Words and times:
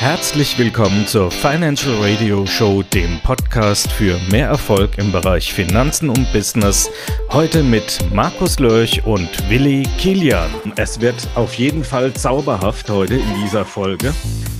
Herzlich 0.00 0.56
willkommen 0.56 1.08
zur 1.08 1.28
Financial 1.28 1.92
Radio 2.00 2.46
Show, 2.46 2.84
dem 2.84 3.18
Podcast 3.24 3.90
für 3.90 4.16
mehr 4.30 4.46
Erfolg 4.46 4.96
im 4.96 5.10
Bereich 5.10 5.52
Finanzen 5.52 6.08
und 6.08 6.32
Business. 6.32 6.88
Heute 7.30 7.64
mit 7.64 7.98
Markus 8.12 8.60
Lörch 8.60 9.04
und 9.04 9.28
Willi 9.50 9.82
Kilian. 9.98 10.48
Es 10.76 11.00
wird 11.00 11.28
auf 11.34 11.54
jeden 11.54 11.82
Fall 11.82 12.12
zauberhaft 12.12 12.88
heute 12.88 13.16
in 13.16 13.34
dieser 13.42 13.64
Folge, 13.64 14.14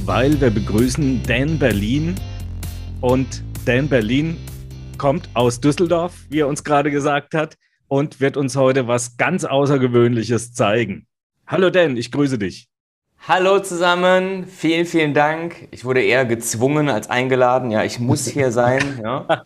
weil 0.04 0.40
wir 0.40 0.50
begrüßen 0.50 1.22
Dan 1.22 1.56
Berlin. 1.56 2.16
Und 3.00 3.44
Dan 3.64 3.88
Berlin 3.88 4.36
kommt 4.98 5.28
aus 5.34 5.60
Düsseldorf, 5.60 6.14
wie 6.30 6.40
er 6.40 6.48
uns 6.48 6.64
gerade 6.64 6.90
gesagt 6.90 7.34
hat, 7.34 7.56
und 7.86 8.18
wird 8.18 8.36
uns 8.36 8.56
heute 8.56 8.88
was 8.88 9.16
ganz 9.16 9.44
Außergewöhnliches 9.44 10.52
zeigen. 10.52 11.06
Hallo 11.46 11.70
Dan, 11.70 11.96
ich 11.96 12.10
grüße 12.10 12.38
dich. 12.38 12.68
Hallo 13.26 13.58
zusammen, 13.58 14.46
vielen, 14.46 14.86
vielen 14.86 15.12
Dank. 15.12 15.68
Ich 15.70 15.84
wurde 15.84 16.00
eher 16.00 16.24
gezwungen 16.24 16.88
als 16.88 17.10
eingeladen. 17.10 17.70
Ja, 17.70 17.84
ich 17.84 17.98
muss 17.98 18.26
hier 18.26 18.50
sein. 18.52 19.00
Ja. 19.02 19.44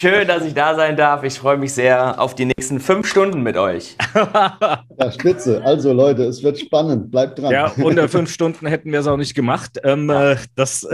Schön, 0.00 0.28
dass 0.28 0.44
ich 0.44 0.54
da 0.54 0.76
sein 0.76 0.96
darf. 0.96 1.24
Ich 1.24 1.38
freue 1.38 1.56
mich 1.56 1.72
sehr 1.72 2.20
auf 2.20 2.36
die 2.36 2.44
nächsten 2.44 2.78
fünf 2.78 3.08
Stunden 3.08 3.42
mit 3.42 3.56
euch. 3.56 3.96
Ja, 4.14 5.12
spitze. 5.12 5.62
Also 5.64 5.92
Leute, 5.92 6.24
es 6.24 6.42
wird 6.44 6.60
spannend. 6.60 7.10
Bleibt 7.10 7.40
dran. 7.40 7.50
Ja, 7.50 7.72
unter 7.82 8.08
fünf 8.08 8.30
Stunden 8.32 8.66
hätten 8.66 8.92
wir 8.92 9.00
es 9.00 9.06
auch 9.08 9.16
nicht 9.16 9.34
gemacht. 9.34 9.80
Ähm, 9.82 10.08
ja. 10.08 10.32
Äh, 10.32 10.36
das, 10.54 10.86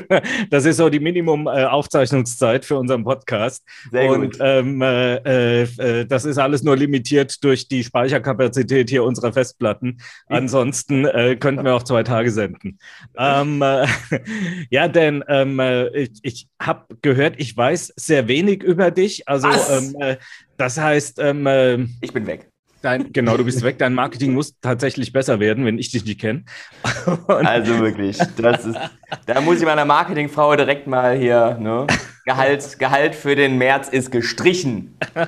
das 0.50 0.64
ist 0.64 0.78
so 0.78 0.88
die 0.88 1.00
Minimum-Aufzeichnungszeit 1.00 2.64
für 2.64 2.78
unseren 2.78 3.04
Podcast. 3.04 3.62
Sehr 3.90 4.10
Und 4.10 4.22
gut. 4.22 4.38
Ähm, 4.40 4.80
äh, 4.80 5.62
äh, 5.62 6.06
das 6.06 6.24
ist 6.24 6.38
alles 6.38 6.62
nur 6.62 6.76
limitiert 6.76 7.42
durch 7.44 7.68
die 7.68 7.84
Speicherkapazität 7.84 8.88
hier 8.88 9.04
unserer 9.04 9.32
Festplatten. 9.32 9.98
Ansonsten 10.28 10.75
ansonsten 10.76 11.04
äh, 11.06 11.36
könnten 11.36 11.64
wir 11.64 11.74
auch 11.74 11.82
zwei 11.82 12.02
Tage 12.02 12.30
senden. 12.30 12.78
Ähm, 13.16 13.62
äh, 13.62 13.86
ja, 14.70 14.88
denn 14.88 15.24
ähm, 15.28 15.58
äh, 15.58 15.88
ich, 15.88 16.10
ich 16.22 16.48
habe 16.60 16.86
gehört, 17.02 17.34
ich 17.38 17.56
weiß 17.56 17.92
sehr 17.96 18.28
wenig 18.28 18.62
über 18.62 18.90
dich. 18.90 19.28
Also 19.28 19.48
ähm, 19.48 19.96
äh, 20.00 20.16
das 20.56 20.78
heißt, 20.78 21.18
ähm, 21.20 21.46
äh, 21.46 21.78
ich 22.00 22.12
bin 22.12 22.26
weg. 22.26 22.48
Dein, 22.82 23.12
genau, 23.12 23.36
du 23.36 23.44
bist 23.44 23.62
weg. 23.62 23.78
Dein 23.78 23.94
Marketing 23.94 24.34
muss 24.34 24.60
tatsächlich 24.60 25.12
besser 25.12 25.40
werden, 25.40 25.64
wenn 25.64 25.78
ich 25.78 25.90
dich 25.90 26.04
nicht 26.04 26.20
kenne. 26.20 26.44
Also 27.26 27.78
wirklich, 27.80 28.18
das 28.36 28.64
ist, 28.64 28.78
da 29.26 29.40
muss 29.40 29.58
ich 29.58 29.64
meiner 29.64 29.84
Marketingfrau 29.84 30.54
direkt 30.54 30.86
mal 30.86 31.16
hier, 31.16 31.56
ne? 31.58 31.86
Gehalt, 32.26 32.80
Gehalt 32.80 33.14
für 33.14 33.36
den 33.36 33.56
März 33.56 33.88
ist 33.88 34.10
gestrichen. 34.10 34.98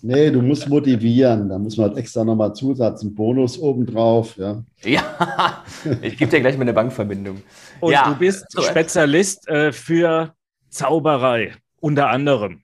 Nee, 0.00 0.30
du 0.30 0.42
musst 0.42 0.68
motivieren. 0.68 1.48
Da 1.48 1.58
muss 1.58 1.76
man 1.76 1.88
halt 1.88 1.98
extra 1.98 2.24
nochmal 2.24 2.54
Zusatz, 2.54 3.02
einen 3.02 3.14
Bonus 3.14 3.58
obendrauf. 3.58 4.36
Ja, 4.36 4.62
ja 4.82 5.62
ich 6.02 6.16
gebe 6.16 6.30
dir 6.30 6.40
gleich 6.40 6.56
mal 6.56 6.62
eine 6.62 6.72
Bankverbindung. 6.72 7.42
Und 7.80 7.92
ja. 7.92 8.08
du 8.08 8.16
bist 8.16 8.46
Spezialist 8.60 9.46
äh, 9.48 9.72
für 9.72 10.34
Zauberei, 10.68 11.52
unter 11.80 12.08
anderem. 12.08 12.62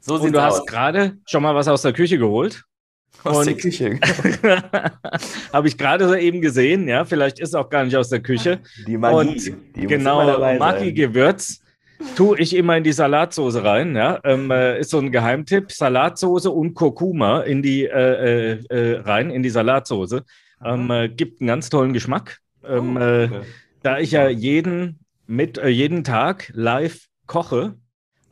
So 0.00 0.14
Und 0.14 0.32
du 0.32 0.38
aus. 0.38 0.58
hast 0.58 0.66
gerade 0.66 1.18
schon 1.26 1.42
mal 1.42 1.54
was 1.54 1.68
aus 1.68 1.82
der 1.82 1.92
Küche 1.92 2.18
geholt. 2.18 2.64
Aus 3.24 3.38
und 3.38 3.46
der 3.46 3.56
Küche. 3.56 4.00
Habe 5.52 5.68
ich 5.68 5.76
gerade 5.76 6.08
so 6.08 6.14
eben 6.14 6.40
gesehen, 6.40 6.88
ja, 6.88 7.04
vielleicht 7.04 7.40
ist 7.40 7.50
es 7.50 7.54
auch 7.54 7.68
gar 7.68 7.84
nicht 7.84 7.96
aus 7.96 8.08
der 8.08 8.20
Küche. 8.20 8.60
Die 8.86 8.96
Magie. 8.96 9.16
Und 9.16 9.76
die 9.76 9.86
genau, 9.86 10.38
Magi-Gewürz 10.58 11.60
tue 12.16 12.38
ich 12.38 12.54
immer 12.54 12.76
in 12.76 12.84
die 12.84 12.92
Salatsoße 12.92 13.64
rein, 13.64 13.96
ja. 13.96 14.20
Ähm, 14.24 14.50
äh, 14.50 14.80
ist 14.80 14.90
so 14.90 14.98
ein 14.98 15.12
Geheimtipp. 15.12 15.72
Salatsoße 15.72 16.50
und 16.50 16.74
Kurkuma 16.74 17.40
in 17.40 17.62
die 17.62 17.84
äh, 17.84 18.58
äh, 18.60 18.64
äh 18.68 19.00
rein, 19.00 19.30
in 19.30 19.42
die 19.42 19.50
Salatsoße. 19.50 20.24
Ähm, 20.64 20.90
äh, 20.90 21.08
gibt 21.08 21.40
einen 21.40 21.48
ganz 21.48 21.70
tollen 21.70 21.92
Geschmack. 21.92 22.38
Ähm, 22.64 22.96
oh, 22.96 23.00
äh, 23.00 23.24
okay. 23.24 23.40
Da 23.82 23.98
ich 23.98 24.10
ja 24.10 24.28
jeden 24.28 25.00
mit 25.26 25.62
jeden 25.64 26.04
Tag 26.04 26.50
live 26.54 27.06
koche, 27.26 27.74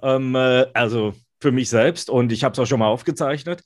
ähm, 0.03 0.35
also 0.73 1.15
für 1.41 1.53
mich 1.53 1.69
selbst 1.69 2.11
und 2.11 2.33
ich 2.33 2.43
habe 2.43 2.53
es 2.55 2.59
auch 2.59 2.67
schon 2.67 2.81
mal 2.81 2.89
aufgezeichnet, 2.89 3.63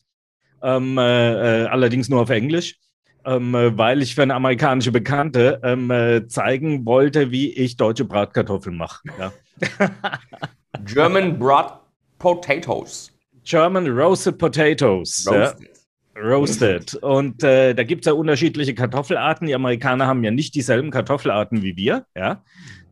ähm, 0.63 0.99
äh, 0.99 1.63
äh, 1.63 1.67
allerdings 1.67 2.09
nur 2.09 2.21
auf 2.21 2.31
Englisch, 2.31 2.77
ähm, 3.25 3.55
äh, 3.55 3.77
weil 3.77 4.03
ich 4.03 4.15
für 4.15 4.23
eine 4.23 4.35
amerikanische 4.35 4.93
Bekannte 4.93 5.61
ähm, 5.63 5.91
äh, 5.91 6.27
zeigen 6.27 6.85
wollte, 6.87 7.31
wie 7.31 7.53
ich 7.53 7.77
deutsche 7.77 8.05
Bratkartoffeln 8.05 8.77
mache. 8.77 9.03
Ja. 9.19 9.33
German 10.85 11.39
Brat 11.39 11.81
Potatoes. 12.19 13.13
German 13.45 13.87
Roasted 13.87 14.39
Potatoes. 14.39 15.27
Roasted. 15.29 15.69
Ja. 16.17 16.23
Roasted. 16.23 16.95
Und 16.97 17.43
äh, 17.43 17.75
da 17.75 17.83
gibt 17.83 18.05
es 18.05 18.07
ja 18.07 18.13
unterschiedliche 18.13 18.75
Kartoffelarten. 18.75 19.47
Die 19.47 19.55
Amerikaner 19.55 20.07
haben 20.07 20.23
ja 20.23 20.31
nicht 20.31 20.55
dieselben 20.55 20.91
Kartoffelarten 20.91 21.63
wie 21.63 21.77
wir. 21.77 22.05
Ja 22.15 22.43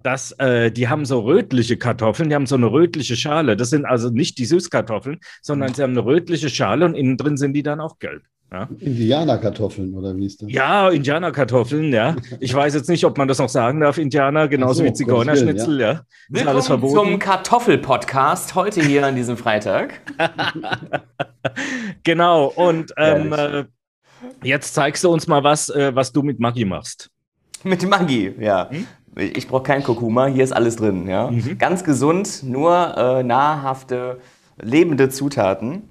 dass 0.03 0.33
äh, 0.33 0.71
die 0.71 0.88
haben 0.88 1.05
so 1.05 1.21
rötliche 1.21 1.77
Kartoffeln, 1.77 2.28
die 2.28 2.34
haben 2.34 2.47
so 2.47 2.55
eine 2.55 2.71
rötliche 2.71 3.17
Schale. 3.17 3.56
Das 3.56 3.71
sind 3.71 3.84
also 3.84 4.11
nicht 4.11 4.38
die 4.38 4.47
Süßkartoffeln, 4.47 5.19
sondern 5.43 5.75
sie 5.75 5.83
haben 5.83 5.93
eine 5.93 6.05
rötliche 6.05 6.49
Schale 6.49 6.84
und 6.84 6.94
innen 6.94 7.17
drin 7.17 7.37
sind 7.37 7.53
die 7.55 7.62
dann 7.62 7.81
auch 7.81 7.99
gelb. 7.99 8.22
Ja. 8.51 8.67
Indianerkartoffeln 8.79 9.95
oder 9.95 10.17
wie 10.17 10.25
ist 10.25 10.41
das? 10.41 10.51
Ja, 10.51 10.89
Indianerkartoffeln, 10.89 11.93
ja. 11.93 12.17
Ich 12.41 12.55
weiß 12.55 12.75
jetzt 12.75 12.89
nicht, 12.89 13.05
ob 13.05 13.19
man 13.19 13.29
das 13.29 13.39
noch 13.39 13.51
sagen 13.51 13.81
darf, 13.81 13.99
Indianer, 13.99 14.49
genauso 14.49 14.81
so, 14.81 14.85
wie 14.85 14.93
Zigeunerschnitzel, 14.95 15.79
ja. 15.79 15.93
ja. 15.93 16.01
Willkommen 16.29 16.49
alles 16.49 16.67
verboten. 16.67 16.95
zum 16.95 17.19
Kartoffelpodcast 17.19 18.55
heute 18.55 18.83
hier 18.83 19.07
an 19.07 19.17
diesem 19.17 19.37
Freitag. 19.37 20.01
genau, 22.05 22.47
und 22.47 22.95
ähm, 22.97 23.35
äh, 23.35 23.65
jetzt 24.43 24.73
zeigst 24.73 25.05
du 25.05 25.11
uns 25.11 25.27
mal 25.27 25.45
was, 25.45 25.69
äh, 25.69 25.95
was 25.95 26.13
du 26.13 26.23
mit 26.23 26.41
Maggi 26.41 26.65
machst. 26.65 27.11
Mit 27.65 27.87
Maggi, 27.87 28.33
ja. 28.41 28.71
Hm? 28.71 28.87
Ich 29.35 29.47
brauche 29.47 29.65
kein 29.65 29.83
Kurkuma, 29.83 30.27
hier 30.27 30.45
ist 30.45 30.53
alles 30.53 30.77
drin. 30.77 31.07
Ja? 31.07 31.31
Mhm. 31.31 31.59
Ganz 31.59 31.85
gesund, 31.85 32.43
nur 32.45 32.97
äh, 32.97 33.23
nahrhafte, 33.23 34.21
lebende 34.57 35.11
Zutaten. 35.11 35.83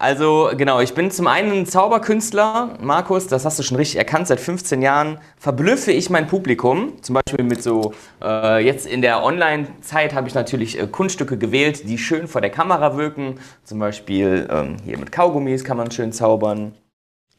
Also 0.00 0.50
genau, 0.56 0.80
ich 0.80 0.94
bin 0.94 1.10
zum 1.10 1.26
einen 1.26 1.52
ein 1.52 1.66
Zauberkünstler, 1.66 2.78
Markus, 2.80 3.26
das 3.26 3.44
hast 3.44 3.58
du 3.58 3.62
schon 3.62 3.76
richtig 3.76 3.98
erkannt, 3.98 4.28
seit 4.28 4.40
15 4.40 4.80
Jahren 4.80 5.18
verblüffe 5.36 5.92
ich 5.92 6.08
mein 6.08 6.26
Publikum. 6.26 6.94
Zum 7.02 7.16
Beispiel 7.16 7.44
mit 7.44 7.62
so, 7.62 7.92
äh, 8.22 8.64
jetzt 8.64 8.86
in 8.86 9.02
der 9.02 9.22
Online-Zeit 9.22 10.14
habe 10.14 10.26
ich 10.26 10.32
natürlich 10.32 10.80
äh, 10.80 10.86
Kunststücke 10.86 11.36
gewählt, 11.36 11.86
die 11.86 11.98
schön 11.98 12.28
vor 12.28 12.40
der 12.40 12.48
Kamera 12.48 12.96
wirken. 12.96 13.40
Zum 13.62 13.78
Beispiel 13.78 14.48
ähm, 14.50 14.78
hier 14.86 14.96
mit 14.96 15.12
Kaugummis 15.12 15.64
kann 15.64 15.76
man 15.76 15.90
schön 15.90 16.12
zaubern. 16.12 16.74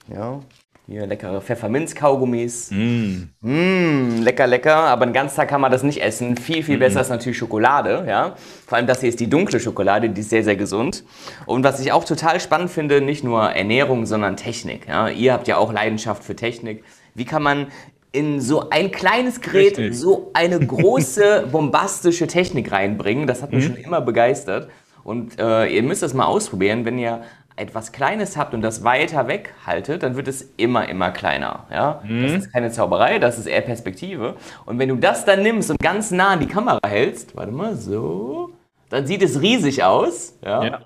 Ja, 0.07 0.41
hier 0.91 1.07
leckere 1.07 1.41
Pfefferminz-Kaugummis. 1.41 2.69
Mm. 2.71 3.29
Mm, 3.41 4.21
lecker, 4.21 4.45
lecker. 4.45 4.75
Aber 4.75 5.05
den 5.05 5.13
ganzen 5.13 5.37
Tag 5.37 5.47
kann 5.47 5.61
man 5.61 5.71
das 5.71 5.83
nicht 5.83 6.01
essen. 6.01 6.35
Viel, 6.37 6.63
viel 6.63 6.77
mm. 6.77 6.79
besser 6.79 7.01
ist 7.01 7.09
natürlich 7.09 7.37
Schokolade. 7.37 8.05
Ja? 8.07 8.35
Vor 8.67 8.77
allem 8.77 8.87
das 8.87 8.99
hier 8.99 9.09
ist 9.09 9.19
die 9.19 9.29
dunkle 9.29 9.59
Schokolade, 9.59 10.09
die 10.09 10.21
ist 10.21 10.29
sehr, 10.29 10.43
sehr 10.43 10.55
gesund. 10.55 11.03
Und 11.45 11.63
was 11.63 11.79
ich 11.79 11.91
auch 11.91 12.03
total 12.03 12.39
spannend 12.39 12.69
finde, 12.69 13.01
nicht 13.01 13.23
nur 13.23 13.41
Ernährung, 13.41 14.05
sondern 14.05 14.35
Technik. 14.35 14.87
Ja? 14.87 15.07
Ihr 15.07 15.33
habt 15.33 15.47
ja 15.47 15.57
auch 15.57 15.71
Leidenschaft 15.71 16.23
für 16.23 16.35
Technik. 16.35 16.83
Wie 17.15 17.25
kann 17.25 17.41
man 17.41 17.67
in 18.11 18.41
so 18.41 18.69
ein 18.69 18.91
kleines 18.91 19.39
Gerät 19.39 19.77
Richtig. 19.77 19.97
so 19.97 20.31
eine 20.33 20.59
große, 20.59 21.47
bombastische 21.51 22.27
Technik 22.27 22.71
reinbringen? 22.71 23.27
Das 23.27 23.41
hat 23.41 23.53
mich 23.53 23.63
mm. 23.63 23.67
schon 23.67 23.77
immer 23.77 24.01
begeistert. 24.01 24.69
Und 25.03 25.39
äh, 25.39 25.67
ihr 25.67 25.83
müsst 25.83 26.03
das 26.03 26.13
mal 26.13 26.25
ausprobieren, 26.25 26.85
wenn 26.85 26.99
ihr 26.99 27.23
etwas 27.55 27.91
Kleines 27.91 28.37
habt 28.37 28.53
und 28.53 28.61
das 28.61 28.83
weiter 28.83 29.27
weg 29.27 29.53
haltet, 29.65 30.03
dann 30.03 30.15
wird 30.15 30.27
es 30.27 30.53
immer, 30.57 30.87
immer 30.87 31.11
kleiner. 31.11 31.65
Ja? 31.71 32.01
Mhm. 32.03 32.23
Das 32.23 32.31
ist 32.31 32.53
keine 32.53 32.71
Zauberei, 32.71 33.19
das 33.19 33.37
ist 33.37 33.45
eher 33.45 33.61
Perspektive. 33.61 34.35
Und 34.65 34.79
wenn 34.79 34.89
du 34.89 34.95
das 34.95 35.25
dann 35.25 35.43
nimmst 35.43 35.69
und 35.69 35.79
ganz 35.79 36.11
nah 36.11 36.31
an 36.31 36.39
die 36.39 36.47
Kamera 36.47 36.79
hältst, 36.85 37.35
warte 37.35 37.51
mal, 37.51 37.75
so, 37.75 38.51
dann 38.89 39.05
sieht 39.05 39.21
es 39.21 39.41
riesig 39.41 39.83
aus. 39.83 40.37
Ja? 40.43 40.63
ja. 40.63 40.81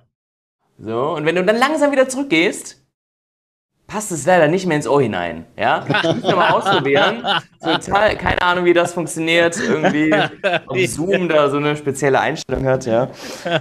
So, 0.78 1.16
und 1.16 1.26
wenn 1.26 1.36
du 1.36 1.44
dann 1.44 1.58
langsam 1.58 1.92
wieder 1.92 2.10
zurückgehst, 2.10 2.85
passt 3.88 4.12
es 4.12 4.26
leider 4.26 4.48
nicht 4.48 4.66
mehr 4.66 4.78
ins 4.78 4.88
Ohr 4.88 5.02
hinein. 5.02 5.46
Ja? 5.58 5.86
Müssen 6.04 6.24
wir 6.24 6.36
mal 6.36 6.52
ausprobieren. 6.52 7.26
Total, 7.62 8.16
keine 8.18 8.42
Ahnung, 8.42 8.66
wie 8.66 8.74
das 8.74 8.94
funktioniert. 8.94 9.58
Irgendwie, 9.60 10.14
ob 10.68 10.78
Zoom 10.88 11.30
da 11.30 11.50
so 11.50 11.58
eine 11.58 11.76
spezielle 11.76 12.20
Einstellung 12.20 12.66
hat. 12.66 12.86
Ja? 12.86 13.10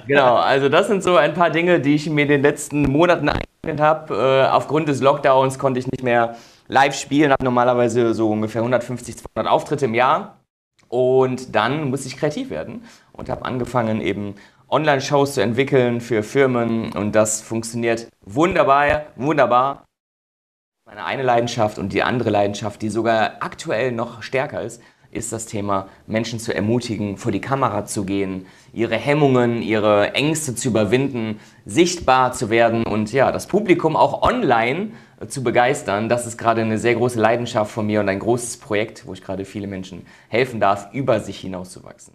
Genau, 0.06 0.36
also 0.36 0.68
das 0.68 0.86
sind 0.88 1.02
so 1.02 1.16
ein 1.16 1.34
paar 1.34 1.50
Dinge, 1.50 1.80
die 1.80 1.94
ich 1.94 2.08
mir 2.08 2.22
in 2.22 2.28
den 2.28 2.42
letzten 2.42 2.82
Monaten 2.82 3.28
eingestellt 3.28 3.80
habe. 3.80 4.14
Äh, 4.14 4.50
aufgrund 4.50 4.88
des 4.88 5.00
Lockdowns 5.00 5.58
konnte 5.58 5.80
ich 5.80 5.86
nicht 5.90 6.02
mehr 6.02 6.36
live 6.68 6.94
spielen, 6.94 7.30
habe 7.30 7.44
normalerweise 7.44 8.14
so 8.14 8.30
ungefähr 8.30 8.62
150, 8.62 9.18
200 9.18 9.52
Auftritte 9.52 9.84
im 9.84 9.94
Jahr. 9.94 10.38
Und 10.88 11.54
dann 11.54 11.90
musste 11.90 12.08
ich 12.08 12.16
kreativ 12.16 12.50
werden 12.50 12.84
und 13.12 13.28
habe 13.28 13.44
angefangen 13.44 14.00
eben 14.00 14.34
Online-Shows 14.68 15.34
zu 15.34 15.42
entwickeln 15.42 16.00
für 16.00 16.22
Firmen 16.22 16.92
und 16.92 17.12
das 17.12 17.40
funktioniert 17.40 18.08
wunderbar, 18.24 19.06
wunderbar. 19.16 19.84
Eine 20.98 21.22
Leidenschaft 21.22 21.78
und 21.78 21.92
die 21.92 22.02
andere 22.02 22.30
Leidenschaft, 22.30 22.82
die 22.82 22.88
sogar 22.88 23.36
aktuell 23.40 23.92
noch 23.92 24.22
stärker 24.22 24.62
ist, 24.62 24.80
ist 25.14 25.32
das 25.32 25.46
Thema, 25.46 25.88
Menschen 26.06 26.38
zu 26.38 26.54
ermutigen, 26.54 27.16
vor 27.16 27.32
die 27.32 27.40
Kamera 27.40 27.86
zu 27.86 28.04
gehen, 28.04 28.46
ihre 28.72 28.96
Hemmungen, 28.96 29.62
ihre 29.62 30.12
Ängste 30.14 30.54
zu 30.54 30.68
überwinden, 30.68 31.38
sichtbar 31.64 32.32
zu 32.32 32.50
werden 32.50 32.84
und 32.84 33.12
ja, 33.12 33.30
das 33.30 33.46
Publikum 33.46 33.96
auch 33.96 34.22
online 34.22 34.90
äh, 35.20 35.26
zu 35.26 35.42
begeistern. 35.42 36.08
Das 36.08 36.26
ist 36.26 36.36
gerade 36.36 36.62
eine 36.62 36.78
sehr 36.78 36.96
große 36.96 37.20
Leidenschaft 37.20 37.70
von 37.70 37.86
mir 37.86 38.00
und 38.00 38.08
ein 38.08 38.18
großes 38.18 38.58
Projekt, 38.58 39.06
wo 39.06 39.12
ich 39.12 39.22
gerade 39.22 39.44
viele 39.44 39.66
Menschen 39.66 40.06
helfen 40.28 40.60
darf, 40.60 40.92
über 40.92 41.20
sich 41.20 41.38
hinauszuwachsen. 41.38 42.14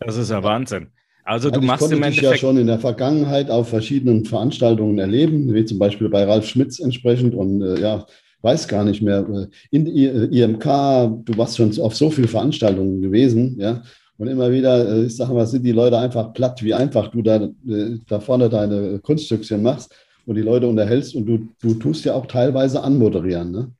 Das 0.00 0.16
ist 0.16 0.30
ja 0.30 0.42
Wahnsinn. 0.42 0.92
Also, 1.28 1.50
du 1.50 1.60
machst 1.60 1.92
im 1.92 2.02
Endeffekt. 2.02 2.22
ja 2.22 2.36
schon 2.38 2.56
in 2.56 2.68
der 2.68 2.78
Vergangenheit 2.78 3.50
auf 3.50 3.68
verschiedenen 3.68 4.24
Veranstaltungen 4.24 4.98
erleben, 4.98 5.52
wie 5.52 5.62
zum 5.66 5.78
Beispiel 5.78 6.08
bei 6.08 6.24
Ralf 6.24 6.46
Schmitz 6.46 6.80
entsprechend 6.80 7.34
und 7.34 7.60
äh, 7.60 7.78
ja, 7.78 8.06
weiß 8.40 8.66
gar 8.66 8.82
nicht 8.82 9.02
mehr. 9.02 9.26
Äh, 9.28 9.46
in 9.70 9.86
IMK, 9.86 10.64
du 10.64 11.36
warst 11.36 11.58
schon 11.58 11.78
auf 11.80 11.94
so 11.94 12.08
vielen 12.08 12.28
Veranstaltungen 12.28 13.02
gewesen, 13.02 13.56
ja. 13.60 13.82
Und 14.16 14.28
immer 14.28 14.50
wieder, 14.50 14.88
äh, 14.88 15.04
ich 15.04 15.16
sage 15.16 15.34
mal, 15.34 15.46
sind 15.46 15.64
die 15.64 15.72
Leute 15.72 15.98
einfach 15.98 16.32
platt, 16.32 16.64
wie 16.64 16.72
einfach 16.72 17.08
du 17.08 17.20
da, 17.20 17.36
äh, 17.36 17.98
da 18.08 18.20
vorne 18.20 18.48
deine 18.48 18.98
Kunststückchen 18.98 19.62
machst 19.62 19.94
und 20.24 20.34
die 20.34 20.40
Leute 20.40 20.66
unterhältst 20.66 21.14
und 21.14 21.26
du, 21.26 21.46
du 21.60 21.74
tust 21.74 22.06
ja 22.06 22.14
auch 22.14 22.24
teilweise 22.24 22.82
anmoderieren, 22.82 23.52
ne? 23.52 23.70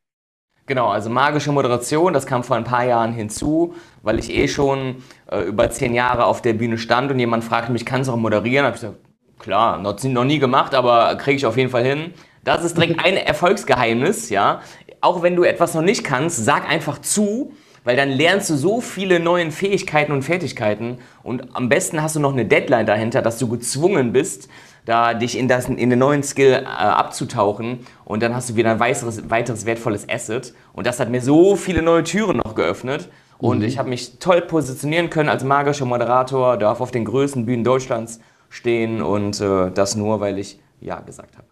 Genau, 0.68 0.88
also 0.88 1.08
magische 1.08 1.50
Moderation, 1.50 2.12
das 2.12 2.26
kam 2.26 2.44
vor 2.44 2.54
ein 2.54 2.64
paar 2.64 2.84
Jahren 2.84 3.14
hinzu, 3.14 3.74
weil 4.02 4.18
ich 4.18 4.30
eh 4.30 4.48
schon 4.48 4.96
äh, 5.30 5.40
über 5.40 5.70
zehn 5.70 5.94
Jahre 5.94 6.26
auf 6.26 6.42
der 6.42 6.52
Bühne 6.52 6.76
stand 6.76 7.10
und 7.10 7.18
jemand 7.18 7.42
fragte 7.42 7.72
mich, 7.72 7.86
kannst 7.86 8.08
du 8.08 8.12
auch 8.12 8.18
moderieren? 8.18 8.66
Habe 8.66 8.76
ich 8.76 8.82
gesagt, 8.82 8.98
klar, 9.38 9.78
noch, 9.78 10.02
noch 10.04 10.24
nie 10.24 10.38
gemacht, 10.38 10.74
aber 10.74 11.16
kriege 11.16 11.38
ich 11.38 11.46
auf 11.46 11.56
jeden 11.56 11.70
Fall 11.70 11.84
hin. 11.84 12.12
Das 12.44 12.64
ist 12.64 12.76
direkt 12.76 13.02
ein 13.02 13.16
Erfolgsgeheimnis, 13.16 14.28
ja. 14.28 14.60
Auch 15.00 15.22
wenn 15.22 15.36
du 15.36 15.44
etwas 15.44 15.72
noch 15.72 15.80
nicht 15.80 16.04
kannst, 16.04 16.44
sag 16.44 16.68
einfach 16.68 16.98
zu, 16.98 17.54
weil 17.84 17.96
dann 17.96 18.10
lernst 18.10 18.50
du 18.50 18.56
so 18.56 18.82
viele 18.82 19.20
neue 19.20 19.50
Fähigkeiten 19.50 20.12
und 20.12 20.20
Fertigkeiten 20.20 20.98
und 21.22 21.56
am 21.56 21.70
besten 21.70 22.02
hast 22.02 22.14
du 22.14 22.20
noch 22.20 22.34
eine 22.34 22.44
Deadline 22.44 22.84
dahinter, 22.84 23.22
dass 23.22 23.38
du 23.38 23.48
gezwungen 23.48 24.12
bist, 24.12 24.50
da 24.88 25.12
dich 25.12 25.36
in, 25.36 25.48
das, 25.48 25.68
in 25.68 25.90
den 25.90 25.98
neuen 25.98 26.22
Skill 26.22 26.52
äh, 26.52 26.64
abzutauchen 26.64 27.86
und 28.06 28.22
dann 28.22 28.34
hast 28.34 28.48
du 28.48 28.56
wieder 28.56 28.70
ein 28.70 28.80
weiteres, 28.80 29.28
weiteres 29.28 29.66
wertvolles 29.66 30.08
Asset 30.08 30.54
und 30.72 30.86
das 30.86 30.98
hat 30.98 31.10
mir 31.10 31.20
so 31.20 31.56
viele 31.56 31.82
neue 31.82 32.04
Türen 32.04 32.38
noch 32.38 32.54
geöffnet 32.54 33.10
und 33.36 33.58
mhm. 33.58 33.64
ich 33.64 33.76
habe 33.76 33.90
mich 33.90 34.18
toll 34.18 34.40
positionieren 34.40 35.10
können 35.10 35.28
als 35.28 35.44
magischer 35.44 35.84
Moderator, 35.84 36.56
darf 36.56 36.80
auf 36.80 36.90
den 36.90 37.04
größten 37.04 37.44
Bühnen 37.44 37.64
Deutschlands 37.64 38.20
stehen 38.48 39.02
und 39.02 39.38
äh, 39.42 39.70
das 39.70 39.94
nur, 39.94 40.20
weil 40.20 40.38
ich 40.38 40.58
Ja 40.80 41.00
gesagt 41.00 41.36
habe. 41.36 41.48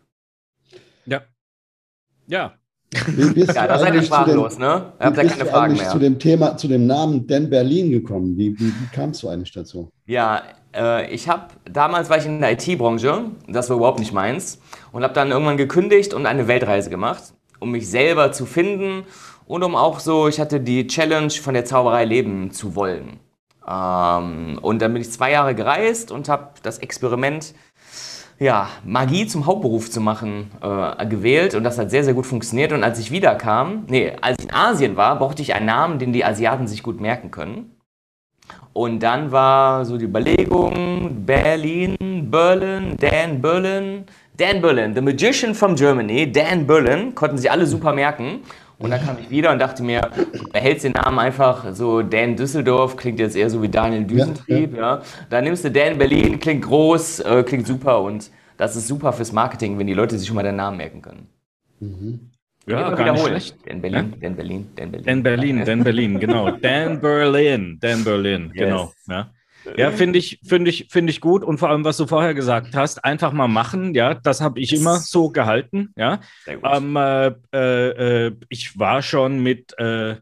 Ja. 1.05 1.21
Ja. 2.27 2.55
Ja, 2.95 3.67
da 3.67 3.79
seid 3.79 3.95
ihr 3.95 4.03
sprachlos, 4.03 4.59
ne? 4.59 4.93
Ihr 4.99 5.07
habt 5.07 5.17
ja 5.17 5.25
keine 5.25 5.47
Fragen 5.47 5.75
mehr. 5.75 5.89
zu 5.89 5.99
dem 5.99 6.19
Thema, 6.19 6.57
zu 6.57 6.69
dem 6.69 6.87
Namen 6.87 7.27
Dan 7.27 7.51
Berlin 7.51 7.91
gekommen? 7.91 8.37
Wie, 8.37 8.59
wie, 8.59 8.67
wie 8.67 8.87
kamst 8.93 9.23
du 9.23 9.29
eigentlich 9.29 9.53
dazu? 9.53 9.91
Ja, 10.07 10.43
äh, 10.75 11.11
ich 11.13 11.29
habe, 11.29 11.49
damals 11.71 12.09
war 12.11 12.19
ich 12.19 12.27
in 12.27 12.41
der 12.41 12.53
IT-Branche, 12.53 13.25
das 13.49 13.69
war 13.71 13.77
überhaupt 13.77 13.99
nicht 13.99 14.13
meins, 14.13 14.61
und 14.93 15.03
habe 15.03 15.15
dann 15.15 15.31
irgendwann 15.31 15.57
gekündigt 15.57 16.15
und 16.15 16.27
eine 16.27 16.49
Weltreise 16.49 16.91
gemacht, 16.91 17.35
um 17.59 17.73
mich 17.73 17.89
selber 17.89 18.33
zu 18.33 18.47
finden 18.47 19.05
und 19.47 19.63
um 19.63 19.75
auch 19.75 20.01
so, 20.01 20.29
ich 20.29 20.41
hatte 20.41 20.61
die 20.61 20.87
Challenge 20.87 21.31
von 21.31 21.55
der 21.55 21.65
Zauberei 21.65 22.05
leben 22.05 22.51
zu 22.51 22.75
wollen. 22.77 23.21
Ähm, 23.69 24.59
und 24.63 24.81
dann 24.81 24.93
bin 24.93 25.03
ich 25.03 25.11
zwei 25.11 25.33
Jahre 25.33 25.55
gereist 25.55 26.13
und 26.13 26.29
habe 26.29 26.51
das 26.63 26.79
Experiment 26.79 27.55
ja, 28.39 28.69
Magie 28.85 29.27
zum 29.27 29.47
Hauptberuf 29.47 29.91
zu 29.91 30.01
machen, 30.01 30.51
äh, 30.61 31.07
gewählt 31.07 31.55
und 31.55 31.65
das 31.65 31.79
hat 31.79 31.91
sehr, 31.91 32.05
sehr 32.05 32.15
gut 32.15 32.27
funktioniert. 32.27 32.73
Und 32.73 32.85
als 32.85 32.99
ich 32.99 33.11
wiederkam, 33.11 33.85
nee, 33.89 34.13
als 34.21 34.39
ich 34.39 34.45
in 34.47 34.55
Asien 34.55 34.97
war, 34.97 35.19
brauchte 35.19 35.43
ich 35.43 35.55
einen 35.55 35.67
Namen, 35.67 35.99
den 35.99 36.13
die 36.13 36.25
Asiaten 36.25 36.67
sich 36.67 36.83
gut 36.83 37.01
merken 37.01 37.31
können. 37.31 37.73
Und 38.73 39.03
dann 39.03 39.33
war 39.33 39.87
so 39.87 39.97
die 39.97 40.05
Überlegung, 40.05 41.25
Berlin, 41.25 41.97
Berlin, 42.31 42.95
Dan 43.01 43.41
Berlin, 43.41 44.05
Dan 44.37 44.61
Berlin, 44.61 44.95
The 44.95 45.01
Magician 45.01 45.55
from 45.55 45.75
Germany, 45.75 46.31
Dan 46.31 46.67
Berlin, 46.67 47.15
konnten 47.15 47.39
sie 47.39 47.49
alle 47.49 47.67
super 47.67 47.95
merken. 47.95 48.43
Und 48.79 48.91
dann 48.91 49.01
kam 49.01 49.17
ich 49.19 49.31
wieder 49.31 49.53
und 49.53 49.59
dachte 49.59 49.83
mir, 49.83 50.11
behältst 50.53 50.85
den 50.85 50.93
Namen 50.93 51.19
einfach 51.19 51.75
so 51.75 52.03
Dan 52.03 52.37
Düsseldorf, 52.37 52.97
klingt 52.97 53.19
jetzt 53.19 53.35
eher 53.35 53.49
so 53.49 53.63
wie 53.63 53.69
Daniel 53.69 54.05
Düsentrieb, 54.05 54.75
ja. 54.75 54.97
ja. 54.97 55.03
Dann 55.31 55.45
nimmst 55.45 55.65
du 55.65 55.71
Dan 55.71 55.97
Berlin, 55.97 56.39
klingt 56.39 56.65
groß, 56.65 57.21
äh, 57.21 57.43
klingt 57.43 57.67
super 57.67 58.03
und 58.03 58.31
das 58.59 58.77
ist 58.77 58.89
super 58.89 59.13
fürs 59.13 59.33
Marketing, 59.33 59.79
wenn 59.79 59.87
die 59.87 59.95
Leute 59.95 60.19
sich 60.19 60.27
schon 60.27 60.37
mal 60.37 60.43
den 60.43 60.57
Namen 60.57 60.77
merken 60.77 61.01
können. 61.01 61.27
Mhm. 61.81 62.31
Ja, 62.67 62.91
gar 62.91 63.13
nicht 63.13 63.25
schlecht. 63.25 63.57
Dan 63.67 63.81
Berlin, 63.81 64.13
ja? 64.13 64.19
Dan 64.21 64.37
Berlin, 64.37 64.69
Dan 64.75 64.91
Berlin. 64.91 65.07
Dan 65.07 65.23
Berlin, 65.23 65.65
Dan 65.65 65.85
Berlin, 65.85 66.21
genau. 66.21 66.51
Dan 66.51 67.01
Berlin, 67.01 67.79
Dan 67.81 68.05
Berlin, 68.05 68.51
yes. 68.55 68.65
genau. 68.65 68.93
Ja. 69.09 69.31
Ja, 69.77 69.91
finde 69.91 70.19
ich, 70.19 70.41
finde 70.45 70.71
ich, 70.71 70.89
finde 70.91 71.11
ich 71.11 71.21
gut. 71.21 71.45
Und 71.45 71.59
vor 71.59 71.71
allem, 71.71 71.85
was 71.85 71.97
du 71.97 72.07
vorher 72.07 72.35
gesagt 72.35 72.75
hast, 72.75 73.05
einfach 73.05 73.33
mal 73.33 73.49
machen. 73.49 73.95
Ja, 73.95 74.15
das 74.15 74.41
habe 74.41 74.61
ich 74.61 74.73
immer 74.73 74.99
so 74.99 75.31
gehalten. 75.31 75.93
Ja, 75.97 76.21
ähm, 76.47 76.97
äh, 76.97 77.29
äh, 77.53 78.33
ich 78.49 78.79
war 78.79 79.03
schon 79.03 79.43
mit, 79.43 79.79
äh, 79.79 80.17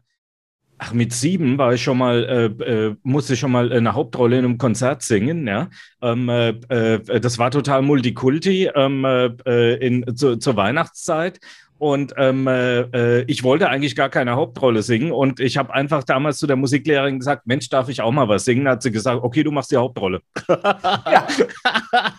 ach, 0.77 0.93
mit 0.93 1.13
sieben 1.13 1.57
war 1.57 1.73
ich 1.73 1.83
schon 1.83 1.97
mal, 1.97 2.23
äh, 2.59 2.63
äh, 2.63 2.95
musste 3.03 3.33
ich 3.33 3.39
schon 3.39 3.51
mal 3.51 3.71
eine 3.71 3.93
Hauptrolle 3.93 4.37
in 4.37 4.45
einem 4.45 4.57
Konzert 4.57 5.01
singen. 5.01 5.47
Ja, 5.47 5.69
ähm, 6.01 6.29
äh, 6.29 7.19
das 7.19 7.37
war 7.37 7.51
total 7.51 7.81
Multikulti 7.81 8.69
ähm, 8.73 9.05
in, 9.45 10.15
zu, 10.15 10.37
zur 10.37 10.55
Weihnachtszeit. 10.55 11.39
Und 11.77 12.13
ähm, 12.17 12.47
äh, 12.47 13.21
ich 13.23 13.43
wollte 13.43 13.69
eigentlich 13.69 13.95
gar 13.95 14.09
keine 14.09 14.35
Hauptrolle 14.35 14.81
singen. 14.81 15.11
Und 15.11 15.39
ich 15.41 15.57
habe 15.57 15.73
einfach 15.73 16.03
damals 16.03 16.37
zu 16.37 16.47
der 16.47 16.55
Musiklehrerin 16.55 17.19
gesagt: 17.19 17.47
Mensch, 17.47 17.67
darf 17.69 17.89
ich 17.89 18.01
auch 18.01 18.11
mal 18.11 18.29
was 18.29 18.45
singen? 18.45 18.67
Hat 18.67 18.81
sie 18.81 18.91
gesagt: 18.91 19.21
Okay, 19.21 19.43
du 19.43 19.51
machst 19.51 19.71
die 19.71 19.77
Hauptrolle. 19.77 20.21
ja. 20.47 21.27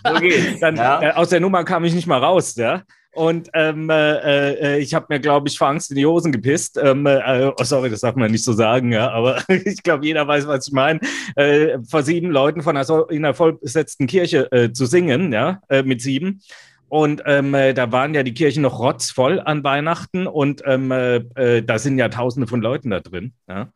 so 0.06 0.14
geht's. 0.20 0.60
Dann, 0.60 0.76
ja. 0.76 1.02
äh, 1.02 1.12
aus 1.12 1.30
der 1.30 1.40
Nummer 1.40 1.64
kam 1.64 1.84
ich 1.84 1.94
nicht 1.94 2.06
mal 2.06 2.18
raus. 2.18 2.54
Ja. 2.56 2.82
Und 3.16 3.48
ähm, 3.54 3.88
äh, 3.88 4.52
äh 4.52 4.78
ich 4.78 4.94
habe 4.94 5.06
mir, 5.08 5.20
glaube 5.20 5.48
ich, 5.48 5.56
vor 5.56 5.68
Angst 5.68 5.90
in 5.90 5.96
die 5.96 6.04
Hosen 6.04 6.32
gepisst. 6.32 6.78
Ähm, 6.80 7.06
äh, 7.06 7.50
oh, 7.58 7.64
sorry, 7.64 7.88
das 7.88 8.00
darf 8.00 8.14
man 8.14 8.30
nicht 8.30 8.44
so 8.44 8.52
sagen, 8.52 8.92
ja, 8.92 9.10
aber 9.10 9.42
ich 9.48 9.82
glaube, 9.82 10.04
jeder 10.04 10.28
weiß, 10.28 10.46
was 10.46 10.66
ich 10.68 10.72
meine. 10.74 11.00
Äh, 11.34 11.78
vor 11.88 12.02
sieben 12.02 12.30
Leuten 12.30 12.60
von 12.60 12.76
einer, 12.76 13.10
in 13.10 13.24
einer 13.24 13.32
vollbesetzten 13.32 14.06
Kirche 14.06 14.52
äh, 14.52 14.70
zu 14.70 14.84
singen, 14.84 15.32
ja, 15.32 15.62
äh, 15.70 15.82
mit 15.82 16.02
sieben. 16.02 16.42
Und 16.88 17.22
ähm, 17.26 17.52
äh, 17.54 17.74
da 17.74 17.90
waren 17.90 18.14
ja 18.14 18.22
die 18.22 18.34
Kirchen 18.34 18.62
noch 18.62 18.78
rotzvoll 18.78 19.40
an 19.40 19.64
Weihnachten 19.64 20.26
und 20.26 20.62
ähm, 20.64 20.92
äh, 20.92 21.16
äh, 21.34 21.62
da 21.62 21.78
sind 21.78 21.98
ja 21.98 22.08
tausende 22.08 22.46
von 22.46 22.60
Leuten 22.60 22.90
da 22.90 23.00
drin. 23.00 23.32
Ja. 23.48 23.72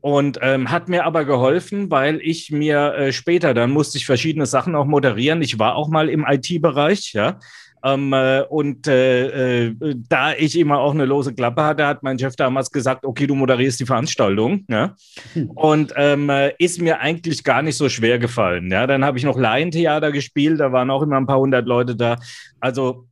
Und 0.00 0.38
ähm, 0.40 0.70
hat 0.70 0.88
mir 0.88 1.04
aber 1.04 1.24
geholfen, 1.24 1.90
weil 1.90 2.20
ich 2.22 2.52
mir 2.52 2.94
äh, 2.94 3.12
später, 3.12 3.54
dann 3.54 3.72
musste 3.72 3.98
ich 3.98 4.06
verschiedene 4.06 4.46
Sachen 4.46 4.76
auch 4.76 4.84
moderieren. 4.84 5.42
Ich 5.42 5.58
war 5.58 5.74
auch 5.74 5.88
mal 5.88 6.08
im 6.08 6.24
IT-Bereich, 6.24 7.12
ja. 7.12 7.40
Ähm, 7.86 8.12
äh, 8.12 8.42
und 8.48 8.88
äh, 8.88 9.66
äh, 9.68 9.94
da 10.08 10.32
ich 10.32 10.58
immer 10.58 10.80
auch 10.80 10.92
eine 10.92 11.04
lose 11.04 11.32
Klappe 11.32 11.62
hatte, 11.62 11.86
hat 11.86 12.02
mein 12.02 12.18
Chef 12.18 12.34
damals 12.34 12.72
gesagt, 12.72 13.04
okay, 13.04 13.28
du 13.28 13.36
moderierst 13.36 13.78
die 13.78 13.86
Veranstaltung. 13.86 14.64
Ja? 14.68 14.96
Hm. 15.34 15.50
Und 15.50 15.92
ähm, 15.96 16.28
äh, 16.28 16.52
ist 16.58 16.80
mir 16.80 16.98
eigentlich 17.00 17.44
gar 17.44 17.62
nicht 17.62 17.76
so 17.76 17.88
schwer 17.88 18.18
gefallen. 18.18 18.70
Ja? 18.72 18.88
Dann 18.88 19.04
habe 19.04 19.18
ich 19.18 19.24
noch 19.24 19.38
Laientheater 19.38 20.10
gespielt, 20.10 20.58
da 20.58 20.72
waren 20.72 20.90
auch 20.90 21.02
immer 21.02 21.16
ein 21.16 21.26
paar 21.26 21.38
hundert 21.38 21.66
Leute 21.66 21.94
da. 21.94 22.16
Also 22.58 23.06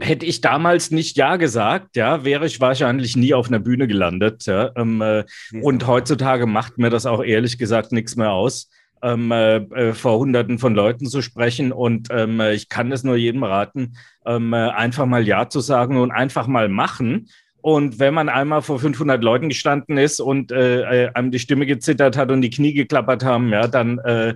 hätte 0.00 0.26
ich 0.26 0.40
damals 0.42 0.90
nicht 0.90 1.16
Ja 1.16 1.36
gesagt, 1.36 1.96
ja, 1.96 2.24
wäre 2.24 2.46
ich 2.46 2.60
wahrscheinlich 2.60 3.16
nie 3.16 3.34
auf 3.34 3.48
einer 3.48 3.58
Bühne 3.58 3.88
gelandet. 3.88 4.46
Ja, 4.46 4.70
ähm, 4.76 5.00
äh, 5.02 5.24
und 5.60 5.88
heutzutage 5.88 6.46
macht 6.46 6.78
mir 6.78 6.90
das 6.90 7.06
auch 7.06 7.24
ehrlich 7.24 7.58
gesagt 7.58 7.90
nichts 7.90 8.14
mehr 8.14 8.30
aus 8.30 8.68
ähm, 9.02 9.30
äh, 9.32 9.56
äh, 9.56 9.92
vor 9.92 10.18
Hunderten 10.18 10.58
von 10.58 10.74
Leuten 10.74 11.06
zu 11.06 11.22
sprechen. 11.22 11.72
Und 11.72 12.08
ähm, 12.10 12.40
ich 12.40 12.68
kann 12.68 12.92
es 12.92 13.04
nur 13.04 13.16
jedem 13.16 13.44
raten, 13.44 13.96
ähm, 14.24 14.52
äh, 14.52 14.68
einfach 14.70 15.06
mal 15.06 15.26
Ja 15.26 15.48
zu 15.48 15.60
sagen 15.60 15.98
und 15.98 16.10
einfach 16.10 16.46
mal 16.46 16.68
machen. 16.68 17.28
Und 17.62 18.00
wenn 18.00 18.14
man 18.14 18.28
einmal 18.28 18.60
vor 18.62 18.80
500 18.80 19.22
Leuten 19.22 19.48
gestanden 19.48 19.96
ist 19.96 20.20
und 20.20 20.50
äh, 20.50 21.04
äh, 21.04 21.10
einem 21.14 21.30
die 21.30 21.38
Stimme 21.38 21.64
gezittert 21.64 22.16
hat 22.16 22.30
und 22.30 22.40
die 22.40 22.50
Knie 22.50 22.72
geklappert 22.74 23.24
haben, 23.24 23.50
ja, 23.50 23.68
dann 23.68 23.98
äh, 24.00 24.34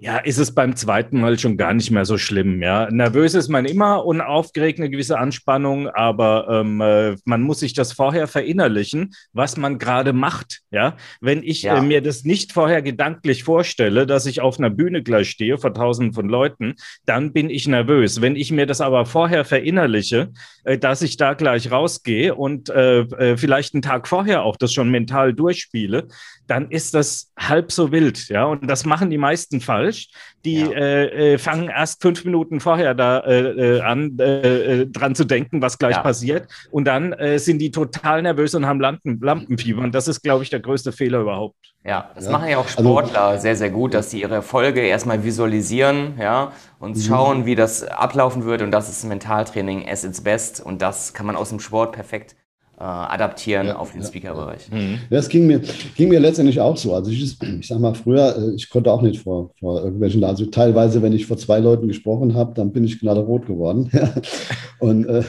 ja, 0.00 0.18
ist 0.18 0.38
es 0.38 0.54
beim 0.54 0.76
zweiten 0.76 1.20
Mal 1.20 1.40
schon 1.40 1.56
gar 1.56 1.74
nicht 1.74 1.90
mehr 1.90 2.04
so 2.04 2.18
schlimm. 2.18 2.62
Ja, 2.62 2.88
nervös 2.88 3.34
ist 3.34 3.48
man 3.48 3.64
immer 3.64 4.06
und 4.06 4.20
aufgeregt 4.20 4.78
eine 4.78 4.90
gewisse 4.90 5.18
Anspannung, 5.18 5.88
aber 5.88 6.46
ähm, 6.48 6.80
äh, 6.80 7.16
man 7.24 7.42
muss 7.42 7.60
sich 7.60 7.72
das 7.72 7.92
vorher 7.92 8.28
verinnerlichen, 8.28 9.12
was 9.32 9.56
man 9.56 9.78
gerade 9.78 10.12
macht. 10.12 10.60
Ja, 10.70 10.96
wenn 11.20 11.42
ich 11.42 11.62
ja. 11.62 11.78
äh, 11.78 11.82
mir 11.82 12.00
das 12.00 12.22
nicht 12.22 12.52
vorher 12.52 12.80
gedanklich 12.80 13.42
vorstelle, 13.42 14.06
dass 14.06 14.26
ich 14.26 14.40
auf 14.40 14.58
einer 14.58 14.70
Bühne 14.70 15.02
gleich 15.02 15.30
stehe 15.30 15.58
vor 15.58 15.74
Tausenden 15.74 16.14
von 16.14 16.28
Leuten, 16.28 16.74
dann 17.04 17.32
bin 17.32 17.50
ich 17.50 17.66
nervös. 17.66 18.20
Wenn 18.20 18.36
ich 18.36 18.52
mir 18.52 18.66
das 18.66 18.80
aber 18.80 19.04
vorher 19.04 19.44
verinnerliche, 19.44 20.30
äh, 20.62 20.78
dass 20.78 21.02
ich 21.02 21.16
da 21.16 21.34
gleich 21.34 21.72
rausgehe 21.72 22.36
und 22.36 22.70
äh, 22.70 23.00
äh, 23.00 23.36
vielleicht 23.36 23.74
einen 23.74 23.82
Tag 23.82 24.06
vorher 24.06 24.44
auch 24.44 24.56
das 24.56 24.72
schon 24.72 24.90
mental 24.90 25.34
durchspiele, 25.34 26.06
dann 26.46 26.70
ist 26.70 26.94
das 26.94 27.32
halb 27.36 27.72
so 27.72 27.90
wild. 27.90 28.28
Ja, 28.28 28.44
und 28.44 28.68
das 28.70 28.86
machen 28.86 29.10
die 29.10 29.18
meisten 29.18 29.60
falsch 29.60 29.87
falsch. 29.88 30.08
Die 30.44 30.60
ja. 30.60 30.70
äh, 30.70 31.34
äh, 31.34 31.38
fangen 31.38 31.68
erst 31.68 32.00
fünf 32.00 32.24
Minuten 32.24 32.60
vorher 32.60 32.94
da 32.94 33.18
äh, 33.20 33.76
äh 33.76 33.80
an, 33.80 34.18
äh, 34.18 34.86
dran 34.86 35.14
zu 35.14 35.24
denken, 35.24 35.60
was 35.62 35.78
gleich 35.78 35.96
ja. 35.96 36.02
passiert. 36.02 36.48
Und 36.70 36.84
dann 36.84 37.14
sind 37.36 37.58
die 37.58 37.70
total 37.70 38.22
nervös 38.22 38.54
und 38.54 38.66
haben 38.66 38.80
Lampen, 38.80 39.20
Lampenfieber. 39.20 39.82
Und 39.82 39.94
das 39.94 40.08
ist, 40.08 40.22
glaube 40.22 40.44
ich, 40.44 40.50
der 40.50 40.60
größte 40.60 40.92
Fehler 40.92 41.20
überhaupt. 41.20 41.56
Ja, 41.84 42.10
das 42.14 42.26
ja. 42.26 42.32
machen 42.32 42.48
ja 42.48 42.58
auch 42.58 42.66
also 42.66 42.80
Sportler 42.80 43.22
also, 43.22 43.42
sehr, 43.42 43.56
sehr 43.56 43.70
gut, 43.70 43.94
dass 43.94 44.10
sie 44.10 44.20
ihre 44.20 44.34
Erfolge 44.34 44.80
erstmal 44.80 45.24
visualisieren, 45.24 46.14
ja, 46.20 46.52
und 46.78 46.96
mhm. 46.96 47.00
schauen, 47.00 47.46
wie 47.46 47.54
das 47.54 47.84
ablaufen 47.84 48.44
wird. 48.44 48.62
Und 48.62 48.70
das 48.70 48.88
ist 48.88 49.04
Mentaltraining 49.04 49.88
as 49.88 50.04
its 50.04 50.22
best. 50.22 50.60
Und 50.60 50.82
das 50.82 51.14
kann 51.14 51.26
man 51.26 51.36
aus 51.36 51.48
dem 51.48 51.60
Sport 51.60 51.92
perfekt 51.92 52.32
äh, 52.32 52.47
adaptieren 52.84 53.66
ja, 53.68 53.76
auf 53.76 53.92
den 53.92 54.02
ja, 54.02 54.06
Speaker-Bereich. 54.06 54.70
Mhm. 54.70 54.98
Ja, 55.10 55.18
es 55.18 55.28
ging 55.28 55.46
mir, 55.46 55.60
ging 55.96 56.08
mir 56.08 56.20
letztendlich 56.20 56.60
auch 56.60 56.76
so. 56.76 56.94
Also 56.94 57.10
ich, 57.10 57.36
ich 57.42 57.66
sag 57.66 57.80
mal, 57.80 57.94
früher, 57.94 58.36
äh, 58.36 58.54
ich 58.54 58.70
konnte 58.70 58.92
auch 58.92 59.02
nicht 59.02 59.20
vor, 59.20 59.50
vor 59.58 59.82
irgendwelchen, 59.82 60.22
also 60.22 60.46
teilweise, 60.46 61.02
wenn 61.02 61.12
ich 61.12 61.26
vor 61.26 61.36
zwei 61.36 61.58
Leuten 61.58 61.88
gesprochen 61.88 62.34
habe, 62.34 62.54
dann 62.54 62.72
bin 62.72 62.84
ich 62.84 63.00
knallerot 63.00 63.46
geworden. 63.46 63.90
und 64.78 65.06
äh, 65.06 65.24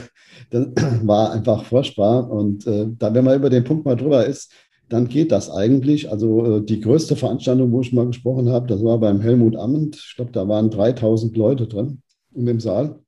das 0.51 0.67
war 1.03 1.31
einfach 1.31 1.63
furchtbar. 1.63 2.29
Und 2.29 2.67
äh, 2.67 2.87
da, 2.97 3.13
wenn 3.13 3.25
man 3.25 3.35
über 3.35 3.49
den 3.49 3.63
Punkt 3.63 3.85
mal 3.85 3.95
drüber 3.95 4.25
ist, 4.25 4.53
dann 4.87 5.07
geht 5.07 5.31
das 5.31 5.49
eigentlich. 5.49 6.11
Also 6.11 6.57
äh, 6.57 6.61
die 6.63 6.81
größte 6.81 7.15
Veranstaltung, 7.15 7.71
wo 7.71 7.81
ich 7.81 7.93
mal 7.93 8.07
gesprochen 8.07 8.49
habe, 8.49 8.67
das 8.67 8.83
war 8.83 8.99
beim 8.99 9.21
Helmut 9.21 9.55
Amment. 9.55 9.95
Ich 9.95 10.15
glaube, 10.15 10.31
da 10.31 10.47
waren 10.47 10.69
3000 10.69 11.35
Leute 11.35 11.67
drin 11.67 12.01
in 12.35 12.45
dem 12.45 12.59
Saal. 12.59 12.99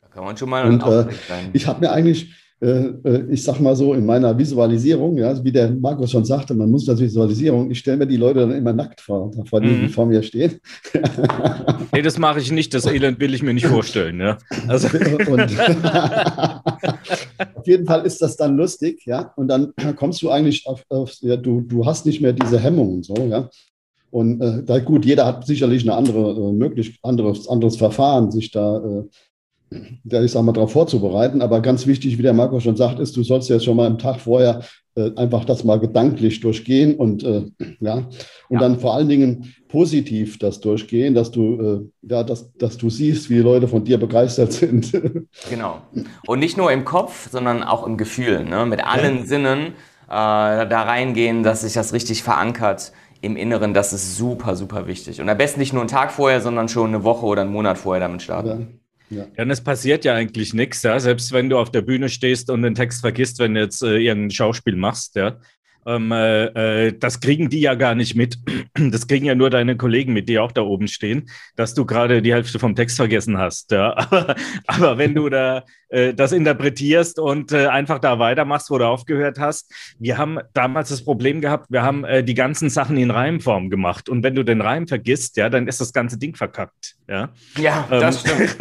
Da 0.00 0.08
kann 0.08 0.24
man 0.24 0.36
schon 0.36 0.50
mal 0.50 0.68
und, 0.68 0.82
äh, 0.84 1.06
Ich 1.52 1.66
habe 1.66 1.80
mir 1.80 1.92
eigentlich 1.92 2.24
äh, 2.24 2.34
äh, 2.34 2.49
ich 2.62 3.42
sag 3.42 3.58
mal 3.58 3.74
so, 3.74 3.94
in 3.94 4.04
meiner 4.04 4.36
Visualisierung, 4.36 5.16
ja, 5.16 5.42
wie 5.42 5.50
der 5.50 5.70
Markus 5.70 6.10
schon 6.10 6.26
sagte, 6.26 6.52
man 6.54 6.70
muss 6.70 6.84
das 6.84 7.00
Visualisierung, 7.00 7.70
ich 7.70 7.78
stelle 7.78 7.96
mir 7.96 8.06
die 8.06 8.18
Leute 8.18 8.40
dann 8.40 8.52
immer 8.52 8.74
nackt 8.74 9.00
vor, 9.00 9.32
vor, 9.48 9.62
die, 9.62 9.68
mhm. 9.68 9.88
vor 9.88 10.04
mir 10.04 10.22
stehen. 10.22 10.60
nee, 11.92 12.02
das 12.02 12.18
mache 12.18 12.38
ich 12.40 12.52
nicht, 12.52 12.74
das 12.74 12.84
Elend 12.84 13.18
will 13.18 13.32
ich 13.32 13.42
mir 13.42 13.54
nicht 13.54 13.66
vorstellen. 13.66 14.20
Ja. 14.20 14.36
Also. 14.68 14.88
Und, 15.30 15.58
auf 17.54 17.66
jeden 17.66 17.86
Fall 17.86 18.04
ist 18.04 18.20
das 18.20 18.36
dann 18.36 18.56
lustig, 18.56 19.02
ja, 19.06 19.32
und 19.36 19.48
dann 19.48 19.72
kommst 19.96 20.22
du 20.22 20.30
eigentlich 20.30 20.66
auf, 20.66 20.84
auf 20.88 21.12
ja, 21.20 21.36
du, 21.36 21.60
du 21.60 21.86
hast 21.86 22.06
nicht 22.06 22.20
mehr 22.20 22.32
diese 22.32 22.58
Hemmungen, 22.58 23.02
so, 23.02 23.14
ja. 23.14 23.48
Und 24.10 24.40
äh, 24.40 24.62
da, 24.64 24.80
gut, 24.80 25.04
jeder 25.04 25.24
hat 25.24 25.46
sicherlich 25.46 25.82
eine 25.82 25.94
andere, 25.94 26.32
äh, 26.32 26.52
möglich, 26.52 26.98
anderes, 27.02 27.48
anderes 27.48 27.76
Verfahren, 27.76 28.30
sich 28.32 28.50
da 28.50 28.78
äh, 28.78 29.04
der 29.70 30.22
ich 30.24 30.32
sag 30.32 30.42
mal, 30.42 30.52
darauf 30.52 30.72
vorzubereiten. 30.72 31.42
Aber 31.42 31.60
ganz 31.60 31.86
wichtig, 31.86 32.18
wie 32.18 32.22
der 32.22 32.32
Marco 32.32 32.58
schon 32.60 32.76
sagt, 32.76 32.98
ist, 32.98 33.16
du 33.16 33.22
sollst 33.22 33.48
jetzt 33.48 33.64
schon 33.64 33.76
mal 33.76 33.86
am 33.86 33.98
Tag 33.98 34.20
vorher 34.20 34.62
äh, 34.96 35.10
einfach 35.16 35.44
das 35.44 35.62
mal 35.62 35.78
gedanklich 35.78 36.40
durchgehen 36.40 36.96
und 36.96 37.22
äh, 37.22 37.44
ja, 37.80 37.94
und 37.94 38.08
ja. 38.50 38.58
dann 38.58 38.80
vor 38.80 38.94
allen 38.94 39.08
Dingen 39.08 39.54
positiv 39.68 40.38
das 40.38 40.60
durchgehen, 40.60 41.14
dass 41.14 41.30
du 41.30 41.90
äh, 42.02 42.08
ja, 42.10 42.24
dass, 42.24 42.52
dass 42.54 42.76
du 42.76 42.90
siehst, 42.90 43.30
wie 43.30 43.38
Leute 43.38 43.68
von 43.68 43.84
dir 43.84 43.98
begeistert 43.98 44.52
sind. 44.52 44.92
Genau. 45.48 45.80
Und 46.26 46.40
nicht 46.40 46.56
nur 46.56 46.70
im 46.72 46.84
Kopf, 46.84 47.30
sondern 47.30 47.62
auch 47.62 47.86
im 47.86 47.96
Gefühl, 47.96 48.44
ne? 48.44 48.66
mit 48.66 48.84
allen 48.84 49.18
ja. 49.18 49.24
Sinnen 49.26 49.58
äh, 49.58 49.68
da 50.08 50.82
reingehen, 50.82 51.42
dass 51.42 51.62
sich 51.62 51.72
das 51.72 51.92
richtig 51.92 52.22
verankert 52.22 52.92
im 53.20 53.36
Inneren, 53.36 53.74
das 53.74 53.92
ist 53.92 54.16
super, 54.16 54.56
super 54.56 54.86
wichtig. 54.86 55.20
Und 55.20 55.28
am 55.28 55.36
besten 55.36 55.60
nicht 55.60 55.72
nur 55.72 55.82
einen 55.82 55.88
Tag 55.88 56.10
vorher, 56.10 56.40
sondern 56.40 56.68
schon 56.68 56.88
eine 56.88 57.04
Woche 57.04 57.26
oder 57.26 57.42
einen 57.42 57.52
Monat 57.52 57.78
vorher 57.78 58.00
damit 58.00 58.22
starten. 58.22 58.48
Ja. 58.48 58.79
Ja. 59.10 59.26
und 59.38 59.50
es 59.50 59.60
passiert 59.60 60.04
ja 60.04 60.14
eigentlich 60.14 60.54
nichts, 60.54 60.82
ja. 60.82 60.98
Selbst 61.00 61.32
wenn 61.32 61.50
du 61.50 61.58
auf 61.58 61.70
der 61.70 61.82
Bühne 61.82 62.08
stehst 62.08 62.48
und 62.48 62.62
den 62.62 62.74
Text 62.74 63.00
vergisst, 63.00 63.38
wenn 63.40 63.54
du 63.54 63.60
jetzt 63.60 63.82
äh, 63.82 63.96
irgendein 63.98 64.30
Schauspiel 64.30 64.76
machst, 64.76 65.16
ja. 65.16 65.38
Ähm, 65.86 66.12
äh, 66.12 66.86
äh, 66.86 66.98
das 66.98 67.20
kriegen 67.20 67.48
die 67.48 67.60
ja 67.60 67.74
gar 67.74 67.94
nicht 67.94 68.14
mit. 68.14 68.38
Das 68.90 69.06
kriegen 69.06 69.26
ja 69.26 69.34
nur 69.34 69.50
deine 69.50 69.76
Kollegen 69.76 70.12
mit, 70.12 70.28
die 70.28 70.38
auch 70.38 70.52
da 70.52 70.62
oben 70.62 70.88
stehen, 70.88 71.28
dass 71.56 71.74
du 71.74 71.84
gerade 71.84 72.22
die 72.22 72.32
Hälfte 72.32 72.58
vom 72.58 72.74
Text 72.74 72.96
vergessen 72.96 73.36
hast. 73.36 73.72
Ja. 73.72 73.94
Aber, 74.10 74.36
aber 74.66 74.98
wenn 74.98 75.14
du 75.14 75.28
da 75.28 75.64
äh, 75.90 76.14
das 76.14 76.30
interpretierst 76.30 77.18
und 77.18 77.52
äh, 77.52 77.66
einfach 77.66 77.98
da 77.98 78.18
weitermachst, 78.20 78.70
wo 78.70 78.78
du 78.78 78.86
aufgehört 78.86 79.40
hast. 79.40 79.72
Wir 79.98 80.18
haben 80.18 80.38
damals 80.54 80.88
das 80.88 81.04
Problem 81.04 81.40
gehabt, 81.40 81.66
wir 81.68 81.82
haben 81.82 82.04
äh, 82.04 82.22
die 82.22 82.34
ganzen 82.34 82.70
Sachen 82.70 82.96
in 82.96 83.10
Reimform 83.10 83.70
gemacht. 83.70 84.08
Und 84.08 84.22
wenn 84.22 84.36
du 84.36 84.44
den 84.44 84.60
Reim 84.60 84.86
vergisst, 84.86 85.36
ja, 85.36 85.48
dann 85.50 85.66
ist 85.66 85.80
das 85.80 85.92
ganze 85.92 86.16
Ding 86.16 86.36
verkackt. 86.36 86.94
Ja, 87.08 87.30
ja 87.58 87.88
ähm, 87.90 88.00
das 88.00 88.20
stimmt. 88.20 88.56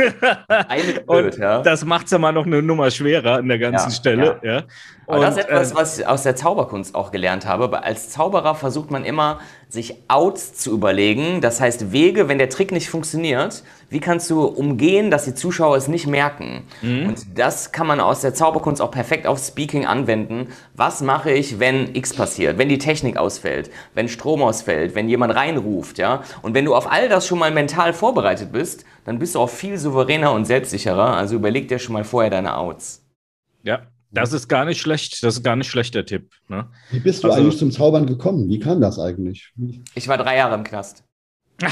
und 1.06 1.38
ja. 1.38 1.62
Das 1.62 1.86
macht 1.86 2.06
es 2.06 2.12
ja 2.12 2.18
mal 2.18 2.32
noch 2.32 2.48
eine 2.48 2.64
Nummer 2.64 2.90
schwerer 2.90 3.38
an 3.38 3.48
der 3.48 3.60
ganzen 3.60 3.90
ja, 3.90 3.96
Stelle. 3.96 4.40
Ja. 4.42 4.54
ja. 4.54 4.64
Aber 5.10 5.26
das 5.26 5.38
ist 5.38 5.46
etwas, 5.46 5.72
äh, 5.72 5.76
was 5.76 6.00
ich 6.00 6.08
aus 6.08 6.22
der 6.22 6.36
Zauberkunst 6.36 6.94
auch 6.94 7.12
gelernt 7.12 7.48
habe. 7.48 7.84
Als 7.84 8.10
Zauberer 8.10 8.54
versucht 8.54 8.92
man 8.92 9.06
immer, 9.06 9.40
sich 9.68 9.96
Outs 10.08 10.54
zu 10.54 10.72
überlegen. 10.72 11.42
Das 11.42 11.60
heißt, 11.60 11.92
Wege, 11.92 12.28
wenn 12.28 12.38
der 12.38 12.50
Trick 12.50 12.72
nicht 12.72 12.90
funktioniert, 12.90 13.64
wie 13.90 14.00
kannst 14.00 14.30
du 14.30 14.46
umgehen, 14.46 15.10
dass 15.10 15.26
die 15.26 15.34
Zuschauer 15.34 15.78
es 15.78 15.88
nicht 15.88 16.06
merken? 16.06 16.64
Mhm. 16.84 17.08
Und 17.08 17.40
das 17.40 17.72
kann 17.72 17.88
man 17.88 18.00
aus 18.00 18.22
der 18.22 18.36
Zauberkunst 18.36 18.84
auch 18.84 18.92
perfekt 18.92 19.26
auf 19.26 19.40
Speaking 19.40 19.88
anwenden. 19.88 20.50
Was 20.76 21.02
mache 21.02 21.32
ich, 21.32 21.60
wenn 21.60 21.96
X 21.96 22.14
passiert, 22.14 22.60
wenn 22.60 22.70
die 22.70 22.78
Technik 22.78 23.18
ausfällt, 23.18 23.72
wenn 23.96 24.10
Strom 24.10 24.44
ausfällt, 24.44 24.94
wenn 24.94 25.10
jemand 25.10 25.34
reinruft, 25.34 25.98
ja? 25.98 26.22
Und 26.44 26.54
wenn 26.54 26.66
du 26.66 26.76
auf 26.76 26.92
all 26.92 27.10
das 27.10 27.26
schon 27.26 27.40
mal 27.40 27.52
mental 27.52 27.94
vorbereitet 27.94 28.52
bist, 28.52 28.86
dann 29.06 29.18
bist 29.18 29.34
du 29.34 29.40
auch 29.40 29.50
viel 29.50 29.80
souveräner 29.80 30.34
und 30.34 30.46
selbstsicherer. 30.46 31.18
Also 31.18 31.36
überleg 31.36 31.68
dir 31.68 31.80
schon 31.80 31.94
mal 31.94 32.04
vorher 32.04 32.30
deine 32.30 32.58
Outs. 32.58 33.04
Ja, 33.64 33.82
das 34.12 34.34
ist 34.34 34.48
gar 34.48 34.66
nicht 34.66 34.82
schlecht. 34.82 35.24
Das 35.24 35.36
ist 35.36 35.44
gar 35.44 35.56
nicht 35.56 35.70
schlechter 35.70 36.06
Tipp. 36.06 36.32
Ne? 36.48 36.68
Wie 36.92 37.00
bist 37.00 37.24
du 37.24 37.30
also, 37.30 37.42
eigentlich 37.42 37.58
zum 37.58 37.72
Zaubern 37.72 38.06
gekommen? 38.06 38.50
Wie 38.50 38.60
kam 38.60 38.82
das 38.82 39.00
eigentlich? 39.00 39.54
Ich 39.96 40.08
war 40.08 40.18
drei 40.18 40.38
Jahre 40.38 40.56
im 40.56 40.64
Knast. 40.64 41.04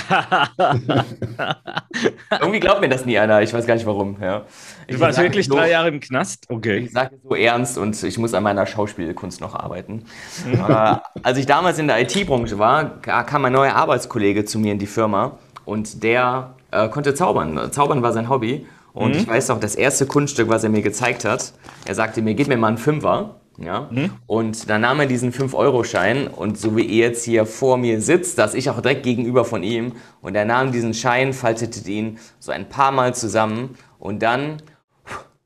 Irgendwie 2.39 2.59
glaubt 2.59 2.81
mir 2.81 2.89
das 2.89 3.05
nie 3.05 3.17
einer. 3.17 3.41
Ich 3.41 3.53
weiß 3.53 3.65
gar 3.65 3.75
nicht 3.75 3.85
warum. 3.85 4.17
Ja. 4.21 4.45
Du 4.87 4.99
warst 4.99 5.17
wirklich 5.17 5.45
so, 5.47 5.55
drei 5.55 5.71
Jahre 5.71 5.87
im 5.87 6.01
Knast? 6.01 6.45
Okay. 6.49 6.79
Ich 6.79 6.91
sage 6.91 7.17
so 7.23 7.33
ernst 7.35 7.77
und 7.77 8.03
ich 8.03 8.17
muss 8.17 8.33
an 8.33 8.43
meiner 8.43 8.65
Schauspielkunst 8.65 9.39
noch 9.39 9.55
arbeiten. 9.55 10.03
äh, 10.51 10.95
als 11.23 11.37
ich 11.37 11.45
damals 11.45 11.79
in 11.79 11.87
der 11.87 12.01
IT-Branche 12.01 12.59
war, 12.59 12.99
kam 13.01 13.45
ein 13.45 13.53
neuer 13.53 13.75
Arbeitskollege 13.75 14.43
zu 14.43 14.59
mir 14.59 14.73
in 14.73 14.79
die 14.79 14.87
Firma 14.87 15.37
und 15.65 16.03
der 16.03 16.55
äh, 16.71 16.89
konnte 16.89 17.13
zaubern. 17.13 17.71
Zaubern 17.71 18.01
war 18.01 18.11
sein 18.11 18.27
Hobby. 18.29 18.65
Und 18.97 19.11
mhm. 19.11 19.19
ich 19.19 19.27
weiß 19.27 19.51
auch, 19.51 19.59
das 19.59 19.75
erste 19.75 20.07
Kunststück, 20.07 20.49
was 20.49 20.63
er 20.63 20.71
mir 20.71 20.81
gezeigt 20.81 21.23
hat, 21.23 21.53
er 21.85 21.93
sagte 21.93 22.23
mir, 22.23 22.33
gib 22.33 22.47
mir 22.47 22.57
mal 22.57 22.69
einen 22.69 22.79
Fünfer. 22.79 23.35
Ja? 23.59 23.89
Mhm. 23.91 24.09
Und 24.25 24.69
dann 24.71 24.81
nahm 24.81 24.99
er 24.99 25.05
diesen 25.05 25.31
5-Euro-Schein 25.31 26.27
und 26.27 26.57
so 26.57 26.75
wie 26.75 26.81
er 26.81 27.09
jetzt 27.09 27.23
hier 27.23 27.45
vor 27.45 27.77
mir 27.77 28.01
sitzt, 28.01 28.39
dass 28.39 28.55
ich 28.55 28.71
auch 28.71 28.81
direkt 28.81 29.03
gegenüber 29.03 29.45
von 29.45 29.61
ihm 29.61 29.93
und 30.21 30.33
er 30.33 30.45
nahm 30.45 30.71
diesen 30.71 30.95
Schein, 30.95 31.33
faltete 31.33 31.87
ihn 31.91 32.17
so 32.39 32.51
ein 32.51 32.69
paar 32.69 32.91
Mal 32.91 33.13
zusammen 33.13 33.77
und 33.99 34.23
dann 34.23 34.63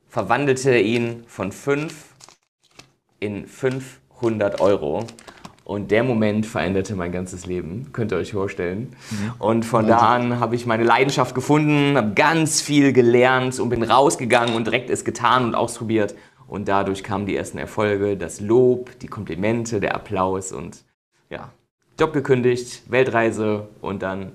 verwandelte 0.08 0.70
er 0.70 0.82
ihn 0.82 1.24
von 1.28 1.52
5 1.52 1.94
in 3.20 3.48
500 3.48 4.62
Euro. 4.62 5.06
Und 5.64 5.92
der 5.92 6.04
Moment 6.04 6.46
veränderte 6.46 6.96
mein 6.96 7.12
ganzes 7.12 7.46
Leben, 7.46 7.90
könnt 7.94 8.12
ihr 8.12 8.18
euch 8.18 8.32
vorstellen. 8.32 8.96
Mhm. 9.12 9.34
Und 9.40 9.66
von 9.66 9.88
da 9.88 9.98
an 9.98 10.40
habe 10.40 10.56
ich 10.56 10.66
meine 10.66 10.84
Leidenschaft 10.84 11.36
gefunden, 11.36 11.96
habe 11.96 12.14
ganz 12.14 12.62
viel 12.62 12.94
gelernt 12.94 13.60
und 13.60 13.70
bin 13.70 13.84
rausgegangen 13.84 14.56
und 14.56 14.66
direkt 14.66 14.90
es 14.90 15.06
getan 15.06 15.46
und 15.46 15.56
ausprobiert. 15.56 16.16
Und 16.48 16.68
dadurch 16.68 17.04
kamen 17.04 17.26
die 17.26 17.36
ersten 17.36 17.58
Erfolge, 17.58 18.18
das 18.18 18.42
Lob, 18.42 19.00
die 19.00 19.08
Komplimente, 19.08 19.80
der 19.80 19.96
Applaus 19.96 20.52
und 20.52 20.84
ja, 21.30 21.52
Job 21.98 22.12
gekündigt, 22.12 22.84
Weltreise 22.90 23.68
und 23.80 24.02
dann. 24.02 24.34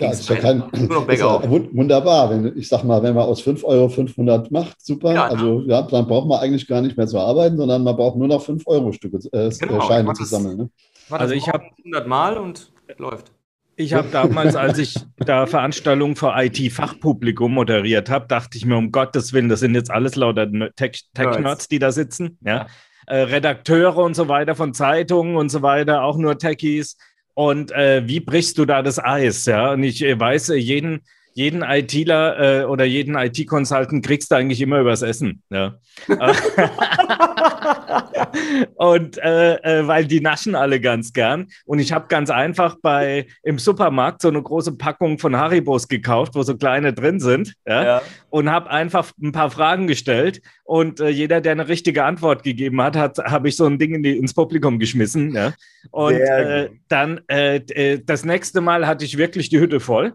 Ja, 0.00 0.10
ist 0.10 0.28
ja 0.28 0.36
kein, 0.36 0.62
ist 0.72 1.20
ja 1.20 1.50
wunderbar. 1.50 2.30
Wenn, 2.30 2.56
ich 2.56 2.68
sag 2.68 2.84
mal, 2.84 3.02
wenn 3.02 3.14
man 3.14 3.24
aus 3.24 3.40
5 3.40 3.64
Euro 3.64 3.88
500 3.88 4.50
macht, 4.50 4.80
super. 4.80 5.12
Ja, 5.12 5.26
also 5.26 5.62
ja, 5.62 5.82
dann 5.82 6.06
braucht 6.06 6.28
man 6.28 6.40
eigentlich 6.40 6.66
gar 6.66 6.80
nicht 6.80 6.96
mehr 6.96 7.06
zu 7.06 7.18
arbeiten, 7.18 7.56
sondern 7.56 7.82
man 7.82 7.96
braucht 7.96 8.16
nur 8.16 8.28
noch 8.28 8.42
5 8.42 8.66
Euro 8.66 8.92
Stücke, 8.92 9.18
äh, 9.32 9.50
genau, 9.50 9.80
Scheine 9.80 10.12
zu 10.12 10.24
sammeln. 10.24 10.56
Ne? 10.56 10.70
Also 11.10 11.34
ich 11.34 11.48
habe 11.48 11.64
100 11.84 12.06
Mal 12.06 12.38
und 12.38 12.72
läuft. 12.98 13.32
Ich 13.76 13.94
habe 13.94 14.08
damals, 14.10 14.56
als 14.56 14.78
ich 14.78 14.96
da 15.18 15.46
Veranstaltungen 15.46 16.16
für 16.16 16.34
IT-Fachpublikum 16.36 17.54
moderiert 17.54 18.10
habe, 18.10 18.26
dachte 18.26 18.58
ich 18.58 18.66
mir, 18.66 18.76
um 18.76 18.90
Gottes 18.90 19.32
Willen, 19.32 19.48
das 19.48 19.60
sind 19.60 19.76
jetzt 19.76 19.90
alles 19.90 20.16
lauter 20.16 20.48
Tech-Nerds, 20.74 21.68
die 21.68 21.78
da 21.78 21.92
sitzen. 21.92 22.38
Ja? 22.44 22.66
Äh, 23.06 23.18
Redakteure 23.18 23.98
und 23.98 24.14
so 24.14 24.26
weiter 24.26 24.56
von 24.56 24.74
Zeitungen 24.74 25.36
und 25.36 25.48
so 25.48 25.62
weiter, 25.62 26.02
auch 26.02 26.18
nur 26.18 26.38
Techies. 26.38 26.96
Und 27.38 27.70
äh, 27.70 28.02
wie 28.04 28.18
brichst 28.18 28.58
du 28.58 28.64
da 28.64 28.82
das 28.82 28.98
Eis? 28.98 29.46
Ja? 29.46 29.70
Und 29.70 29.84
ich 29.84 30.02
äh, 30.02 30.18
weiß, 30.18 30.48
jeden, 30.56 31.02
jeden 31.34 31.62
ITler 31.62 32.62
äh, 32.62 32.64
oder 32.64 32.84
jeden 32.84 33.14
IT-Consultant 33.14 34.04
kriegst 34.04 34.32
du 34.32 34.34
eigentlich 34.34 34.60
immer 34.60 34.80
übers 34.80 35.02
Essen. 35.02 35.44
Ja? 35.48 35.78
und 38.76 39.18
äh, 39.18 39.54
äh, 39.56 39.86
weil 39.86 40.06
die 40.06 40.20
naschen 40.20 40.54
alle 40.54 40.80
ganz 40.80 41.12
gern. 41.12 41.48
Und 41.64 41.78
ich 41.78 41.92
habe 41.92 42.06
ganz 42.08 42.30
einfach 42.30 42.76
bei 42.80 43.26
im 43.42 43.58
Supermarkt 43.58 44.22
so 44.22 44.28
eine 44.28 44.42
große 44.42 44.76
Packung 44.76 45.18
von 45.18 45.36
Haribos 45.36 45.88
gekauft, 45.88 46.34
wo 46.34 46.42
so 46.42 46.56
kleine 46.56 46.92
drin 46.92 47.20
sind. 47.20 47.54
Ja? 47.66 47.84
ja. 47.84 48.02
Und 48.30 48.50
habe 48.50 48.70
einfach 48.70 49.12
ein 49.22 49.32
paar 49.32 49.50
Fragen 49.50 49.86
gestellt. 49.86 50.40
Und 50.64 51.00
äh, 51.00 51.08
jeder, 51.08 51.40
der 51.40 51.52
eine 51.52 51.68
richtige 51.68 52.04
Antwort 52.04 52.42
gegeben 52.42 52.80
hat, 52.82 52.96
hat 52.96 53.18
habe 53.18 53.48
ich 53.48 53.56
so 53.56 53.66
ein 53.66 53.78
Ding 53.78 53.94
in 53.94 54.02
die, 54.02 54.16
ins 54.16 54.34
Publikum 54.34 54.78
geschmissen. 54.78 55.34
Ja? 55.34 55.54
Und 55.90 56.14
äh, 56.14 56.70
dann 56.88 57.20
äh, 57.28 57.56
äh, 57.56 58.00
das 58.04 58.24
nächste 58.24 58.60
Mal 58.60 58.86
hatte 58.86 59.04
ich 59.04 59.18
wirklich 59.18 59.48
die 59.48 59.60
Hütte 59.60 59.80
voll 59.80 60.12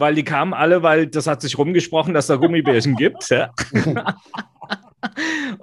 weil 0.00 0.14
die 0.14 0.22
kamen 0.22 0.54
alle, 0.54 0.84
weil 0.84 1.08
das 1.08 1.26
hat 1.26 1.42
sich 1.42 1.58
rumgesprochen, 1.58 2.14
dass 2.14 2.28
da 2.28 2.36
Gummibärchen 2.36 2.94
gibt. 2.94 3.28
Ja. 3.30 3.50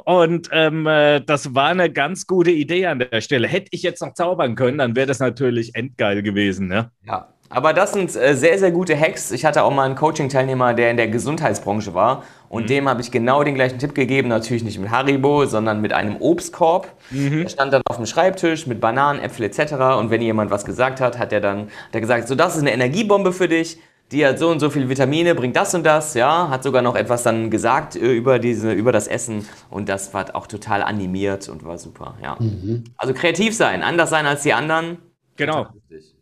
Und 0.05 0.49
ähm, 0.51 0.87
äh, 0.87 1.21
das 1.21 1.53
war 1.55 1.67
eine 1.67 1.91
ganz 1.91 2.27
gute 2.27 2.51
Idee 2.51 2.87
an 2.87 2.99
der 2.99 3.21
Stelle. 3.21 3.47
Hätte 3.47 3.67
ich 3.71 3.83
jetzt 3.83 4.01
noch 4.01 4.13
zaubern 4.13 4.55
können, 4.55 4.77
dann 4.77 4.95
wäre 4.95 5.07
das 5.07 5.19
natürlich 5.19 5.75
endgeil 5.75 6.23
gewesen. 6.23 6.67
Ne? 6.67 6.91
Ja, 7.05 7.29
aber 7.49 7.73
das 7.73 7.93
sind 7.93 8.15
äh, 8.15 8.35
sehr, 8.35 8.57
sehr 8.57 8.71
gute 8.71 8.99
Hacks. 8.99 9.31
Ich 9.31 9.45
hatte 9.45 9.63
auch 9.63 9.71
mal 9.71 9.83
einen 9.83 9.95
Coaching-Teilnehmer, 9.95 10.73
der 10.73 10.91
in 10.91 10.97
der 10.97 11.07
Gesundheitsbranche 11.07 11.93
war. 11.93 12.23
Und 12.49 12.63
mhm. 12.63 12.67
dem 12.67 12.89
habe 12.89 13.01
ich 13.01 13.11
genau 13.11 13.43
den 13.43 13.55
gleichen 13.55 13.77
Tipp 13.77 13.93
gegeben. 13.93 14.29
Natürlich 14.29 14.63
nicht 14.63 14.79
mit 14.79 14.89
Haribo, 14.89 15.45
sondern 15.45 15.81
mit 15.81 15.93
einem 15.93 16.17
Obstkorb. 16.17 16.91
Mhm. 17.11 17.41
Der 17.41 17.49
stand 17.49 17.73
dann 17.73 17.81
auf 17.89 17.97
dem 17.97 18.05
Schreibtisch 18.05 18.65
mit 18.67 18.79
Bananen, 18.79 19.21
Äpfel 19.21 19.45
etc. 19.45 19.73
Und 19.99 20.09
wenn 20.09 20.21
jemand 20.21 20.51
was 20.51 20.65
gesagt 20.65 20.99
hat, 21.01 21.19
hat 21.19 21.31
er 21.31 21.41
dann 21.41 21.65
hat 21.65 21.93
er 21.93 22.01
gesagt, 22.01 22.27
so 22.27 22.35
das 22.35 22.55
ist 22.55 22.61
eine 22.61 22.73
Energiebombe 22.73 23.31
für 23.31 23.47
dich 23.47 23.79
die 24.12 24.25
hat 24.25 24.38
so 24.39 24.50
und 24.50 24.59
so 24.59 24.69
viele 24.69 24.88
Vitamine, 24.88 25.33
bringt 25.33 25.55
das 25.55 25.74
und 25.74 25.83
das, 25.83 26.13
ja, 26.13 26.50
hat 26.50 26.63
sogar 26.63 26.81
noch 26.81 26.95
etwas 26.95 27.24
dann 27.24 27.50
gesagt 27.50 27.95
äh, 27.95 28.13
über, 28.13 28.39
diese, 28.39 28.71
über 28.71 28.91
das 28.91 29.07
Essen 29.07 29.47
und 29.69 29.89
das 29.89 30.13
war 30.13 30.35
auch 30.35 30.47
total 30.47 30.83
animiert 30.83 31.50
und 31.50 31.63
war 31.63 31.77
super, 31.77 32.15
ja. 32.21 32.38
Mhm. 32.39 32.83
Also 32.97 33.13
kreativ 33.13 33.55
sein, 33.55 33.81
anders 33.83 34.09
sein 34.09 34.25
als 34.25 34.43
die 34.43 34.53
anderen. 34.53 34.97
Genau, 35.38 35.67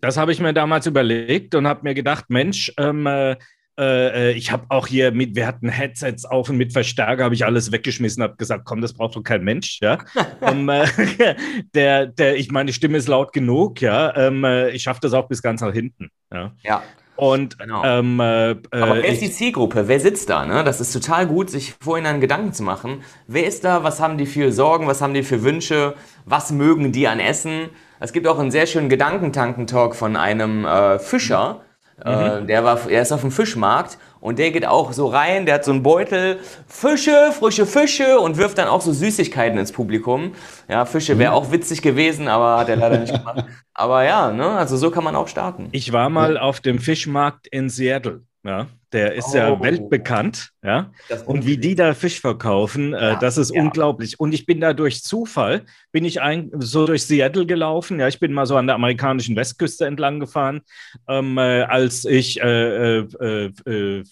das 0.01 0.17
habe 0.17 0.31
ich 0.31 0.39
mir 0.39 0.53
damals 0.53 0.87
überlegt 0.87 1.55
und 1.55 1.67
habe 1.67 1.81
mir 1.83 1.93
gedacht, 1.93 2.25
Mensch, 2.29 2.73
ähm, 2.77 3.05
äh, 3.05 3.35
äh, 3.77 4.31
ich 4.33 4.51
habe 4.51 4.65
auch 4.69 4.87
hier 4.87 5.11
mit, 5.11 5.35
wir 5.35 5.47
hatten 5.47 5.67
Headsets 5.67 6.25
auf 6.25 6.49
und 6.49 6.57
mit 6.57 6.73
Verstärker 6.73 7.23
habe 7.23 7.35
ich 7.35 7.45
alles 7.45 7.71
weggeschmissen, 7.71 8.21
habe 8.23 8.35
gesagt, 8.37 8.65
komm, 8.65 8.81
das 8.81 8.93
braucht 8.93 9.15
doch 9.15 9.23
kein 9.23 9.43
Mensch, 9.43 9.79
ja. 9.81 9.97
um, 10.41 10.69
äh, 10.69 10.85
der, 11.75 12.07
der, 12.07 12.37
ich 12.37 12.51
meine, 12.51 12.71
Stimme 12.71 12.97
ist 12.97 13.07
laut 13.07 13.33
genug, 13.33 13.81
ja. 13.81 14.15
Ähm, 14.15 14.43
äh, 14.43 14.69
ich 14.69 14.83
schaffe 14.83 15.01
das 15.01 15.13
auch 15.13 15.27
bis 15.27 15.41
ganz 15.41 15.61
nach 15.61 15.73
hinten, 15.73 16.09
ja. 16.31 16.53
Ja, 16.63 16.83
und 17.15 17.59
genau. 17.59 17.83
ähm, 17.83 18.19
äh, 18.19 18.55
Aber 18.71 18.95
wer 18.95 19.05
ist 19.05 19.21
die 19.21 19.31
Zielgruppe? 19.31 19.87
Wer 19.87 19.99
sitzt 19.99 20.29
da? 20.29 20.45
Ne? 20.45 20.63
Das 20.63 20.81
ist 20.81 20.91
total 20.91 21.27
gut, 21.27 21.49
sich 21.49 21.75
vorhin 21.79 22.05
einen 22.05 22.21
Gedanken 22.21 22.53
zu 22.53 22.63
machen. 22.63 23.03
Wer 23.27 23.45
ist 23.45 23.63
da? 23.63 23.83
Was 23.83 23.99
haben 23.99 24.17
die 24.17 24.25
für 24.25 24.51
Sorgen? 24.51 24.87
Was 24.87 25.01
haben 25.01 25.13
die 25.13 25.23
für 25.23 25.43
Wünsche? 25.43 25.95
Was 26.25 26.51
mögen 26.51 26.91
die 26.91 27.07
an 27.07 27.19
Essen? 27.19 27.69
Es 27.99 28.13
gibt 28.13 28.27
auch 28.27 28.39
einen 28.39 28.51
sehr 28.51 28.65
schönen 28.65 28.89
Gedankentanken-Talk 28.89 29.95
von 29.95 30.15
einem 30.15 30.65
äh, 30.65 30.99
Fischer. 30.99 31.61
Mhm. 32.03 32.11
Äh, 32.11 32.45
der, 32.47 32.63
war, 32.63 32.89
er 32.89 33.03
ist 33.03 33.11
auf 33.11 33.21
dem 33.21 33.31
Fischmarkt 33.31 33.97
und 34.23 34.39
der 34.39 34.51
geht 34.51 34.65
auch 34.65 34.93
so 34.93 35.07
rein, 35.07 35.45
der 35.45 35.55
hat 35.55 35.65
so 35.65 35.71
einen 35.71 35.83
Beutel, 35.83 36.39
Fische, 36.65 37.33
frische 37.37 37.65
Fische 37.65 38.21
und 38.21 38.37
wirft 38.37 38.57
dann 38.57 38.69
auch 38.69 38.79
so 38.79 38.93
Süßigkeiten 38.93 39.59
ins 39.59 39.73
Publikum. 39.73 40.33
Ja, 40.69 40.85
Fische 40.85 41.19
wäre 41.19 41.31
mhm. 41.31 41.37
auch 41.37 41.51
witzig 41.51 41.81
gewesen, 41.81 42.29
aber 42.29 42.57
hat 42.57 42.69
er 42.69 42.77
leider 42.77 42.99
nicht 42.99 43.13
gemacht. 43.13 43.43
Aber 43.73 44.03
ja, 44.03 44.31
ne, 44.31 44.47
also 44.49 44.77
so 44.77 44.91
kann 44.91 45.03
man 45.03 45.15
auch 45.15 45.27
starten. 45.27 45.67
Ich 45.71 45.91
war 45.91 46.09
mal 46.09 46.37
auf 46.37 46.59
dem 46.59 46.77
Fischmarkt 46.77 47.47
in 47.47 47.69
Seattle. 47.69 48.21
Ja, 48.45 48.67
der 48.93 49.13
ist 49.15 49.33
oh. 49.33 49.37
ja 49.37 49.61
weltbekannt, 49.61 50.51
ja. 50.63 50.91
Und 51.25 51.45
wie 51.45 51.57
die 51.57 51.75
da 51.75 51.93
Fisch 51.93 52.21
verkaufen, 52.21 52.93
äh, 52.93 53.01
ja, 53.01 53.15
das 53.15 53.37
ist 53.37 53.53
ja. 53.53 53.61
unglaublich. 53.61 54.19
Und 54.19 54.33
ich 54.33 54.45
bin 54.45 54.61
da 54.61 54.73
durch 54.73 55.03
Zufall, 55.03 55.65
bin 55.91 56.05
ich 56.05 56.21
ein, 56.21 56.51
so 56.59 56.85
durch 56.85 57.03
Seattle 57.03 57.45
gelaufen. 57.45 57.99
Ja, 57.99 58.07
ich 58.07 58.19
bin 58.19 58.31
mal 58.31 58.45
so 58.45 58.55
an 58.55 58.67
der 58.67 58.75
amerikanischen 58.75 59.35
Westküste 59.35 59.85
entlang 59.85 60.19
gefahren, 60.19 60.61
ähm, 61.07 61.37
äh, 61.37 61.63
als 61.63 62.05
ich 62.05 62.41
eine 62.41 63.07
äh, 63.19 63.45
äh, 63.67 63.99
äh 63.99 64.03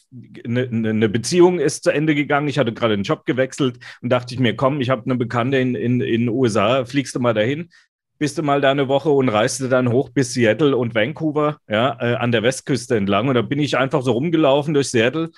ne, 0.46 0.68
ne, 0.70 0.94
ne 0.94 1.10
Beziehung 1.10 1.60
ist 1.60 1.84
zu 1.84 1.92
Ende 1.92 2.16
gegangen. 2.16 2.48
Ich 2.48 2.58
hatte 2.58 2.74
gerade 2.74 2.98
den 2.98 3.04
Job 3.04 3.26
gewechselt 3.26 3.80
und 4.02 4.10
dachte 4.10 4.34
ich 4.34 4.40
mir, 4.40 4.56
komm, 4.56 4.82
ich 4.82 4.90
habe 4.90 5.04
eine 5.06 5.16
Bekannte 5.16 5.58
in, 5.58 5.76
in, 5.76 6.02
in 6.02 6.22
den 6.22 6.30
USA, 6.30 6.86
fliegst 6.86 7.16
du 7.16 7.20
mal 7.20 7.34
dahin 7.34 7.70
bist 8.22 8.38
du 8.38 8.44
mal 8.44 8.62
da 8.62 8.70
eine 8.70 8.88
Woche 8.88 9.10
und 9.10 9.30
reiste 9.30 9.68
dann 9.68 9.92
hoch 9.92 10.10
bis 10.10 10.36
Seattle 10.36 10.78
und 10.78 10.94
Vancouver, 10.94 11.58
ja, 11.68 11.98
äh, 12.00 12.14
an 12.14 12.32
der 12.32 12.44
Westküste 12.44 12.96
entlang. 12.96 13.28
Und 13.28 13.34
da 13.34 13.42
bin 13.42 13.58
ich 13.58 13.76
einfach 13.80 14.04
so 14.04 14.12
rumgelaufen 14.12 14.76
durch 14.76 14.92
Seattle 14.92 15.32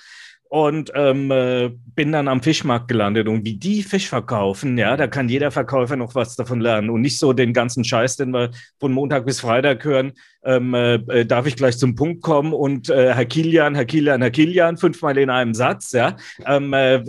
und 0.50 0.92
ähm, 0.94 1.30
äh, 1.30 1.70
bin 1.94 2.12
dann 2.12 2.28
am 2.28 2.42
Fischmarkt 2.42 2.88
gelandet. 2.88 3.26
Und 3.26 3.46
wie 3.46 3.56
die 3.56 3.82
Fisch 3.82 4.10
verkaufen, 4.10 4.76
ja, 4.76 4.98
da 4.98 5.06
kann 5.06 5.30
jeder 5.30 5.50
Verkäufer 5.50 5.96
noch 5.96 6.14
was 6.14 6.36
davon 6.36 6.60
lernen 6.60 6.90
und 6.90 7.00
nicht 7.00 7.18
so 7.18 7.32
den 7.32 7.54
ganzen 7.54 7.84
Scheiß, 7.84 8.16
den 8.16 8.34
wir 8.34 8.50
von 8.78 8.92
Montag 8.92 9.24
bis 9.24 9.40
Freitag 9.40 9.82
hören, 9.82 10.12
ähm, 10.44 10.74
äh, 10.74 10.94
äh, 10.94 11.26
darf 11.26 11.46
ich 11.46 11.56
gleich 11.56 11.78
zum 11.78 11.94
Punkt 11.94 12.22
kommen 12.22 12.52
und 12.52 12.90
äh, 12.90 13.14
Herr 13.14 13.24
Kilian, 13.24 13.74
Herr 13.74 13.84
Kilian, 13.84 14.20
Herr 14.20 14.30
Kilian, 14.30 14.76
fünfmal 14.76 15.18
in 15.18 15.30
einem 15.30 15.54
Satz, 15.54 15.92
ja. 15.92 16.16
Ähm, 16.46 16.72
äh, 16.72 17.02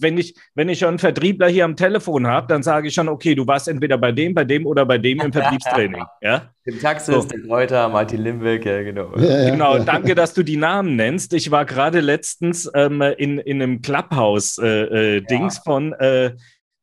wenn, 0.00 0.18
ich, 0.18 0.34
wenn 0.54 0.68
ich 0.68 0.78
schon 0.80 0.88
einen 0.88 0.98
Vertriebler 0.98 1.48
hier 1.48 1.64
am 1.64 1.76
Telefon 1.76 2.26
habe, 2.26 2.46
dann 2.48 2.62
sage 2.62 2.88
ich 2.88 2.94
schon, 2.94 3.08
okay, 3.08 3.34
du 3.34 3.46
warst 3.46 3.68
entweder 3.68 3.98
bei 3.98 4.12
dem, 4.12 4.34
bei 4.34 4.44
dem 4.44 4.66
oder 4.66 4.84
bei 4.84 4.98
dem 4.98 5.20
im 5.20 5.32
Vertriebstraining, 5.32 6.04
ja. 6.22 6.50
Dem 6.66 6.78
Taxis, 6.78 7.14
so. 7.14 7.22
der 7.22 7.40
Kräuter, 7.40 7.88
Martin 7.88 8.22
Limbeck, 8.22 8.66
ja, 8.66 8.82
genau. 8.82 9.16
Ja, 9.16 9.44
ja. 9.44 9.50
Genau, 9.50 9.78
danke, 9.78 10.14
dass 10.14 10.34
du 10.34 10.42
die 10.42 10.58
Namen 10.58 10.94
nennst. 10.94 11.32
Ich 11.32 11.50
war 11.50 11.64
gerade 11.64 12.00
letztens 12.00 12.70
ähm, 12.74 13.00
in, 13.00 13.38
in 13.38 13.62
einem 13.62 13.80
Clubhouse-Dings 13.80 14.60
äh, 14.60 15.16
äh, 15.16 15.22
ja. 15.26 15.50
von 15.64 15.94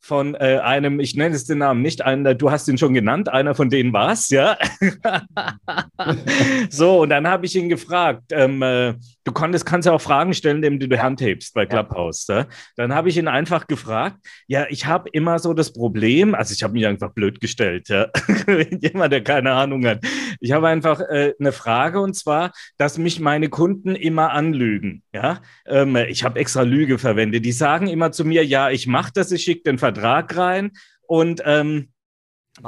von 0.07 0.35
äh, 0.35 0.59
einem, 0.63 1.01
ich 1.01 1.15
nenne 1.15 1.35
es 1.35 1.43
den 1.43 1.57
Namen 1.57 1.81
nicht, 1.81 2.01
einer, 2.01 2.33
du 2.33 2.49
hast 2.49 2.69
ihn 2.69 2.77
schon 2.77 2.93
genannt, 2.93 3.27
einer 3.27 3.55
von 3.55 3.69
denen 3.69 3.91
war 3.91 4.13
es, 4.13 4.29
ja. 4.29 4.57
so, 6.69 7.01
und 7.01 7.09
dann 7.09 7.27
habe 7.27 7.45
ich 7.45 7.57
ihn 7.57 7.67
gefragt, 7.67 8.31
ähm, 8.31 8.61
äh, 8.61 8.93
du 9.27 9.33
konntest, 9.33 9.65
kannst 9.65 9.85
ja 9.85 9.91
auch 9.91 10.01
Fragen 10.01 10.33
stellen, 10.33 10.57
indem 10.57 10.79
du 10.79 10.87
die 10.87 10.99
Hand 10.99 11.21
hebst 11.21 11.53
bei 11.53 11.65
Clubhouse. 11.65 12.25
Ja. 12.27 12.37
Ja? 12.37 12.47
Dann 12.75 12.95
habe 12.95 13.09
ich 13.09 13.17
ihn 13.17 13.27
einfach 13.27 13.67
gefragt, 13.67 14.17
ja, 14.47 14.65
ich 14.69 14.85
habe 14.85 15.09
immer 15.11 15.39
so 15.39 15.53
das 15.53 15.73
Problem, 15.73 16.33
also 16.33 16.53
ich 16.53 16.63
habe 16.63 16.73
mich 16.73 16.87
einfach 16.87 17.11
blöd 17.11 17.41
gestellt, 17.41 17.89
ja. 17.89 18.07
Jemand, 18.81 19.13
der 19.13 19.23
keine 19.23 19.51
Ahnung 19.51 19.85
hat. 19.85 19.99
Ich 20.39 20.51
habe 20.51 20.67
einfach 20.67 21.01
äh, 21.01 21.33
eine 21.39 21.51
Frage 21.51 21.99
und 21.99 22.15
zwar, 22.15 22.51
dass 22.77 22.97
mich 22.97 23.19
meine 23.19 23.49
Kunden 23.49 23.95
immer 23.95 24.31
anlügen, 24.31 25.03
ja. 25.13 25.41
Ähm, 25.65 25.95
ich 25.95 26.23
habe 26.23 26.39
extra 26.39 26.61
Lüge 26.61 26.97
verwendet. 26.97 27.45
Die 27.45 27.51
sagen 27.51 27.87
immer 27.87 28.11
zu 28.11 28.25
mir, 28.25 28.45
ja, 28.45 28.69
ich 28.69 28.87
mache 28.87 29.11
das, 29.13 29.31
ich 29.31 29.43
schicke 29.43 29.63
den 29.63 29.77
Vertrag 29.77 29.97
Vertrag 29.97 30.37
rein 30.37 30.71
und 31.07 31.41
ähm, 31.45 31.89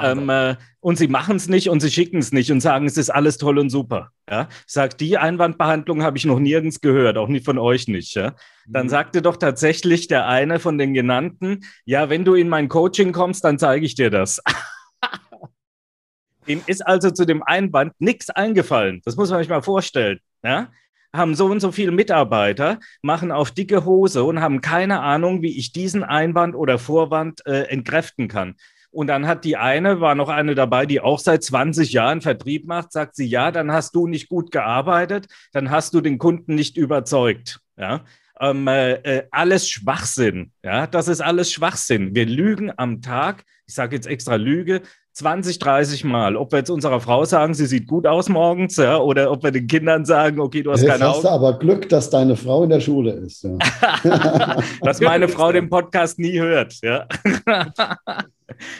ähm, 0.01 0.29
äh, 0.29 0.55
und 0.79 0.97
sie 0.97 1.07
machen 1.07 1.35
es 1.35 1.47
nicht 1.47 1.69
und 1.69 1.79
sie 1.79 1.91
schicken 1.91 2.19
es 2.19 2.31
nicht 2.31 2.51
und 2.51 2.61
sagen, 2.61 2.85
es 2.85 2.97
ist 2.97 3.09
alles 3.09 3.37
toll 3.37 3.59
und 3.59 3.69
super. 3.69 4.11
Ja? 4.29 4.47
Sagt, 4.65 5.01
die 5.01 5.17
Einwandbehandlung 5.17 6.03
habe 6.03 6.17
ich 6.17 6.25
noch 6.25 6.39
nirgends 6.39 6.81
gehört, 6.81 7.17
auch 7.17 7.27
nicht 7.27 7.45
von 7.45 7.57
euch 7.57 7.87
nicht. 7.87 8.15
Ja? 8.15 8.35
Dann 8.67 8.85
mhm. 8.85 8.89
sagte 8.89 9.21
doch 9.21 9.37
tatsächlich 9.37 10.07
der 10.07 10.27
eine 10.27 10.59
von 10.59 10.77
den 10.77 10.93
genannten, 10.93 11.61
ja, 11.85 12.09
wenn 12.09 12.25
du 12.25 12.35
in 12.35 12.49
mein 12.49 12.69
Coaching 12.69 13.11
kommst, 13.11 13.43
dann 13.43 13.59
zeige 13.59 13.85
ich 13.85 13.95
dir 13.95 14.09
das. 14.09 14.41
Ihm 16.47 16.61
ist 16.65 16.85
also 16.85 17.11
zu 17.11 17.25
dem 17.25 17.43
Einwand 17.43 17.93
nichts 17.99 18.29
eingefallen. 18.29 19.01
Das 19.05 19.15
muss 19.15 19.29
man 19.29 19.39
sich 19.39 19.49
mal 19.49 19.61
vorstellen. 19.61 20.19
Ja? 20.43 20.69
haben 21.13 21.35
so 21.35 21.47
und 21.47 21.59
so 21.59 21.71
viele 21.71 21.91
Mitarbeiter, 21.91 22.79
machen 23.01 23.31
auf 23.31 23.51
dicke 23.51 23.85
Hose 23.85 24.23
und 24.23 24.41
haben 24.41 24.61
keine 24.61 25.01
Ahnung, 25.01 25.41
wie 25.41 25.57
ich 25.57 25.71
diesen 25.71 26.03
Einwand 26.03 26.55
oder 26.55 26.77
Vorwand 26.77 27.45
äh, 27.45 27.63
entkräften 27.63 28.27
kann. 28.27 28.55
Und 28.91 29.07
dann 29.07 29.27
hat 29.27 29.45
die 29.45 29.55
eine, 29.55 30.01
war 30.01 30.15
noch 30.15 30.29
eine 30.29 30.55
dabei, 30.55 30.85
die 30.85 30.99
auch 30.99 31.19
seit 31.19 31.43
20 31.43 31.93
Jahren 31.93 32.21
Vertrieb 32.21 32.65
macht, 32.65 32.91
sagt 32.91 33.15
sie, 33.15 33.27
ja, 33.27 33.51
dann 33.51 33.71
hast 33.71 33.93
du 33.93 34.07
nicht 34.07 34.29
gut 34.29 34.51
gearbeitet, 34.51 35.27
dann 35.51 35.69
hast 35.69 35.93
du 35.93 36.01
den 36.01 36.17
Kunden 36.17 36.55
nicht 36.55 36.75
überzeugt. 36.75 37.59
Ja. 37.77 38.03
Ähm, 38.39 38.67
äh, 38.67 38.93
äh 38.93 39.27
alles 39.31 39.69
Schwachsinn. 39.69 40.51
Ja, 40.63 40.87
das 40.87 41.07
ist 41.07 41.21
alles 41.21 41.51
Schwachsinn. 41.51 42.15
Wir 42.15 42.25
lügen 42.25 42.71
am 42.75 43.01
Tag. 43.01 43.43
Ich 43.67 43.75
sage 43.75 43.95
jetzt 43.95 44.07
extra 44.07 44.35
Lüge. 44.35 44.81
20, 45.19 45.59
30 45.59 46.03
Mal. 46.05 46.37
Ob 46.37 46.53
wir 46.53 46.59
jetzt 46.59 46.69
unserer 46.69 47.01
Frau 47.01 47.25
sagen, 47.25 47.53
sie 47.53 47.65
sieht 47.65 47.87
gut 47.87 48.07
aus 48.07 48.29
morgens, 48.29 48.77
ja, 48.77 48.97
oder 48.97 49.29
ob 49.31 49.43
wir 49.43 49.51
den 49.51 49.67
Kindern 49.67 50.05
sagen, 50.05 50.39
okay, 50.39 50.63
du 50.63 50.71
hast 50.71 50.81
jetzt 50.81 50.91
keine 50.91 51.09
hast 51.09 51.17
Augen. 51.17 51.23
du 51.23 51.29
aber 51.29 51.59
Glück, 51.59 51.89
dass 51.89 52.09
deine 52.09 52.37
Frau 52.37 52.63
in 52.63 52.69
der 52.69 52.79
Schule 52.79 53.11
ist. 53.11 53.43
Ja. 53.43 53.57
dass 54.81 55.01
meine 55.01 55.27
Frau 55.27 55.51
den 55.51 55.69
Podcast 55.69 56.19
nie 56.19 56.39
hört, 56.39 56.75
ja. 56.81 57.05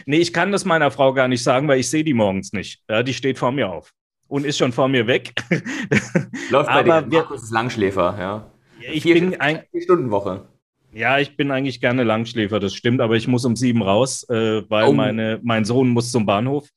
nee, 0.06 0.18
ich 0.18 0.32
kann 0.32 0.54
das 0.54 0.64
meiner 0.64 0.92
Frau 0.92 1.14
gar 1.14 1.28
nicht 1.28 1.44
sagen, 1.44 1.68
weil 1.68 1.82
ich 1.82 1.90
sehe 1.90 2.06
die 2.06 2.14
morgens 2.14 2.54
nicht. 2.54 2.82
Ja, 2.90 3.04
die 3.04 3.14
steht 3.14 3.38
vor 3.38 3.52
mir 3.52 3.70
auf 3.70 3.92
und 4.30 4.46
ist 4.46 4.58
schon 4.58 4.72
vor 4.72 4.88
mir 4.88 5.08
weg. 5.08 5.34
Läuft 6.52 6.68
bei 6.68 6.80
aber 6.80 7.02
dir. 7.02 7.18
Markus 7.20 7.44
ist 7.44 7.52
Langschläfer, 7.52 8.16
ja. 8.18 8.46
Ich 8.94 9.04
vier, 9.04 9.16
bin 9.16 9.42
ein 9.42 9.64
vier 9.72 9.82
Stunden 9.82 10.10
Woche. 10.10 10.48
Ja, 10.92 11.20
ich 11.20 11.38
bin 11.38 11.52
eigentlich 11.52 11.82
gerne 11.82 12.04
Langschläfer, 12.04 12.60
das 12.60 12.74
stimmt, 12.74 13.02
aber 13.02 13.16
ich 13.16 13.28
muss 13.28 13.46
um 13.46 13.56
sieben 13.56 13.82
raus, 13.82 14.28
äh, 14.30 14.64
weil 14.70 14.88
oh. 14.88 14.94
meine, 14.94 15.40
mein 15.44 15.66
Sohn 15.66 15.90
muss 15.90 16.12
zum 16.12 16.26
Bahnhof. 16.26 16.68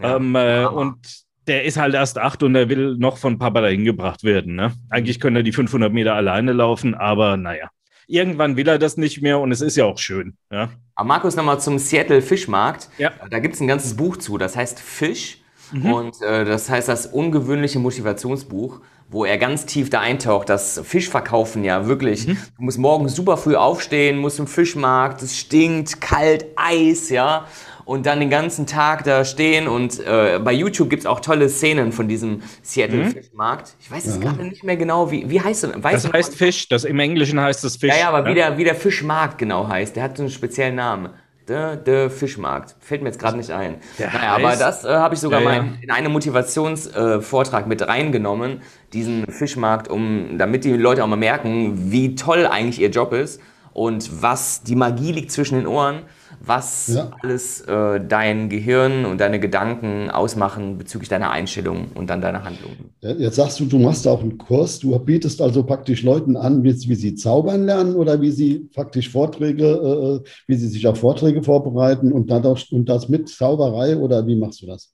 Ja, 0.00 0.16
ähm, 0.16 0.34
äh, 0.34 0.66
und 0.66 1.26
der 1.46 1.64
ist 1.64 1.76
halt 1.76 1.94
erst 1.94 2.18
acht 2.18 2.42
und 2.42 2.54
der 2.54 2.68
will 2.68 2.96
noch 2.96 3.18
von 3.18 3.38
Papa 3.38 3.60
dahin 3.60 3.84
gebracht 3.84 4.24
werden. 4.24 4.56
Ne? 4.56 4.72
Eigentlich 4.90 5.20
können 5.20 5.36
er 5.36 5.42
die 5.42 5.52
500 5.52 5.92
Meter 5.92 6.14
alleine 6.14 6.52
laufen, 6.52 6.94
aber 6.94 7.36
naja. 7.36 7.70
irgendwann 8.06 8.56
will 8.56 8.68
er 8.68 8.78
das 8.78 8.96
nicht 8.96 9.22
mehr 9.22 9.38
und 9.38 9.52
es 9.52 9.60
ist 9.60 9.76
ja 9.76 9.84
auch 9.84 9.98
schön. 9.98 10.36
Ja. 10.50 10.70
Aber 10.94 11.08
Markus, 11.08 11.36
nochmal 11.36 11.60
zum 11.60 11.78
Seattle 11.78 12.22
Fischmarkt. 12.22 12.88
Ja. 12.98 13.12
Da 13.30 13.38
gibt 13.38 13.54
es 13.54 13.60
ein 13.60 13.68
ganzes 13.68 13.96
Buch 13.96 14.16
zu, 14.16 14.38
das 14.38 14.56
heißt 14.56 14.80
Fisch. 14.80 15.38
Mhm. 15.72 15.92
Und 15.92 16.22
äh, 16.22 16.44
das 16.44 16.70
heißt 16.70 16.88
das 16.88 17.06
ungewöhnliche 17.06 17.78
Motivationsbuch, 17.78 18.80
wo 19.08 19.24
er 19.24 19.38
ganz 19.38 19.66
tief 19.66 19.90
da 19.90 20.00
eintaucht, 20.00 20.48
das 20.48 20.80
Fischverkaufen 20.84 21.64
ja 21.64 21.86
wirklich. 21.86 22.26
Mhm. 22.26 22.38
Du 22.56 22.62
musst 22.64 22.78
morgens 22.78 23.14
super 23.14 23.36
früh 23.36 23.54
aufstehen, 23.54 24.18
musst 24.18 24.38
im 24.38 24.46
Fischmarkt, 24.46 25.22
es 25.22 25.38
stinkt, 25.38 26.00
kalt, 26.00 26.46
Eis, 26.56 27.10
ja 27.10 27.46
und 27.86 28.04
dann 28.04 28.18
den 28.18 28.30
ganzen 28.30 28.66
Tag 28.66 29.04
da 29.04 29.24
stehen. 29.24 29.68
Und 29.68 30.00
äh, 30.00 30.38
bei 30.42 30.52
YouTube 30.52 30.90
gibt 30.90 31.00
es 31.00 31.06
auch 31.06 31.20
tolle 31.20 31.48
Szenen 31.48 31.92
von 31.92 32.08
diesem 32.08 32.42
Seattle 32.60 33.04
mhm. 33.04 33.12
Fischmarkt. 33.12 33.76
Ich 33.80 33.90
weiß 33.90 34.06
es 34.06 34.20
gerade 34.20 34.42
nicht 34.44 34.64
mehr 34.64 34.76
genau, 34.76 35.10
wie, 35.10 35.30
wie 35.30 35.40
heißt 35.40 35.64
das? 35.64 35.82
Weißt 35.82 36.04
das 36.04 36.12
heißt? 36.12 36.34
Fisch, 36.34 36.68
das 36.68 36.84
im 36.84 36.98
Englischen 36.98 37.40
heißt 37.40 37.64
es 37.64 37.76
Fisch. 37.76 37.94
Ja, 37.94 38.00
ja, 38.00 38.08
aber 38.08 38.24
ja? 38.24 38.30
Wie, 38.30 38.34
der, 38.34 38.58
wie 38.58 38.64
der 38.64 38.74
Fischmarkt 38.74 39.38
genau 39.38 39.68
heißt, 39.68 39.96
der 39.96 40.02
hat 40.02 40.16
so 40.16 40.24
einen 40.24 40.30
speziellen 40.30 40.74
Namen. 40.74 41.10
Der, 41.48 41.76
der 41.76 42.10
Fischmarkt. 42.10 42.74
Fällt 42.80 43.02
mir 43.02 43.08
jetzt 43.08 43.20
gerade 43.20 43.36
nicht 43.36 43.50
ein. 43.50 43.76
Der 43.98 44.12
naja, 44.12 44.34
aber 44.34 44.56
das 44.56 44.84
äh, 44.84 44.88
habe 44.88 45.14
ich 45.14 45.20
sogar 45.20 45.40
ja, 45.40 45.48
mal 45.48 45.56
in, 45.58 45.78
in 45.82 45.90
einen 45.92 46.12
Motivationsvortrag 46.12 47.66
äh, 47.66 47.68
mit 47.68 47.86
reingenommen, 47.86 48.62
diesen 48.92 49.26
Fischmarkt, 49.30 49.88
um, 49.88 50.38
damit 50.38 50.64
die 50.64 50.72
Leute 50.72 51.04
auch 51.04 51.08
mal 51.08 51.16
merken, 51.16 51.92
wie 51.92 52.16
toll 52.16 52.46
eigentlich 52.46 52.80
ihr 52.80 52.90
Job 52.90 53.12
ist 53.12 53.40
und 53.72 54.22
was 54.22 54.62
die 54.62 54.74
Magie 54.74 55.12
liegt 55.12 55.30
zwischen 55.30 55.56
den 55.56 55.68
Ohren 55.68 56.02
was 56.40 56.88
ja. 56.94 57.10
alles 57.22 57.60
äh, 57.62 58.00
dein 58.00 58.48
Gehirn 58.48 59.04
und 59.04 59.20
deine 59.20 59.40
Gedanken 59.40 60.10
ausmachen 60.10 60.78
bezüglich 60.78 61.08
deiner 61.08 61.30
Einstellung 61.30 61.88
und 61.94 62.08
dann 62.10 62.20
deiner 62.20 62.44
Handlung. 62.44 62.72
Jetzt 63.00 63.36
sagst 63.36 63.60
du, 63.60 63.64
du 63.64 63.78
machst 63.78 64.06
auch 64.06 64.20
einen 64.20 64.38
Kurs, 64.38 64.78
du 64.78 64.98
bietest 64.98 65.40
also 65.40 65.62
praktisch 65.62 66.02
Leuten 66.02 66.36
an, 66.36 66.62
wie, 66.62 66.74
wie 66.88 66.94
sie 66.94 67.14
zaubern 67.14 67.64
lernen 67.64 67.96
oder 67.96 68.20
wie 68.20 68.30
sie 68.30 68.68
praktisch 68.74 69.10
Vorträge, 69.10 69.64
äh, 69.64 70.16
äh, 70.16 70.20
wie 70.46 70.54
sie 70.54 70.68
sich 70.68 70.86
auf 70.86 71.00
Vorträge 71.00 71.42
vorbereiten 71.42 72.12
und, 72.12 72.30
dadurch, 72.30 72.70
und 72.72 72.88
das 72.88 73.08
mit 73.08 73.28
Zauberei 73.28 73.96
oder 73.96 74.26
wie 74.26 74.36
machst 74.36 74.62
du 74.62 74.66
das? 74.66 74.92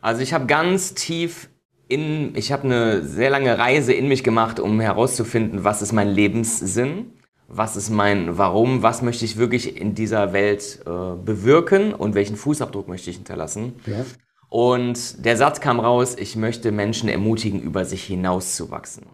Also 0.00 0.22
ich 0.22 0.32
habe 0.32 0.46
ganz 0.46 0.94
tief 0.94 1.48
in, 1.88 2.34
ich 2.36 2.52
habe 2.52 2.64
eine 2.64 3.02
sehr 3.02 3.30
lange 3.30 3.58
Reise 3.58 3.92
in 3.92 4.08
mich 4.08 4.24
gemacht, 4.24 4.58
um 4.58 4.80
herauszufinden, 4.80 5.64
was 5.64 5.82
ist 5.82 5.92
mein 5.92 6.08
Lebenssinn 6.08 7.12
was 7.54 7.76
ist 7.76 7.90
mein 7.90 8.38
Warum, 8.38 8.82
was 8.82 9.02
möchte 9.02 9.24
ich 9.24 9.36
wirklich 9.36 9.78
in 9.78 9.94
dieser 9.94 10.32
Welt 10.32 10.80
äh, 10.86 11.16
bewirken 11.22 11.94
und 11.94 12.14
welchen 12.14 12.36
Fußabdruck 12.36 12.88
möchte 12.88 13.10
ich 13.10 13.16
hinterlassen. 13.16 13.74
Ja. 13.86 14.04
Und 14.48 15.24
der 15.24 15.36
Satz 15.36 15.60
kam 15.60 15.78
raus, 15.78 16.16
ich 16.18 16.34
möchte 16.34 16.72
Menschen 16.72 17.08
ermutigen, 17.08 17.60
über 17.60 17.84
sich 17.84 18.04
hinauszuwachsen. 18.04 19.06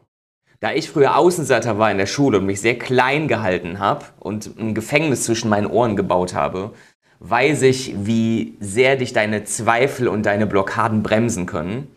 Da 0.61 0.73
ich 0.73 0.89
früher 0.91 1.17
Außenseiter 1.17 1.79
war 1.79 1.91
in 1.91 1.99
der 1.99 2.07
Schule 2.07 2.39
und 2.39 2.47
mich 2.47 2.61
sehr 2.61 2.79
klein 2.79 3.29
gehalten 3.29 3.79
habe 3.79 4.07
und 4.19 4.59
ein 4.59 4.75
Gefängnis 4.75 5.25
zwischen 5.25 5.49
meinen 5.49 5.67
Ohren 5.67 5.95
gebaut 5.95 6.35
habe, 6.35 6.73
weiß 7.21 7.63
ich, 7.63 7.95
wie 8.05 8.57
sehr 8.61 8.97
dich 8.97 9.13
deine 9.13 9.45
Zweifel 9.45 10.09
und 10.09 10.25
deine 10.27 10.47
Blockaden 10.47 11.03
bremsen 11.03 11.47
können. 11.47 11.89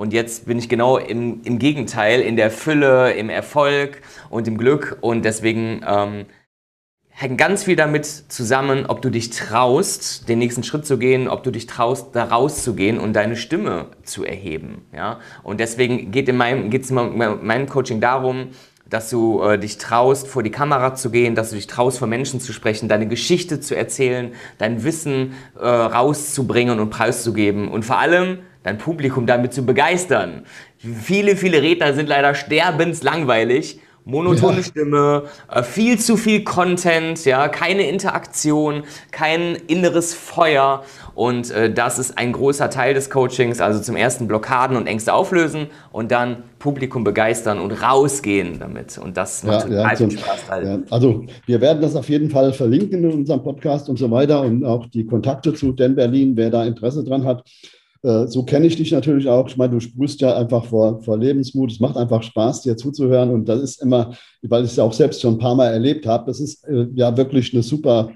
Und 0.00 0.14
jetzt 0.14 0.46
bin 0.46 0.58
ich 0.58 0.70
genau 0.70 0.96
im, 0.96 1.42
im 1.44 1.58
Gegenteil, 1.58 2.22
in 2.22 2.36
der 2.36 2.50
Fülle, 2.50 3.12
im 3.12 3.28
Erfolg 3.28 4.00
und 4.30 4.48
im 4.48 4.56
Glück. 4.56 4.96
Und 5.02 5.26
deswegen 5.26 5.82
ähm, 5.86 6.24
hängt 7.10 7.36
ganz 7.36 7.64
viel 7.64 7.76
damit 7.76 8.06
zusammen, 8.06 8.86
ob 8.86 9.02
du 9.02 9.10
dich 9.10 9.28
traust, 9.28 10.26
den 10.26 10.38
nächsten 10.38 10.62
Schritt 10.62 10.86
zu 10.86 10.96
gehen, 10.96 11.28
ob 11.28 11.42
du 11.42 11.50
dich 11.50 11.66
traust, 11.66 12.16
da 12.16 12.24
rauszugehen 12.24 12.98
und 12.98 13.12
deine 13.12 13.36
Stimme 13.36 13.88
zu 14.02 14.24
erheben. 14.24 14.86
Ja? 14.94 15.20
Und 15.42 15.60
deswegen 15.60 16.10
geht 16.10 16.30
in 16.30 16.38
meinem, 16.38 16.70
geht's 16.70 16.88
in 16.88 16.96
meinem 16.96 17.68
Coaching 17.68 18.00
darum, 18.00 18.52
dass 18.88 19.10
du 19.10 19.42
äh, 19.42 19.58
dich 19.58 19.76
traust, 19.76 20.28
vor 20.28 20.42
die 20.42 20.50
Kamera 20.50 20.94
zu 20.94 21.10
gehen, 21.10 21.34
dass 21.34 21.50
du 21.50 21.56
dich 21.56 21.66
traust, 21.66 21.98
vor 21.98 22.08
Menschen 22.08 22.40
zu 22.40 22.54
sprechen, 22.54 22.88
deine 22.88 23.06
Geschichte 23.06 23.60
zu 23.60 23.76
erzählen, 23.76 24.32
dein 24.56 24.82
Wissen 24.82 25.34
äh, 25.60 25.66
rauszubringen 25.68 26.80
und 26.80 26.88
preiszugeben 26.88 27.68
und 27.68 27.84
vor 27.84 27.98
allem 27.98 28.38
dein 28.62 28.78
Publikum 28.78 29.26
damit 29.26 29.52
zu 29.52 29.64
begeistern. 29.64 30.44
Viele, 30.78 31.36
viele 31.36 31.62
Redner 31.62 31.94
sind 31.94 32.08
leider 32.08 32.34
sterbenslangweilig. 32.34 33.80
Monotone 34.04 34.56
ja. 34.56 34.62
Stimme, 34.62 35.24
äh, 35.50 35.62
viel 35.62 35.98
zu 35.98 36.16
viel 36.16 36.42
Content, 36.42 37.24
ja, 37.24 37.48
keine 37.48 37.88
Interaktion, 37.88 38.82
kein 39.10 39.56
inneres 39.66 40.14
Feuer. 40.14 40.82
Und 41.14 41.50
äh, 41.50 41.72
das 41.72 41.98
ist 41.98 42.16
ein 42.16 42.32
großer 42.32 42.70
Teil 42.70 42.94
des 42.94 43.10
Coachings. 43.10 43.60
Also 43.60 43.80
zum 43.80 43.96
ersten 43.96 44.26
Blockaden 44.26 44.76
und 44.76 44.86
Ängste 44.86 45.12
auflösen 45.12 45.66
und 45.92 46.10
dann 46.10 46.44
Publikum 46.58 47.04
begeistern 47.04 47.58
und 47.58 47.72
rausgehen 47.72 48.58
damit. 48.58 48.98
Und 48.98 49.16
das 49.16 49.44
macht 49.44 49.68
ja, 49.68 49.76
total 49.76 49.90
ja, 49.90 49.96
viel 49.96 50.18
Spaß. 50.18 50.50
Halt. 50.50 50.66
Ja, 50.66 50.78
also 50.90 51.24
wir 51.46 51.60
werden 51.60 51.82
das 51.82 51.94
auf 51.94 52.08
jeden 52.08 52.30
Fall 52.30 52.52
verlinken 52.52 53.04
in 53.04 53.12
unserem 53.12 53.42
Podcast 53.42 53.88
und 53.88 53.98
so 53.98 54.10
weiter 54.10 54.40
und 54.40 54.64
auch 54.64 54.86
die 54.86 55.04
Kontakte 55.04 55.52
zu 55.52 55.72
Den 55.72 55.94
Berlin, 55.94 56.32
wer 56.36 56.50
da 56.50 56.64
Interesse 56.64 57.04
dran 57.04 57.24
hat. 57.24 57.44
Äh, 58.02 58.26
so 58.28 58.44
kenne 58.44 58.66
ich 58.66 58.76
dich 58.76 58.92
natürlich 58.92 59.28
auch. 59.28 59.48
Ich 59.48 59.56
meine, 59.56 59.72
du 59.72 59.80
sprühst 59.80 60.20
ja 60.20 60.36
einfach 60.36 60.64
vor, 60.64 61.02
vor 61.02 61.18
Lebensmut. 61.18 61.70
Es 61.70 61.80
macht 61.80 61.96
einfach 61.96 62.22
Spaß, 62.22 62.62
dir 62.62 62.76
zuzuhören. 62.76 63.30
Und 63.30 63.48
das 63.48 63.60
ist 63.60 63.82
immer, 63.82 64.14
weil 64.42 64.64
ich 64.64 64.70
es 64.70 64.76
ja 64.76 64.84
auch 64.84 64.92
selbst 64.92 65.20
schon 65.20 65.34
ein 65.34 65.38
paar 65.38 65.54
Mal 65.54 65.72
erlebt 65.72 66.06
habe, 66.06 66.26
das 66.26 66.40
ist 66.40 66.66
äh, 66.66 66.86
ja 66.94 67.16
wirklich 67.16 67.52
eine 67.52 67.62
super, 67.62 68.12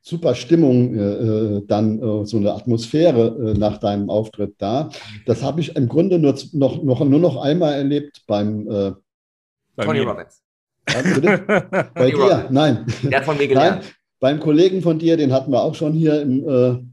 super 0.00 0.34
Stimmung, 0.34 0.94
äh, 0.94 1.00
äh 1.00 1.66
dann 1.66 1.98
äh, 1.98 2.26
so 2.26 2.38
eine 2.38 2.54
Atmosphäre 2.54 3.52
äh, 3.52 3.58
nach 3.58 3.78
deinem 3.78 4.08
Auftritt 4.08 4.54
da. 4.58 4.88
Das 5.26 5.42
habe 5.42 5.60
ich 5.60 5.76
im 5.76 5.88
Grunde 5.88 6.18
nur 6.18 6.34
noch, 6.52 6.82
noch, 6.82 7.04
nur 7.04 7.20
noch 7.20 7.36
einmal 7.36 7.74
erlebt 7.74 8.22
beim 8.26 8.64
Bei 9.76 9.84
Tony 9.84 10.00
Robbins. 10.00 10.40
Bei 11.94 12.10
dir? 12.10 12.48
Nein. 12.50 12.84
Der 13.02 13.18
hat 13.18 13.24
von 13.24 13.38
mir 13.38 13.46
gelernt. 13.46 13.82
Nein, 13.82 13.90
beim 14.18 14.40
Kollegen 14.40 14.82
von 14.82 14.98
dir, 14.98 15.16
den 15.16 15.32
hatten 15.32 15.52
wir 15.52 15.62
auch 15.62 15.76
schon 15.76 15.92
hier 15.92 16.20
im 16.20 16.91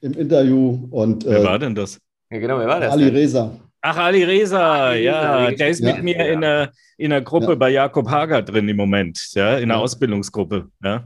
im 0.00 0.12
Interview. 0.12 0.88
Und, 0.90 1.24
wer 1.24 1.40
äh, 1.40 1.44
war 1.44 1.58
denn 1.58 1.74
das? 1.74 1.98
Ja, 2.30 2.38
genau, 2.38 2.58
wer 2.58 2.66
war 2.66 2.80
das? 2.80 2.92
Ali 2.92 3.06
denn? 3.06 3.14
Reza. 3.14 3.58
Ach, 3.80 3.96
Ali 3.96 4.24
Reza, 4.24 4.94
ja, 4.94 5.50
der 5.52 5.68
ist 5.68 5.80
ja. 5.80 5.94
mit 5.94 6.02
mir 6.02 6.16
ja. 6.18 6.24
in 6.26 6.44
einer, 6.44 6.72
in 6.96 7.12
einer 7.12 7.22
Gruppe 7.22 7.50
ja. 7.50 7.54
bei 7.54 7.70
Jakob 7.70 8.08
Hager 8.08 8.42
drin 8.42 8.68
im 8.68 8.76
Moment, 8.76 9.30
ja, 9.34 9.56
in 9.56 9.70
einer 9.70 9.80
Ausbildungsgruppe, 9.80 10.68
ja. 10.82 11.04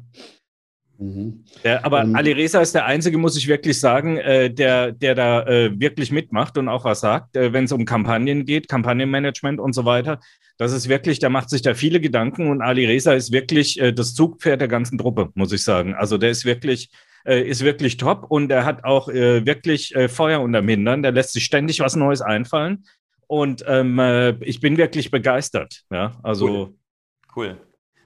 Mhm. 0.98 1.44
Der, 1.64 1.84
aber 1.84 2.04
um, 2.04 2.14
Ali 2.14 2.32
Reza 2.32 2.60
ist 2.60 2.74
der 2.74 2.86
Einzige, 2.86 3.18
muss 3.18 3.36
ich 3.36 3.48
wirklich 3.48 3.78
sagen, 3.78 4.18
äh, 4.18 4.50
der, 4.50 4.92
der 4.92 5.14
da 5.14 5.42
äh, 5.46 5.78
wirklich 5.78 6.12
mitmacht 6.12 6.56
und 6.56 6.68
auch 6.68 6.84
was 6.84 7.00
sagt, 7.00 7.36
äh, 7.36 7.52
wenn 7.52 7.64
es 7.64 7.72
um 7.72 7.84
Kampagnen 7.84 8.44
geht, 8.44 8.68
Kampagnenmanagement 8.68 9.60
und 9.60 9.74
so 9.74 9.84
weiter. 9.84 10.20
Das 10.58 10.72
ist 10.72 10.88
wirklich, 10.88 11.18
der 11.18 11.30
macht 11.30 11.50
sich 11.50 11.62
da 11.62 11.74
viele 11.74 12.00
Gedanken 12.00 12.48
und 12.48 12.62
Ali 12.62 12.86
Reza 12.86 13.12
ist 13.14 13.32
wirklich 13.32 13.80
äh, 13.80 13.92
das 13.92 14.14
Zugpferd 14.14 14.60
der 14.60 14.68
ganzen 14.68 14.96
Truppe, 14.96 15.30
muss 15.34 15.52
ich 15.52 15.64
sagen. 15.64 15.94
Also 15.94 16.18
der 16.18 16.30
ist 16.30 16.44
wirklich, 16.44 16.88
äh, 17.24 17.42
ist 17.42 17.62
wirklich 17.62 17.96
top 17.96 18.24
und 18.28 18.50
er 18.50 18.64
hat 18.64 18.84
auch 18.84 19.08
äh, 19.08 19.44
wirklich 19.46 19.94
äh, 19.94 20.08
Feuer 20.08 20.40
unterm 20.40 20.68
Hintern. 20.68 21.02
Der 21.02 21.12
lässt 21.12 21.32
sich 21.32 21.44
ständig 21.44 21.80
was 21.80 21.96
Neues 21.96 22.20
einfallen. 22.20 22.84
Und 23.26 23.64
ähm, 23.66 23.98
äh, 23.98 24.32
ich 24.44 24.60
bin 24.60 24.76
wirklich 24.76 25.10
begeistert. 25.10 25.82
Ja, 25.90 26.12
also. 26.22 26.46
Cool. 26.46 26.74
cool. 27.36 27.60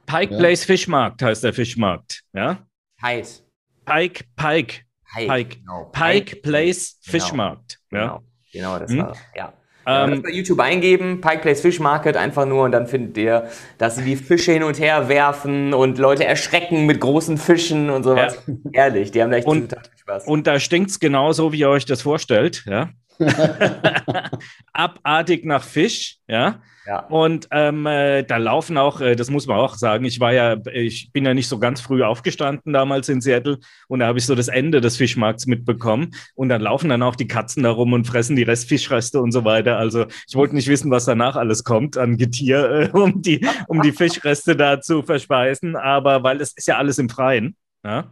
Pike 0.07 0.33
ja. 0.33 0.38
Place 0.38 0.64
Fischmarkt 0.64 1.22
heißt 1.22 1.42
der 1.42 1.52
Fischmarkt. 1.52 2.22
Ja. 2.33 2.64
Heiß. 3.02 3.44
Pike, 3.85 4.24
Pike. 4.37 4.83
Pike, 5.12 5.33
Pike, 5.33 5.57
genau. 5.59 5.85
Pike, 5.92 6.37
Pike 6.37 6.37
Place 6.42 7.00
genau. 7.05 7.11
Fischmarkt. 7.12 7.79
Genau. 7.90 8.05
Ja. 8.05 8.22
Genau, 8.52 8.79
das 8.79 8.90
hm? 8.90 8.98
war. 8.98 9.16
Ja, 9.35 9.52
ähm, 9.87 10.22
bei 10.22 10.31
YouTube 10.31 10.61
eingeben, 10.61 11.20
Pike 11.20 11.38
Place 11.38 11.61
Fish 11.61 11.81
Market 11.81 12.16
einfach 12.16 12.44
nur 12.46 12.64
und 12.64 12.72
dann 12.72 12.87
findet 12.87 13.16
ihr, 13.18 13.49
dass 13.79 13.96
sie 13.96 14.05
die 14.05 14.16
Fische 14.16 14.53
hin 14.53 14.62
und 14.62 14.81
her 14.81 15.09
werfen 15.09 15.72
und 15.75 15.99
Leute 15.99 16.25
erschrecken 16.25 16.87
mit 16.87 17.01
großen 17.01 17.38
Fischen 17.38 17.90
und 17.90 18.03
sowas. 18.03 18.42
Ja. 18.46 18.55
Ehrlich, 18.72 19.12
die 19.12 19.22
haben 19.22 19.31
da 19.31 19.37
echt 19.37 19.46
und, 19.46 19.77
Spaß. 19.96 20.27
Und 20.27 20.46
da 20.46 20.59
stinkt 20.59 20.90
es 20.90 21.01
genauso, 21.01 21.53
wie 21.53 21.61
ihr 21.61 21.70
euch 21.70 21.85
das 21.85 22.03
vorstellt, 22.03 22.64
ja. 22.66 22.90
Abartig 24.72 25.44
nach 25.44 25.62
Fisch, 25.62 26.18
ja. 26.27 26.61
Und 27.09 27.49
ähm, 27.51 27.87
äh, 27.87 28.22
da 28.22 28.37
laufen 28.37 28.79
auch, 28.79 29.01
äh, 29.01 29.16
das 29.16 29.31
muss 29.31 29.46
man 29.46 29.59
auch 29.59 29.75
sagen, 29.75 30.05
ich 30.05 30.20
war 30.20 30.33
ja, 30.33 30.57
ich 30.72 31.11
bin 31.12 31.25
ja 31.25 31.35
nicht 31.35 31.49
so 31.49 31.59
ganz 31.59 31.81
früh 31.81 32.03
aufgestanden 32.03 32.72
damals 32.72 33.09
in 33.09 33.20
Seattle 33.20 33.59
und 33.88 34.01
da 34.01 34.07
habe 34.07 34.18
ich 34.18 34.27
so 34.27 34.35
das 34.35 34.49
Ende 34.49 34.81
des 34.81 34.96
Fischmarkts 34.96 35.46
mitbekommen 35.46 36.12
und 36.35 36.49
dann 36.49 36.61
laufen 36.61 36.88
dann 36.88 37.03
auch 37.03 37.16
die 37.16 37.27
Katzen 37.27 37.64
da 37.64 37.70
rum 37.70 37.92
und 37.92 38.07
fressen 38.07 38.37
die 38.37 38.44
Restfischreste 38.44 39.20
und 39.20 39.33
so 39.33 39.44
weiter. 39.44 39.79
Also 39.79 40.07
ich 40.29 40.35
wollte 40.37 40.55
nicht 40.55 40.68
wissen, 40.68 40.90
was 40.90 41.05
danach 41.05 41.37
alles 41.37 41.64
kommt 41.64 41.96
an 41.96 42.16
Getier, 42.16 42.70
äh, 42.70 42.90
um, 42.96 43.20
die, 43.20 43.46
um 43.66 43.83
die 43.83 43.92
Fischreste 43.92 44.55
da 44.57 44.81
zu 44.81 45.03
verspeisen, 45.03 45.77
aber 45.77 46.22
weil 46.22 46.40
es 46.40 46.53
ist 46.53 46.68
ja 46.68 46.77
alles 46.77 46.99
im 46.99 47.09
Freien. 47.09 47.57
Ja. 47.85 48.11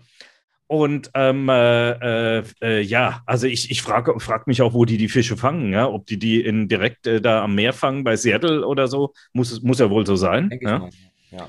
Und 0.66 1.10
ähm, 1.14 1.48
äh, 1.48 2.38
äh, 2.38 2.80
ja, 2.80 3.22
also 3.26 3.46
ich, 3.46 3.70
ich 3.70 3.82
frage 3.82 4.18
frag 4.18 4.46
mich 4.46 4.62
auch, 4.62 4.72
wo 4.72 4.84
die 4.84 4.96
die 4.96 5.08
Fische 5.08 5.36
fangen, 5.36 5.72
ja? 5.72 5.86
ob 5.86 6.06
die 6.06 6.18
die 6.18 6.40
in, 6.42 6.68
direkt 6.68 7.06
äh, 7.06 7.20
da 7.20 7.44
am 7.44 7.54
Meer 7.54 7.72
fangen, 7.72 8.02
bei 8.02 8.16
Seattle 8.16 8.66
oder 8.66 8.88
so. 8.88 9.12
Muss, 9.32 9.62
muss 9.62 9.78
ja 9.78 9.90
wohl 9.90 10.06
so 10.06 10.16
sein. 10.16 10.50
Ja? 10.62 10.88
ja? 11.30 11.48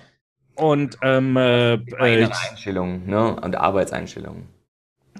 Und 0.56 0.98
ähm, 1.02 1.38
äh, 1.38 1.76
äh 1.76 2.30
Einstellungen 2.50 3.08
ne? 3.08 3.36
und 3.40 3.56
Arbeitseinstellungen. 3.56 4.55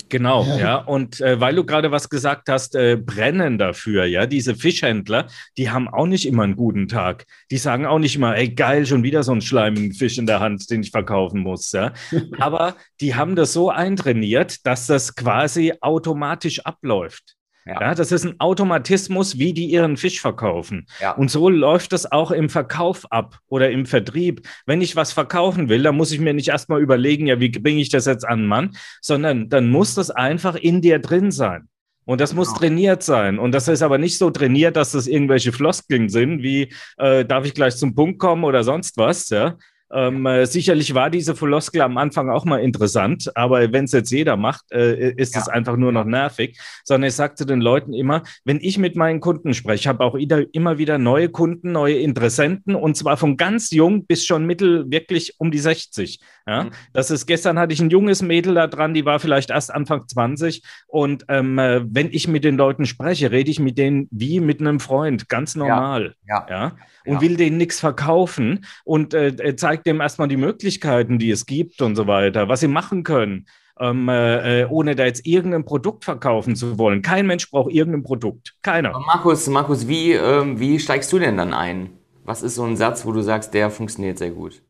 Genau, 0.10 0.44
ja. 0.44 0.58
ja. 0.58 0.76
Und 0.76 1.22
äh, 1.22 1.40
weil 1.40 1.56
du 1.56 1.66
gerade 1.66 1.92
was 1.92 2.10
gesagt 2.10 2.50
hast, 2.50 2.76
äh, 2.76 2.98
brennen 2.98 3.58
dafür, 3.58 4.06
ja, 4.06 4.26
diese 4.26 4.56
Fischhändler, 4.56 5.28
die 5.58 5.70
haben 5.70 5.88
auch 5.88 6.06
nicht 6.06 6.26
immer 6.26 6.44
einen 6.44 6.56
guten 6.56 6.88
Tag. 6.88 7.26
Die 7.50 7.58
sagen 7.58 7.86
auch 7.86 8.00
nicht 8.00 8.16
immer, 8.16 8.36
ey, 8.36 8.50
geil, 8.50 8.86
schon 8.86 9.04
wieder 9.04 9.24
so 9.24 9.32
einen 9.32 9.42
schleimigen 9.42 9.94
Fisch 9.94 10.18
in 10.18 10.26
der 10.26 10.40
Hand, 10.40 10.70
den 10.70 10.82
ich 10.82 10.92
verkaufen 10.92 11.42
muss, 11.42 11.72
ja. 11.72 11.94
Aber 12.40 12.76
die 13.02 13.16
haben 13.16 13.36
das 13.36 13.54
so 13.54 13.70
eintrainiert, 13.70 14.66
dass 14.66 14.88
das 14.88 15.16
quasi 15.16 15.74
automatisch 15.82 16.60
abläuft. 16.66 17.35
Ja. 17.66 17.82
ja. 17.82 17.96
das 17.96 18.12
ist 18.12 18.26
ein 18.26 18.40
Automatismus, 18.40 19.40
wie 19.40 19.54
die 19.54 19.66
ihren 19.66 19.98
Fisch 19.98 20.22
verkaufen. 20.22 20.86
Ja. 21.02 21.12
Und 21.12 21.32
so 21.32 21.50
läuft 21.50 21.94
das 21.94 22.12
auch 22.12 22.32
im 22.32 22.50
Verkauf 22.50 23.12
ab 23.12 23.40
oder 23.48 23.72
im 23.72 23.86
Vertrieb. 23.86 24.48
Wenn 24.66 24.82
ich 24.82 24.96
was 24.96 25.12
verkaufen 25.12 25.68
will, 25.70 25.84
dann 25.84 25.96
muss 25.96 26.12
ich 26.12 26.20
mir 26.20 26.34
nicht 26.34 26.50
erstmal 26.50 26.82
überlegen, 26.82 27.28
ja, 27.28 27.40
wie 27.40 27.50
bringe 27.50 27.82
ich 27.82 27.90
das 27.90 28.06
jetzt 28.06 28.28
an 28.28 28.42
den 28.42 28.48
Mann, 28.48 28.78
sondern 29.02 29.50
dann 29.50 29.70
muss 29.70 29.96
das 29.96 30.12
einfach 30.12 30.56
in 30.56 30.82
dir 30.82 31.00
drin 31.00 31.32
sein. 31.32 31.68
Und 32.06 32.22
das 32.22 32.36
muss 32.36 32.50
genau. 32.50 32.60
trainiert 32.60 33.04
sein. 33.04 33.40
Und 33.40 33.52
das 33.52 33.68
ist 33.68 33.82
aber 33.82 33.98
nicht 33.98 34.18
so 34.18 34.30
trainiert, 34.30 34.76
dass 34.76 34.92
das 34.92 35.08
irgendwelche 35.08 35.52
Floskeln 35.52 36.08
sind, 36.10 36.44
wie 36.44 36.72
äh, 36.98 37.26
darf 37.26 37.46
ich 37.46 37.56
gleich 37.56 37.76
zum 37.78 37.96
Punkt 37.96 38.20
kommen 38.20 38.44
oder 38.44 38.64
sonst 38.64 38.98
was, 38.98 39.30
ja. 39.30 39.58
Ähm, 39.94 40.26
äh, 40.26 40.46
sicherlich 40.46 40.96
war 40.96 41.10
diese 41.10 41.36
Floskel 41.36 41.82
am 41.82 41.98
Anfang 41.98 42.30
auch 42.30 42.44
mal 42.44 42.58
interessant, 42.58 43.32
aber 43.36 43.72
wenn 43.72 43.86
es 43.86 43.92
jetzt 43.92 44.12
jeder 44.12 44.36
macht, 44.36 44.72
äh, 44.72 45.12
ist 45.12 45.36
es 45.38 45.48
einfach 45.48 45.78
nur 45.78 45.92
noch 45.92 46.06
nervig. 46.06 46.60
Sondern 46.84 47.10
ich 47.10 47.16
sage 47.16 47.36
zu 47.36 47.46
den 47.46 47.62
Leuten 47.62 47.94
immer, 47.94 48.24
wenn 48.44 48.60
ich 48.62 48.78
mit 48.78 48.96
meinen 48.96 49.20
Kunden 49.20 49.54
spreche, 49.54 49.88
habe 49.90 50.04
auch 50.04 50.16
immer 50.16 50.78
wieder 50.78 50.98
neue 50.98 51.30
Kunden, 51.30 51.72
neue 51.72 52.00
Interessenten 52.00 52.76
und 52.76 52.98
zwar 52.98 53.18
von 53.18 53.38
ganz 53.38 53.72
jung 53.72 54.06
bis 54.06 54.26
schon 54.26 54.46
mittel 54.46 54.90
wirklich 54.90 55.36
um 55.40 55.52
die 55.52 55.60
60. 55.60 56.20
Ja? 56.48 56.64
Mhm. 56.64 56.72
Das 56.94 57.12
ist, 57.12 57.28
gestern 57.28 57.60
hatte 57.60 57.74
ich 57.74 57.80
ein 57.80 57.90
junges 57.90 58.22
Mädel 58.22 58.56
da 58.56 58.68
dran, 58.68 58.94
die 58.94 59.06
war 59.06 59.20
vielleicht 59.20 59.52
erst 59.52 59.72
Anfang 59.72 60.08
20 60.08 60.64
und 60.88 61.26
ähm, 61.28 61.60
äh, 61.60 61.82
wenn 61.88 62.12
ich 62.12 62.28
mit 62.28 62.44
den 62.44 62.58
Leuten 62.58 62.86
spreche, 62.86 63.32
rede 63.32 63.52
ich 63.52 63.60
mit 63.60 63.78
denen 63.78 64.08
wie 64.10 64.40
mit 64.40 64.62
einem 64.62 64.80
Freund, 64.80 65.30
ganz 65.30 65.56
normal. 65.56 66.16
Ja. 66.28 66.46
ja? 66.50 66.72
Und 67.06 67.16
ja. 67.16 67.22
will 67.22 67.38
denen 67.38 67.58
nichts 67.58 67.80
verkaufen 67.80 68.66
und 68.84 69.14
äh, 69.14 69.56
zeige 69.56 69.75
zeigt 69.76 69.88
dem 69.88 70.00
erstmal 70.00 70.30
die 70.30 70.38
Möglichkeiten, 70.38 71.20
die 71.20 71.32
es 71.32 71.46
gibt 71.46 71.82
und 71.82 71.96
so 71.96 72.08
weiter, 72.08 72.48
was 72.48 72.62
sie 72.62 72.68
machen 72.68 73.04
können. 73.04 73.46
Ähm, 73.78 74.08
äh, 74.08 74.62
äh, 74.62 74.66
ohne 74.70 74.96
da 74.96 75.04
jetzt 75.04 75.28
irgendein 75.28 75.66
Produkt 75.66 76.06
verkaufen 76.06 76.56
zu 76.56 76.78
wollen. 76.78 77.02
Kein 77.02 77.28
Mensch 77.28 77.52
braucht 77.52 77.74
irgendein 77.74 78.04
Produkt. 78.04 78.56
Keiner. 78.62 78.98
Markus, 78.98 79.48
Markus, 79.48 79.86
wie, 79.90 80.14
ähm, 80.14 80.58
wie 80.62 80.80
steigst 80.80 81.12
du 81.12 81.20
denn 81.20 81.36
dann 81.36 81.54
ein? 81.54 81.90
Was 82.24 82.42
ist 82.42 82.56
so 82.56 82.64
ein 82.64 82.78
Satz, 82.78 83.06
wo 83.06 83.12
du 83.12 83.20
sagst, 83.20 83.54
der 83.54 83.70
funktioniert 83.70 84.18
sehr 84.18 84.30
gut? 84.30 84.62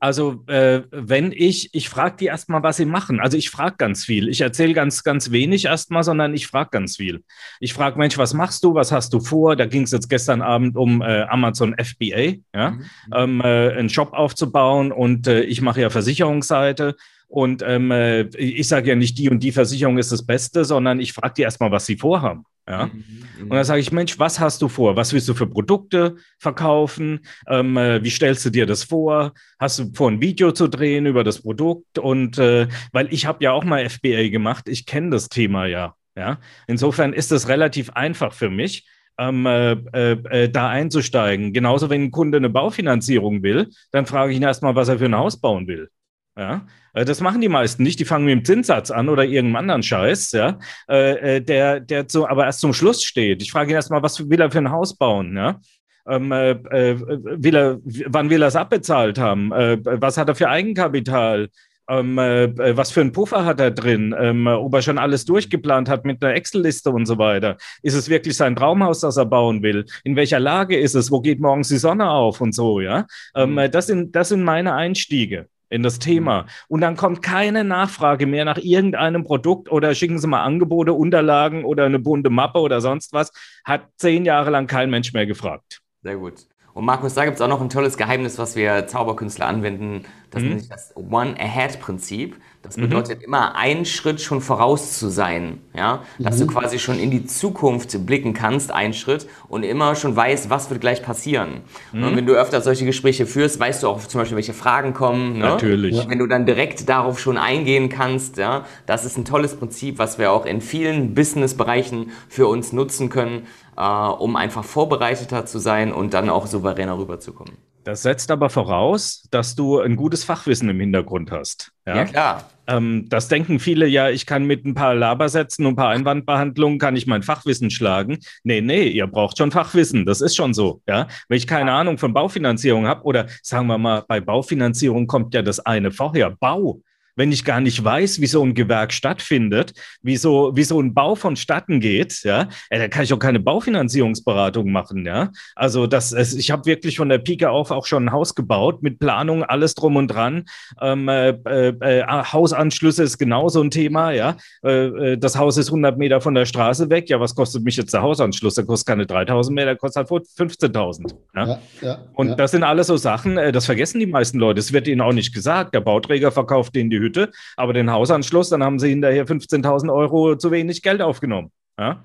Also, 0.00 0.42
äh, 0.46 0.82
wenn 0.90 1.30
ich, 1.30 1.74
ich 1.74 1.90
frage 1.90 2.16
die 2.18 2.26
erstmal, 2.26 2.62
was 2.62 2.78
sie 2.78 2.86
machen. 2.86 3.20
Also, 3.20 3.36
ich 3.36 3.50
frage 3.50 3.76
ganz 3.76 4.04
viel. 4.04 4.28
Ich 4.28 4.40
erzähle 4.40 4.72
ganz, 4.72 5.04
ganz 5.04 5.30
wenig 5.30 5.66
erstmal, 5.66 6.02
sondern 6.02 6.32
ich 6.34 6.46
frage 6.46 6.70
ganz 6.70 6.96
viel. 6.96 7.22
Ich 7.60 7.74
frage, 7.74 7.98
Mensch, 7.98 8.16
was 8.16 8.32
machst 8.32 8.64
du? 8.64 8.74
Was 8.74 8.92
hast 8.92 9.12
du 9.12 9.20
vor? 9.20 9.56
Da 9.56 9.66
ging 9.66 9.82
es 9.82 9.90
jetzt 9.92 10.08
gestern 10.08 10.40
Abend 10.40 10.76
um 10.76 11.02
äh, 11.02 11.22
Amazon 11.24 11.76
FBA, 11.78 12.38
ja, 12.54 12.70
mhm. 12.70 12.84
ähm, 13.14 13.40
äh, 13.42 13.72
einen 13.72 13.90
Shop 13.90 14.14
aufzubauen 14.14 14.90
und 14.90 15.26
äh, 15.26 15.42
ich 15.42 15.60
mache 15.60 15.82
ja 15.82 15.90
Versicherungsseite. 15.90 16.96
Und 17.30 17.62
ähm, 17.64 17.92
äh, 17.92 18.22
ich 18.36 18.66
sage 18.66 18.88
ja 18.88 18.96
nicht, 18.96 19.16
die 19.16 19.30
und 19.30 19.40
die 19.40 19.52
Versicherung 19.52 19.98
ist 19.98 20.10
das 20.10 20.26
Beste, 20.26 20.64
sondern 20.64 20.98
ich 20.98 21.12
frage 21.12 21.34
die 21.36 21.42
erstmal, 21.42 21.70
was 21.70 21.86
sie 21.86 21.96
vorhaben. 21.96 22.44
Ja? 22.68 22.86
Mhm, 22.86 23.04
mhm. 23.38 23.42
Und 23.42 23.50
dann 23.50 23.64
sage 23.64 23.80
ich, 23.80 23.92
Mensch, 23.92 24.18
was 24.18 24.40
hast 24.40 24.60
du 24.62 24.68
vor? 24.68 24.96
Was 24.96 25.12
willst 25.12 25.28
du 25.28 25.34
für 25.34 25.46
Produkte 25.46 26.16
verkaufen? 26.40 27.20
Ähm, 27.46 27.76
äh, 27.76 28.02
wie 28.02 28.10
stellst 28.10 28.44
du 28.44 28.50
dir 28.50 28.66
das 28.66 28.82
vor? 28.82 29.32
Hast 29.60 29.78
du 29.78 29.92
vor, 29.94 30.10
ein 30.10 30.20
Video 30.20 30.50
zu 30.50 30.66
drehen 30.66 31.06
über 31.06 31.22
das 31.22 31.42
Produkt? 31.42 32.00
Und 32.00 32.36
äh, 32.38 32.66
weil 32.90 33.06
ich 33.12 33.26
habe 33.26 33.44
ja 33.44 33.52
auch 33.52 33.62
mal 33.62 33.88
FBA 33.88 34.28
gemacht, 34.28 34.68
ich 34.68 34.84
kenne 34.84 35.10
das 35.10 35.28
Thema 35.28 35.66
ja. 35.66 35.94
ja. 36.16 36.40
Insofern 36.66 37.12
ist 37.12 37.30
es 37.30 37.46
relativ 37.46 37.90
einfach 37.90 38.32
für 38.32 38.50
mich. 38.50 38.88
Ähm, 39.18 39.46
äh, 39.46 39.72
äh, 39.72 40.12
äh, 40.30 40.48
da 40.48 40.70
einzusteigen. 40.70 41.52
Genauso, 41.52 41.90
wenn 41.90 42.04
ein 42.04 42.10
Kunde 42.10 42.38
eine 42.38 42.48
Baufinanzierung 42.48 43.42
will, 43.42 43.68
dann 43.92 44.06
frage 44.06 44.32
ich 44.32 44.38
ihn 44.38 44.42
erstmal, 44.42 44.74
was 44.74 44.88
er 44.88 44.98
für 44.98 45.04
ein 45.04 45.16
Haus 45.16 45.38
bauen 45.38 45.66
will. 45.66 45.90
Ja, 46.36 46.66
äh, 46.94 47.04
das 47.04 47.20
machen 47.20 47.40
die 47.40 47.48
meisten 47.48 47.82
nicht. 47.82 47.98
Die 48.00 48.04
fangen 48.04 48.24
mit 48.24 48.32
dem 48.32 48.44
Zinssatz 48.44 48.90
an 48.90 49.08
oder 49.08 49.24
irgendeinem 49.24 49.56
anderen 49.56 49.82
Scheiß, 49.82 50.32
ja, 50.32 50.58
äh, 50.88 51.36
äh, 51.36 51.40
der, 51.40 51.80
der 51.80 52.04
so, 52.08 52.26
aber 52.26 52.46
erst 52.46 52.60
zum 52.60 52.72
Schluss 52.72 53.02
steht. 53.02 53.42
Ich 53.42 53.52
frage 53.52 53.70
ihn 53.70 53.74
erstmal, 53.74 54.02
was 54.02 54.28
will 54.28 54.40
er 54.40 54.50
für 54.50 54.58
ein 54.58 54.70
Haus 54.70 54.96
bauen, 54.96 55.36
ja? 55.36 55.60
Ähm, 56.08 56.32
äh, 56.32 56.56
will 56.98 57.54
er, 57.54 57.78
wann 58.06 58.30
will 58.30 58.42
er 58.42 58.48
es 58.48 58.56
abbezahlt 58.56 59.18
haben? 59.18 59.52
Äh, 59.52 59.78
was 59.82 60.16
hat 60.16 60.28
er 60.28 60.34
für 60.34 60.48
Eigenkapital? 60.48 61.50
Ähm, 61.88 62.18
äh, 62.18 62.76
was 62.76 62.90
für 62.90 63.00
einen 63.00 63.12
Puffer 63.12 63.44
hat 63.44 63.60
er 63.60 63.70
drin? 63.70 64.14
Ähm, 64.18 64.46
ob 64.46 64.72
er 64.74 64.82
schon 64.82 64.98
alles 64.98 65.24
durchgeplant 65.24 65.88
hat 65.88 66.04
mit 66.04 66.22
einer 66.22 66.34
Excel-Liste 66.34 66.90
und 66.90 67.04
so 67.06 67.18
weiter? 67.18 67.58
Ist 67.82 67.94
es 67.94 68.08
wirklich 68.08 68.36
sein 68.36 68.56
Traumhaus, 68.56 69.00
das 69.00 69.18
er 69.18 69.26
bauen 69.26 69.62
will? 69.62 69.84
In 70.04 70.16
welcher 70.16 70.40
Lage 70.40 70.78
ist 70.78 70.94
es? 70.94 71.10
Wo 71.10 71.20
geht 71.20 71.40
morgens 71.40 71.68
die 71.68 71.78
Sonne 71.78 72.08
auf 72.08 72.40
und 72.40 72.54
so, 72.54 72.80
ja? 72.80 73.06
Ähm, 73.34 73.54
mhm. 73.54 73.70
das, 73.70 73.88
sind, 73.88 74.16
das 74.16 74.30
sind 74.30 74.42
meine 74.42 74.74
Einstiege 74.74 75.48
in 75.70 75.82
das 75.82 75.98
Thema. 75.98 76.42
Mhm. 76.42 76.46
Und 76.68 76.80
dann 76.82 76.96
kommt 76.96 77.22
keine 77.22 77.64
Nachfrage 77.64 78.26
mehr 78.26 78.44
nach 78.44 78.58
irgendeinem 78.58 79.24
Produkt 79.24 79.70
oder 79.70 79.94
schicken 79.94 80.18
Sie 80.18 80.26
mal 80.26 80.42
Angebote, 80.42 80.92
Unterlagen 80.92 81.64
oder 81.64 81.86
eine 81.86 81.98
bunte 81.98 82.28
Mappe 82.28 82.58
oder 82.58 82.80
sonst 82.80 83.12
was. 83.12 83.32
Hat 83.64 83.86
zehn 83.96 84.24
Jahre 84.24 84.50
lang 84.50 84.66
kein 84.66 84.90
Mensch 84.90 85.12
mehr 85.12 85.26
gefragt. 85.26 85.80
Sehr 86.02 86.16
gut. 86.16 86.46
Und 86.72 86.84
Markus, 86.84 87.14
da 87.14 87.24
gibt 87.24 87.36
es 87.36 87.40
auch 87.40 87.48
noch 87.48 87.60
ein 87.60 87.68
tolles 87.68 87.96
Geheimnis, 87.96 88.38
was 88.38 88.54
wir 88.56 88.86
Zauberkünstler 88.86 89.46
anwenden. 89.46 90.04
Das 90.30 90.42
mhm. 90.42 90.48
nennt 90.50 90.60
sich 90.60 90.68
das 90.68 90.96
One-Ahead-Prinzip. 90.96 92.36
Das 92.62 92.76
mhm. 92.76 92.82
bedeutet 92.82 93.18
mhm. 93.18 93.24
immer, 93.24 93.56
einen 93.56 93.84
Schritt 93.84 94.20
schon 94.20 94.40
voraus 94.40 94.98
zu 94.98 95.08
sein. 95.08 95.60
Ja? 95.74 96.02
Dass 96.18 96.36
mhm. 96.36 96.46
du 96.46 96.46
quasi 96.48 96.78
schon 96.78 96.98
in 96.98 97.10
die 97.10 97.24
Zukunft 97.24 98.06
blicken 98.06 98.34
kannst, 98.34 98.70
einen 98.70 98.92
Schritt, 98.92 99.26
und 99.48 99.62
immer 99.62 99.94
schon 99.94 100.14
weißt, 100.14 100.50
was 100.50 100.70
wird 100.70 100.80
gleich 100.80 101.02
passieren. 101.02 101.62
Mhm. 101.92 102.04
Und 102.04 102.16
wenn 102.16 102.26
du 102.26 102.34
öfter 102.34 102.60
solche 102.60 102.84
Gespräche 102.84 103.26
führst, 103.26 103.58
weißt 103.58 103.82
du 103.82 103.88
auch 103.88 104.00
zum 104.00 104.20
Beispiel, 104.20 104.36
welche 104.36 104.52
Fragen 104.52 104.92
kommen. 104.92 105.38
Ne? 105.38 105.46
Natürlich. 105.46 105.98
Und 105.98 106.10
wenn 106.10 106.18
du 106.18 106.26
dann 106.26 106.44
direkt 106.44 106.88
darauf 106.88 107.18
schon 107.18 107.38
eingehen 107.38 107.88
kannst, 107.88 108.36
ja, 108.36 108.64
das 108.86 109.04
ist 109.04 109.16
ein 109.16 109.24
tolles 109.24 109.56
Prinzip, 109.56 109.98
was 109.98 110.18
wir 110.18 110.30
auch 110.30 110.44
in 110.44 110.60
vielen 110.60 111.14
Business-Bereichen 111.14 112.10
für 112.28 112.46
uns 112.46 112.72
nutzen 112.72 113.08
können, 113.08 113.46
äh, 113.76 113.82
um 113.82 114.36
einfach 114.36 114.64
vorbereiteter 114.64 115.46
zu 115.46 115.58
sein 115.58 115.92
und 115.92 116.12
dann 116.12 116.28
auch 116.28 116.46
souveräner 116.46 116.98
rüberzukommen. 116.98 117.69
Das 117.84 118.02
setzt 118.02 118.30
aber 118.30 118.50
voraus, 118.50 119.26
dass 119.30 119.54
du 119.54 119.80
ein 119.80 119.96
gutes 119.96 120.24
Fachwissen 120.24 120.68
im 120.68 120.80
Hintergrund 120.80 121.30
hast. 121.30 121.72
Ja, 121.86 121.96
ja 121.96 122.04
klar. 122.04 122.50
Ähm, 122.66 123.06
das 123.08 123.28
denken 123.28 123.58
viele 123.58 123.86
ja, 123.86 124.10
ich 124.10 124.26
kann 124.26 124.44
mit 124.44 124.64
ein 124.64 124.74
paar 124.74 124.94
Labersätzen 124.94 125.66
und 125.66 125.72
ein 125.72 125.76
paar 125.76 125.90
Einwandbehandlungen 125.90 126.78
kann 126.78 126.94
ich 126.94 127.06
mein 127.06 127.22
Fachwissen 127.22 127.70
schlagen. 127.70 128.18
Nee, 128.44 128.60
nee, 128.60 128.88
ihr 128.88 129.06
braucht 129.06 129.38
schon 129.38 129.50
Fachwissen. 129.50 130.04
Das 130.04 130.20
ist 130.20 130.36
schon 130.36 130.54
so. 130.54 130.82
Ja? 130.86 131.08
Wenn 131.28 131.38
ich 131.38 131.46
keine 131.46 131.72
Ahnung 131.72 131.98
von 131.98 132.12
Baufinanzierung 132.12 132.86
habe 132.86 133.02
oder 133.04 133.26
sagen 133.42 133.66
wir 133.66 133.78
mal, 133.78 134.04
bei 134.06 134.20
Baufinanzierung 134.20 135.06
kommt 135.06 135.34
ja 135.34 135.42
das 135.42 135.60
eine 135.60 135.90
vorher, 135.90 136.30
Bau 136.30 136.82
wenn 137.20 137.32
ich 137.32 137.44
gar 137.44 137.60
nicht 137.60 137.84
weiß, 137.84 138.22
wie 138.22 138.26
so 138.26 138.42
ein 138.42 138.54
Gewerk 138.54 138.94
stattfindet, 138.94 139.74
wie 140.00 140.16
so, 140.16 140.52
wie 140.56 140.64
so 140.64 140.80
ein 140.80 140.94
Bau 140.94 141.14
vonstatten 141.14 141.78
geht, 141.78 142.22
ja, 142.22 142.48
da 142.70 142.88
kann 142.88 143.04
ich 143.04 143.12
auch 143.12 143.18
keine 143.18 143.40
Baufinanzierungsberatung 143.40 144.72
machen, 144.72 145.04
ja. 145.04 145.30
Also 145.54 145.86
das, 145.86 146.14
ich 146.14 146.50
habe 146.50 146.64
wirklich 146.64 146.96
von 146.96 147.10
der 147.10 147.18
Pike 147.18 147.50
auf 147.50 147.72
auch 147.72 147.84
schon 147.84 148.06
ein 148.06 148.12
Haus 148.12 148.34
gebaut 148.34 148.82
mit 148.82 148.98
Planung, 148.98 149.44
alles 149.44 149.74
drum 149.74 149.96
und 149.96 150.08
dran. 150.08 150.46
Ähm, 150.80 151.08
äh, 151.08 151.28
äh, 151.28 152.06
Hausanschlüsse 152.06 153.02
ist 153.02 153.18
genauso 153.18 153.60
ein 153.60 153.70
Thema, 153.70 154.12
ja. 154.12 154.38
Äh, 154.64 154.86
äh 154.86 155.16
das 155.18 155.36
Haus 155.36 155.58
ist 155.58 155.68
100 155.68 155.98
Meter 155.98 156.22
von 156.22 156.34
der 156.34 156.46
Straße 156.46 156.88
weg. 156.88 157.10
Ja, 157.10 157.20
was 157.20 157.34
kostet 157.34 157.62
mich 157.64 157.76
jetzt 157.76 157.92
der 157.92 158.00
Hausanschluss? 158.00 158.54
Der 158.54 158.64
kostet 158.64 158.88
keine 158.88 159.04
3000 159.04 159.54
mehr, 159.54 159.66
der 159.66 159.76
kostet 159.76 160.10
halt 160.10 160.24
15.000. 160.24 161.14
Ja? 161.36 161.46
Ja, 161.46 161.58
ja, 161.82 161.98
und 162.14 162.28
ja. 162.30 162.34
das 162.34 162.52
sind 162.52 162.62
alles 162.62 162.86
so 162.86 162.96
Sachen, 162.96 163.36
äh, 163.36 163.52
das 163.52 163.66
vergessen 163.66 164.00
die 164.00 164.06
meisten 164.06 164.38
Leute. 164.38 164.58
Es 164.58 164.72
wird 164.72 164.88
ihnen 164.88 165.02
auch 165.02 165.12
nicht 165.12 165.34
gesagt. 165.34 165.74
Der 165.74 165.80
Bauträger 165.80 166.32
verkauft 166.32 166.74
denen 166.74 166.88
die 166.88 166.98
Hütte, 166.98 167.09
aber 167.56 167.72
den 167.72 167.90
Hausanschluss, 167.90 168.48
dann 168.50 168.62
haben 168.62 168.78
sie 168.78 168.88
hinterher 168.88 169.26
15.000 169.26 169.92
Euro 169.92 170.36
zu 170.36 170.50
wenig 170.50 170.82
Geld 170.82 171.02
aufgenommen. 171.02 171.50
Ja? 171.78 172.04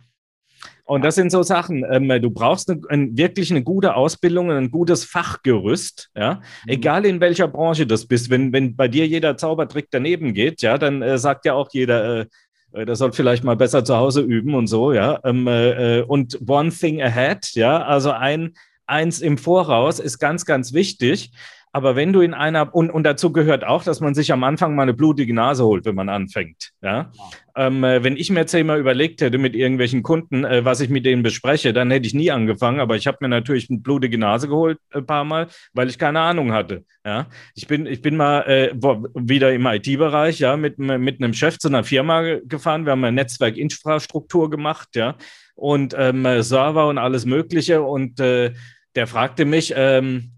Und 0.85 1.03
das 1.03 1.15
sind 1.15 1.31
so 1.31 1.41
Sachen. 1.41 1.83
Ähm, 1.89 2.07
du 2.21 2.29
brauchst 2.29 2.69
eine, 2.69 2.81
ein, 2.89 3.17
wirklich 3.17 3.49
eine 3.49 3.63
gute 3.63 3.95
Ausbildung, 3.95 4.51
ein 4.51 4.69
gutes 4.69 5.03
Fachgerüst, 5.03 6.11
ja. 6.15 6.35
Mhm. 6.35 6.41
Egal 6.71 7.05
in 7.05 7.19
welcher 7.19 7.47
Branche 7.47 7.87
das 7.87 8.05
bist. 8.05 8.29
Wenn, 8.29 8.53
wenn 8.53 8.75
bei 8.75 8.87
dir 8.87 9.07
jeder 9.07 9.35
Zaubertrick 9.35 9.87
daneben 9.89 10.33
geht, 10.33 10.61
ja, 10.61 10.77
dann 10.77 11.01
äh, 11.01 11.17
sagt 11.17 11.45
ja 11.45 11.53
auch 11.53 11.69
jeder, 11.71 12.19
äh, 12.19 12.25
äh 12.73 12.85
der 12.85 12.95
soll 12.95 13.13
vielleicht 13.13 13.43
mal 13.43 13.55
besser 13.55 13.83
zu 13.83 13.95
Hause 13.97 14.21
üben 14.21 14.53
und 14.53 14.67
so, 14.67 14.93
ja. 14.93 15.19
Ähm, 15.23 15.47
äh, 15.47 16.01
und 16.01 16.39
one 16.47 16.69
thing 16.69 17.01
ahead, 17.01 17.55
ja, 17.55 17.81
also 17.81 18.11
ein, 18.11 18.53
eins 18.85 19.21
im 19.21 19.39
Voraus 19.39 19.99
ist 19.99 20.19
ganz, 20.19 20.45
ganz 20.45 20.71
wichtig. 20.73 21.31
Aber 21.75 21.97
wenn 21.97 22.13
du 22.13 22.21
in 22.21 22.33
einer, 22.33 22.73
und, 22.73 22.89
und 22.89 23.03
dazu 23.03 23.33
gehört 23.33 23.65
auch, 23.65 23.83
dass 23.83 23.99
man 23.99 24.15
sich 24.15 24.31
am 24.31 24.45
Anfang 24.45 24.75
mal 24.75 24.83
eine 24.83 24.93
blutige 24.93 25.33
Nase 25.33 25.65
holt, 25.65 25.83
wenn 25.83 25.93
man 25.93 26.07
anfängt. 26.07 26.71
Ja? 26.81 27.11
ja. 27.11 27.67
Ähm, 27.67 27.83
äh, 27.83 28.01
wenn 28.01 28.15
ich 28.15 28.29
mir 28.29 28.45
immer 28.53 28.77
überlegt 28.77 29.19
hätte 29.19 29.37
mit 29.37 29.57
irgendwelchen 29.57 30.01
Kunden, 30.01 30.45
äh, 30.45 30.63
was 30.63 30.79
ich 30.79 30.87
mit 30.87 31.05
denen 31.05 31.21
bespreche, 31.21 31.73
dann 31.73 31.91
hätte 31.91 32.07
ich 32.07 32.13
nie 32.13 32.31
angefangen. 32.31 32.79
Aber 32.79 32.95
ich 32.95 33.07
habe 33.07 33.17
mir 33.19 33.27
natürlich 33.27 33.69
eine 33.69 33.79
blutige 33.79 34.17
Nase 34.17 34.47
geholt 34.47 34.79
ein 34.93 35.01
äh, 35.01 35.05
paar 35.05 35.25
Mal, 35.25 35.47
weil 35.73 35.89
ich 35.89 35.99
keine 35.99 36.21
Ahnung 36.21 36.53
hatte. 36.53 36.85
Ja? 37.03 37.27
Ich, 37.55 37.67
bin, 37.67 37.87
ich 37.87 38.01
bin 38.01 38.15
mal 38.15 38.43
äh, 38.43 38.73
wieder 39.13 39.51
im 39.51 39.65
IT-Bereich 39.65 40.39
ja, 40.39 40.55
mit, 40.55 40.79
mit 40.79 41.21
einem 41.21 41.33
Chef 41.33 41.57
zu 41.57 41.67
einer 41.67 41.83
Firma 41.83 42.37
gefahren. 42.45 42.85
Wir 42.85 42.93
haben 42.93 43.03
eine 43.03 43.17
Netzwerkinfrastruktur 43.17 44.49
gemacht, 44.49 44.95
ja, 44.95 45.17
und 45.55 45.93
ähm, 45.97 46.25
Server 46.41 46.87
und 46.87 46.99
alles 46.99 47.25
Mögliche. 47.25 47.81
Und 47.81 48.21
äh, 48.21 48.53
der 48.95 49.07
fragte 49.07 49.43
mich, 49.43 49.73
ähm, 49.75 50.34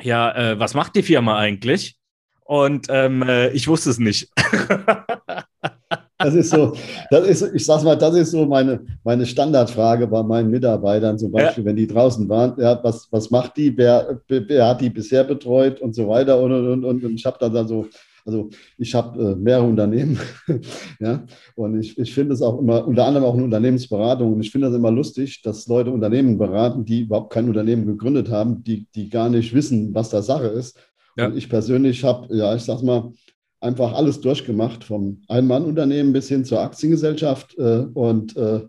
ja, 0.00 0.34
äh, 0.34 0.58
was 0.58 0.74
macht 0.74 0.96
die 0.96 1.02
Firma 1.02 1.38
eigentlich? 1.38 1.96
Und 2.44 2.86
ähm, 2.88 3.22
äh, 3.22 3.50
ich 3.50 3.68
wusste 3.68 3.90
es 3.90 3.98
nicht. 3.98 4.30
das 6.18 6.34
ist 6.34 6.50
so, 6.50 6.74
das 7.10 7.28
ist, 7.28 7.54
ich 7.54 7.64
sag's 7.64 7.84
mal, 7.84 7.96
das 7.96 8.14
ist 8.14 8.30
so 8.30 8.46
meine, 8.46 8.80
meine 9.04 9.26
Standardfrage 9.26 10.06
bei 10.06 10.22
meinen 10.22 10.50
Mitarbeitern, 10.50 11.18
zum 11.18 11.30
Beispiel, 11.30 11.62
ja. 11.62 11.68
wenn 11.68 11.76
die 11.76 11.86
draußen 11.86 12.28
waren, 12.28 12.54
ja, 12.58 12.82
was, 12.82 13.06
was 13.10 13.30
macht 13.30 13.56
die, 13.56 13.76
wer, 13.76 14.20
wer 14.28 14.66
hat 14.66 14.80
die 14.80 14.90
bisher 14.90 15.24
betreut 15.24 15.80
und 15.80 15.94
so 15.94 16.08
weiter. 16.08 16.40
Und, 16.40 16.52
und, 16.52 16.84
und, 16.84 17.04
und 17.04 17.14
ich 17.14 17.26
habe 17.26 17.36
dann, 17.38 17.52
dann 17.52 17.68
so 17.68 17.86
also 18.28 18.50
ich 18.76 18.94
habe 18.94 19.32
äh, 19.32 19.36
mehrere 19.36 19.66
Unternehmen, 19.66 20.18
ja, 21.00 21.24
und 21.54 21.80
ich, 21.80 21.98
ich 21.98 22.12
finde 22.12 22.34
es 22.34 22.42
auch 22.42 22.60
immer, 22.60 22.86
unter 22.86 23.06
anderem 23.06 23.26
auch 23.26 23.32
eine 23.32 23.44
Unternehmensberatung, 23.44 24.34
und 24.34 24.40
ich 24.40 24.50
finde 24.50 24.66
das 24.66 24.76
immer 24.76 24.90
lustig, 24.90 25.40
dass 25.42 25.66
Leute 25.66 25.90
Unternehmen 25.90 26.36
beraten, 26.36 26.84
die 26.84 27.00
überhaupt 27.00 27.32
kein 27.32 27.48
Unternehmen 27.48 27.86
gegründet 27.86 28.28
haben, 28.30 28.62
die, 28.62 28.86
die 28.94 29.08
gar 29.08 29.30
nicht 29.30 29.54
wissen, 29.54 29.94
was 29.94 30.10
da 30.10 30.20
Sache 30.20 30.48
ist. 30.48 30.78
Ja. 31.16 31.26
Und 31.26 31.38
ich 31.38 31.48
persönlich 31.48 32.04
habe, 32.04 32.36
ja, 32.36 32.54
ich 32.54 32.62
sag's 32.62 32.82
mal, 32.82 33.12
einfach 33.60 33.94
alles 33.94 34.20
durchgemacht, 34.20 34.84
vom 34.84 35.22
Ein-Mann-Unternehmen 35.28 36.12
bis 36.12 36.28
hin 36.28 36.44
zur 36.44 36.60
Aktiengesellschaft 36.60 37.56
äh, 37.58 37.86
und 37.94 38.36
äh, 38.36 38.60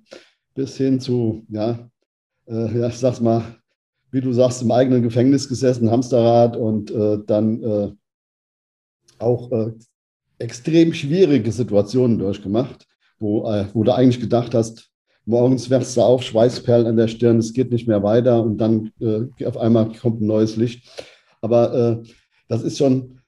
bis 0.55 0.77
hin 0.77 1.01
zu, 1.01 1.45
ja, 1.49 1.89
äh, 2.47 2.79
ja, 2.79 2.87
ich 2.87 2.97
sag's 2.97 3.19
mal, 3.19 3.43
wie 4.11 4.21
du 4.21 4.31
sagst, 4.31 4.61
im 4.61 4.71
eigenen 4.71 5.03
Gefängnis 5.03 5.49
gesessen, 5.49 5.91
Hamsterrad 5.91 6.55
und 6.55 6.91
äh, 6.91 7.19
dann 7.27 7.61
äh, 7.61 7.91
auch 9.19 9.51
äh, 9.51 9.71
extrem 10.39 10.93
schwierige 10.93 11.51
Situationen 11.51 12.17
durchgemacht, 12.17 12.87
wo, 13.19 13.49
äh, 13.51 13.65
wo 13.73 13.83
du 13.83 13.93
eigentlich 13.93 14.19
gedacht 14.19 14.53
hast, 14.53 14.89
morgens 15.25 15.69
wärst 15.69 15.95
du 15.95 16.01
auf, 16.01 16.23
Schweißperlen 16.23 16.87
an 16.87 16.97
der 16.97 17.07
Stirn, 17.07 17.37
es 17.37 17.53
geht 17.53 17.71
nicht 17.71 17.87
mehr 17.87 18.01
weiter 18.01 18.41
und 18.41 18.57
dann 18.57 18.91
äh, 18.99 19.45
auf 19.45 19.57
einmal 19.57 19.91
kommt 19.93 20.21
ein 20.21 20.27
neues 20.27 20.55
Licht. 20.55 20.89
Aber 21.41 21.73
äh, 21.73 22.09
das 22.47 22.63
ist 22.63 22.77
schon, 22.77 23.19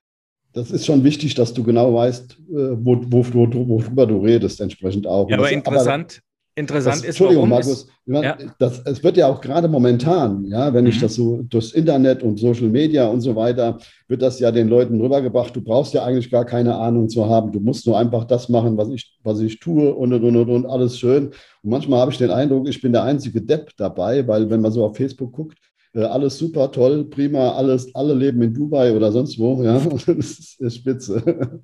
das 0.54 0.72
ist 0.72 0.86
schon 0.86 1.04
wichtig, 1.04 1.36
dass 1.36 1.54
du 1.54 1.64
genau 1.64 1.94
weißt, 1.94 2.32
äh, 2.32 2.54
wo, 2.54 2.98
wo, 3.08 3.24
wo, 3.34 3.68
worüber 3.68 4.06
du 4.08 4.20
redest, 4.20 4.60
entsprechend 4.62 5.06
auch. 5.06 5.30
Ja, 5.30 5.38
aber 5.38 5.52
interessant, 5.52 6.22
Interessant 6.54 6.96
das, 6.98 7.02
ist, 7.04 7.08
Entschuldigung, 7.08 7.48
Markus, 7.48 7.88
ja. 8.06 8.38
das, 8.60 8.82
es 8.86 9.02
wird 9.02 9.16
ja 9.16 9.28
auch 9.28 9.40
gerade 9.40 9.70
momentan, 9.70 10.44
ja, 10.46 10.74
wenn 10.74 10.84
mhm. 10.84 10.90
ich 10.90 11.00
das 11.00 11.16
so 11.16 11.44
durchs 11.44 11.72
Internet 11.72 12.24
und 12.24 12.40
Social 12.40 12.68
Media 12.68 13.08
und 13.08 13.22
so 13.22 13.38
weiter, 13.38 13.78
wird 14.10 14.22
das 14.22 14.38
ja 14.42 14.52
den 14.52 14.68
Leuten 14.68 15.00
rübergebracht. 15.00 15.56
Du 15.56 15.62
brauchst 15.62 15.94
ja 15.94 16.04
eigentlich 16.04 16.30
gar 16.30 16.44
keine 16.44 16.76
Ahnung 16.76 17.08
zu 17.08 17.30
haben. 17.30 17.54
Du 17.54 17.62
musst 17.62 17.88
nur 17.88 17.98
einfach 17.98 18.26
das 18.26 18.50
machen, 18.50 18.76
was 18.76 18.90
ich, 18.90 19.18
was 19.24 19.40
ich 19.40 19.60
tue 19.60 19.94
und 19.94 20.12
und 20.12 20.24
und 20.26 20.50
und 20.50 20.66
alles 20.66 21.00
schön. 21.00 21.28
Und 21.64 21.70
manchmal 21.70 22.02
habe 22.02 22.12
ich 22.12 22.18
den 22.18 22.32
Eindruck, 22.32 22.68
ich 22.68 22.82
bin 22.82 22.92
der 22.92 23.04
einzige 23.04 23.42
Depp 23.42 23.72
dabei, 23.78 24.28
weil 24.28 24.50
wenn 24.50 24.60
man 24.60 24.74
so 24.74 24.84
auf 24.84 24.98
Facebook 24.98 25.32
guckt, 25.32 25.58
äh, 25.94 26.04
alles 26.04 26.38
super 26.38 26.70
toll, 26.72 27.06
prima, 27.06 27.52
alles, 27.52 27.96
alle 27.96 28.14
leben 28.14 28.42
in 28.42 28.54
Dubai 28.54 28.94
oder 28.94 29.12
sonst 29.14 29.40
wo, 29.40 29.64
ja, 29.64 29.80
das 30.06 30.58
ist 30.60 30.76
spitze. 30.76 31.62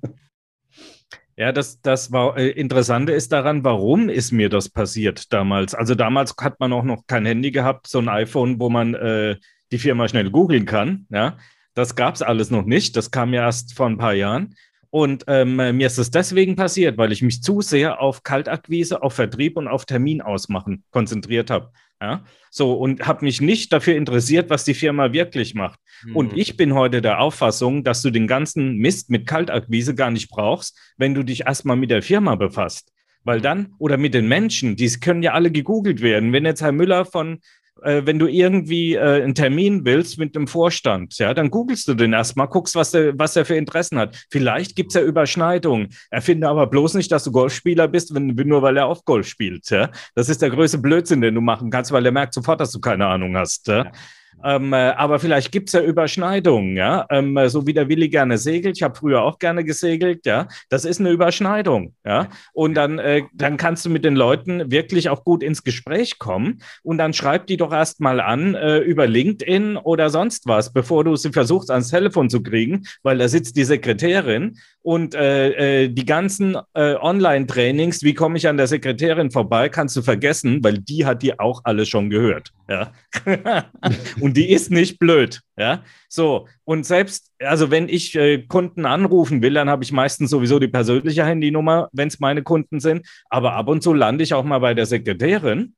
Ja, 1.38 1.52
das, 1.52 1.80
das 1.82 2.10
war 2.10 2.36
äh, 2.36 2.48
Interessante 2.48 3.12
ist 3.12 3.30
daran, 3.30 3.62
warum 3.62 4.08
ist 4.08 4.32
mir 4.32 4.48
das 4.48 4.68
passiert 4.68 5.32
damals? 5.32 5.72
Also 5.72 5.94
damals 5.94 6.34
hat 6.40 6.58
man 6.58 6.72
auch 6.72 6.82
noch 6.82 7.06
kein 7.06 7.24
Handy 7.24 7.52
gehabt, 7.52 7.86
so 7.86 8.00
ein 8.00 8.08
iPhone, 8.08 8.58
wo 8.58 8.68
man 8.70 8.94
äh, 8.94 9.36
die 9.70 9.78
Firma 9.78 10.08
schnell 10.08 10.30
googeln 10.30 10.66
kann. 10.66 11.06
Ja, 11.10 11.38
das 11.74 11.94
gab 11.94 12.16
es 12.16 12.22
alles 12.22 12.50
noch 12.50 12.64
nicht. 12.64 12.96
Das 12.96 13.12
kam 13.12 13.32
ja 13.32 13.42
erst 13.42 13.74
vor 13.74 13.86
ein 13.86 13.98
paar 13.98 14.14
Jahren. 14.14 14.56
Und 14.90 15.24
ähm, 15.26 15.56
mir 15.56 15.86
ist 15.86 15.98
es 15.98 16.10
deswegen 16.10 16.56
passiert, 16.56 16.96
weil 16.96 17.12
ich 17.12 17.22
mich 17.22 17.42
zu 17.42 17.60
sehr 17.60 18.00
auf 18.00 18.22
Kaltakquise, 18.22 19.02
auf 19.02 19.14
Vertrieb 19.14 19.56
und 19.56 19.68
auf 19.68 19.84
Termin 19.84 20.20
ausmachen 20.22 20.84
konzentriert 20.90 21.50
habe. 21.50 21.70
Ja, 22.00 22.22
so 22.50 22.74
und 22.74 23.08
habe 23.08 23.24
mich 23.24 23.40
nicht 23.40 23.72
dafür 23.72 23.96
interessiert, 23.96 24.50
was 24.50 24.64
die 24.64 24.74
Firma 24.74 25.12
wirklich 25.12 25.54
macht. 25.54 25.80
Mhm. 26.04 26.16
Und 26.16 26.36
ich 26.36 26.56
bin 26.56 26.74
heute 26.74 27.02
der 27.02 27.20
Auffassung, 27.20 27.82
dass 27.82 28.02
du 28.02 28.10
den 28.10 28.28
ganzen 28.28 28.76
Mist 28.76 29.10
mit 29.10 29.26
Kaltakquise 29.26 29.96
gar 29.96 30.12
nicht 30.12 30.30
brauchst, 30.30 30.78
wenn 30.96 31.14
du 31.14 31.24
dich 31.24 31.46
erstmal 31.46 31.76
mit 31.76 31.90
der 31.90 32.02
Firma 32.02 32.36
befasst. 32.36 32.92
Weil 33.24 33.40
dann, 33.40 33.74
oder 33.78 33.96
mit 33.96 34.14
den 34.14 34.28
Menschen, 34.28 34.76
die 34.76 34.88
können 35.00 35.24
ja 35.24 35.32
alle 35.32 35.50
gegoogelt 35.50 36.00
werden. 36.00 36.32
Wenn 36.32 36.44
jetzt 36.46 36.62
Herr 36.62 36.72
Müller 36.72 37.04
von 37.04 37.40
äh, 37.82 38.02
wenn 38.04 38.18
du 38.18 38.26
irgendwie 38.26 38.94
äh, 38.94 39.22
einen 39.22 39.34
Termin 39.34 39.84
willst 39.84 40.18
mit 40.18 40.34
dem 40.34 40.46
Vorstand, 40.46 41.18
ja, 41.18 41.34
dann 41.34 41.50
googelst 41.50 41.88
du 41.88 41.94
den 41.94 42.12
erstmal, 42.12 42.48
guckst, 42.48 42.74
was 42.74 42.90
der, 42.90 43.18
was 43.18 43.36
er 43.36 43.44
für 43.44 43.56
Interessen 43.56 43.98
hat. 43.98 44.16
Vielleicht 44.30 44.76
gibt 44.76 44.90
es 44.90 44.94
ja 44.94 45.02
Überschneidungen. 45.02 45.88
Erfinde 46.10 46.48
aber 46.48 46.66
bloß 46.66 46.94
nicht, 46.94 47.10
dass 47.12 47.24
du 47.24 47.32
Golfspieler 47.32 47.88
bist, 47.88 48.14
wenn, 48.14 48.26
nur 48.28 48.62
weil 48.62 48.76
er 48.76 48.86
auf 48.86 49.04
Golf 49.04 49.26
spielt. 49.26 49.68
Ja? 49.70 49.90
Das 50.14 50.28
ist 50.28 50.42
der 50.42 50.50
größte 50.50 50.78
Blödsinn, 50.78 51.20
den 51.20 51.34
du 51.34 51.40
machen 51.40 51.70
kannst, 51.70 51.92
weil 51.92 52.06
er 52.06 52.12
merkt 52.12 52.34
sofort, 52.34 52.60
dass 52.60 52.72
du 52.72 52.80
keine 52.80 53.06
Ahnung 53.06 53.36
hast. 53.36 53.66
Ja? 53.68 53.84
Ja. 53.84 53.92
Ähm, 54.44 54.72
äh, 54.72 54.76
aber 54.76 55.18
vielleicht 55.18 55.52
gibt 55.52 55.68
es 55.68 55.72
ja 55.72 55.80
Überschneidungen, 55.80 56.76
ja. 56.76 57.06
Ähm, 57.10 57.36
äh, 57.36 57.48
so 57.48 57.66
wie 57.66 57.72
der 57.72 57.88
Willi 57.88 58.08
gerne 58.08 58.38
segelt. 58.38 58.76
Ich 58.76 58.82
habe 58.82 58.94
früher 58.94 59.22
auch 59.22 59.38
gerne 59.38 59.64
gesegelt, 59.64 60.26
ja. 60.26 60.48
Das 60.68 60.84
ist 60.84 61.00
eine 61.00 61.10
Überschneidung, 61.10 61.94
ja. 62.04 62.28
Und 62.52 62.74
dann, 62.74 62.98
äh, 62.98 63.22
dann 63.32 63.56
kannst 63.56 63.84
du 63.84 63.90
mit 63.90 64.04
den 64.04 64.16
Leuten 64.16 64.70
wirklich 64.70 65.08
auch 65.08 65.24
gut 65.24 65.42
ins 65.42 65.64
Gespräch 65.64 66.18
kommen. 66.18 66.60
Und 66.82 66.98
dann 66.98 67.12
schreib 67.12 67.46
die 67.46 67.56
doch 67.56 67.72
erst 67.72 68.00
mal 68.00 68.20
an 68.20 68.54
äh, 68.54 68.78
über 68.78 69.06
LinkedIn 69.06 69.76
oder 69.76 70.10
sonst 70.10 70.46
was, 70.46 70.72
bevor 70.72 71.04
du 71.04 71.16
sie 71.16 71.32
versuchst, 71.32 71.70
ans 71.70 71.90
Telefon 71.90 72.30
zu 72.30 72.42
kriegen, 72.42 72.84
weil 73.02 73.18
da 73.18 73.28
sitzt 73.28 73.56
die 73.56 73.64
Sekretärin 73.64 74.58
und 74.88 75.14
äh, 75.14 75.82
äh, 75.82 75.88
die 75.90 76.06
ganzen 76.06 76.56
äh, 76.72 76.94
Online-Trainings, 76.94 78.02
wie 78.04 78.14
komme 78.14 78.38
ich 78.38 78.48
an 78.48 78.56
der 78.56 78.66
Sekretärin 78.66 79.30
vorbei, 79.30 79.68
kannst 79.68 79.94
du 79.96 80.00
vergessen, 80.00 80.64
weil 80.64 80.78
die 80.78 81.04
hat 81.04 81.22
die 81.22 81.38
auch 81.38 81.60
alle 81.64 81.84
schon 81.84 82.08
gehört. 82.08 82.54
Ja? 82.70 82.94
und 84.22 84.38
die 84.38 84.50
ist 84.50 84.70
nicht 84.70 84.98
blöd. 84.98 85.42
Ja, 85.58 85.82
so. 86.08 86.48
Und 86.64 86.86
selbst, 86.86 87.30
also 87.38 87.70
wenn 87.70 87.90
ich 87.90 88.14
äh, 88.14 88.38
Kunden 88.46 88.86
anrufen 88.86 89.42
will, 89.42 89.52
dann 89.52 89.68
habe 89.68 89.84
ich 89.84 89.92
meistens 89.92 90.30
sowieso 90.30 90.58
die 90.58 90.68
persönliche 90.68 91.26
Handynummer, 91.26 91.90
wenn 91.92 92.08
es 92.08 92.18
meine 92.18 92.42
Kunden 92.42 92.80
sind. 92.80 93.06
Aber 93.28 93.52
ab 93.56 93.68
und 93.68 93.82
zu 93.82 93.92
lande 93.92 94.24
ich 94.24 94.32
auch 94.32 94.44
mal 94.44 94.60
bei 94.60 94.72
der 94.72 94.86
Sekretärin 94.86 95.74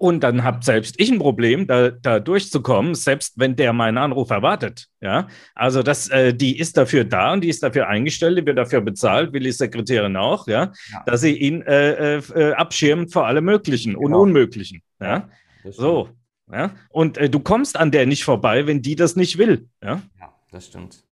und 0.00 0.20
dann 0.20 0.44
habe 0.44 0.64
selbst 0.64 0.94
ich 0.98 1.10
ein 1.12 1.18
Problem, 1.18 1.66
da, 1.66 1.90
da 1.90 2.20
durchzukommen, 2.20 2.94
selbst 2.94 3.34
wenn 3.36 3.54
der 3.54 3.74
meinen 3.74 3.98
Anruf 3.98 4.30
erwartet. 4.30 4.86
Ja, 5.02 5.28
also 5.54 5.82
das, 5.82 6.08
äh, 6.08 6.32
die 6.32 6.58
ist 6.58 6.78
dafür 6.78 7.04
da 7.04 7.34
und 7.34 7.42
die 7.42 7.50
ist 7.50 7.62
dafür 7.62 7.86
eingestellt, 7.86 8.38
die 8.38 8.46
wird 8.46 8.56
dafür 8.56 8.80
bezahlt, 8.80 9.34
will 9.34 9.42
die 9.42 9.52
Sekretärin 9.52 10.16
auch, 10.16 10.48
ja, 10.48 10.72
ja. 10.90 11.02
dass 11.04 11.20
sie 11.20 11.36
ihn 11.36 11.60
äh, 11.62 12.16
äh, 12.16 12.52
abschirmt 12.54 13.12
vor 13.12 13.26
allem 13.26 13.44
Möglichen 13.44 13.92
genau. 13.92 14.06
und 14.06 14.14
Unmöglichen. 14.14 14.80
Ja, 15.02 15.28
so. 15.68 16.08
Ja, 16.50 16.70
und 16.88 17.18
äh, 17.18 17.28
du 17.28 17.38
kommst 17.40 17.78
an 17.78 17.90
der 17.90 18.06
nicht 18.06 18.24
vorbei, 18.24 18.66
wenn 18.66 18.80
die 18.80 18.96
das 18.96 19.16
nicht 19.16 19.36
will. 19.36 19.68
Ja, 19.82 20.00
ja 20.18 20.34
das 20.50 20.68
stimmt. 20.68 21.04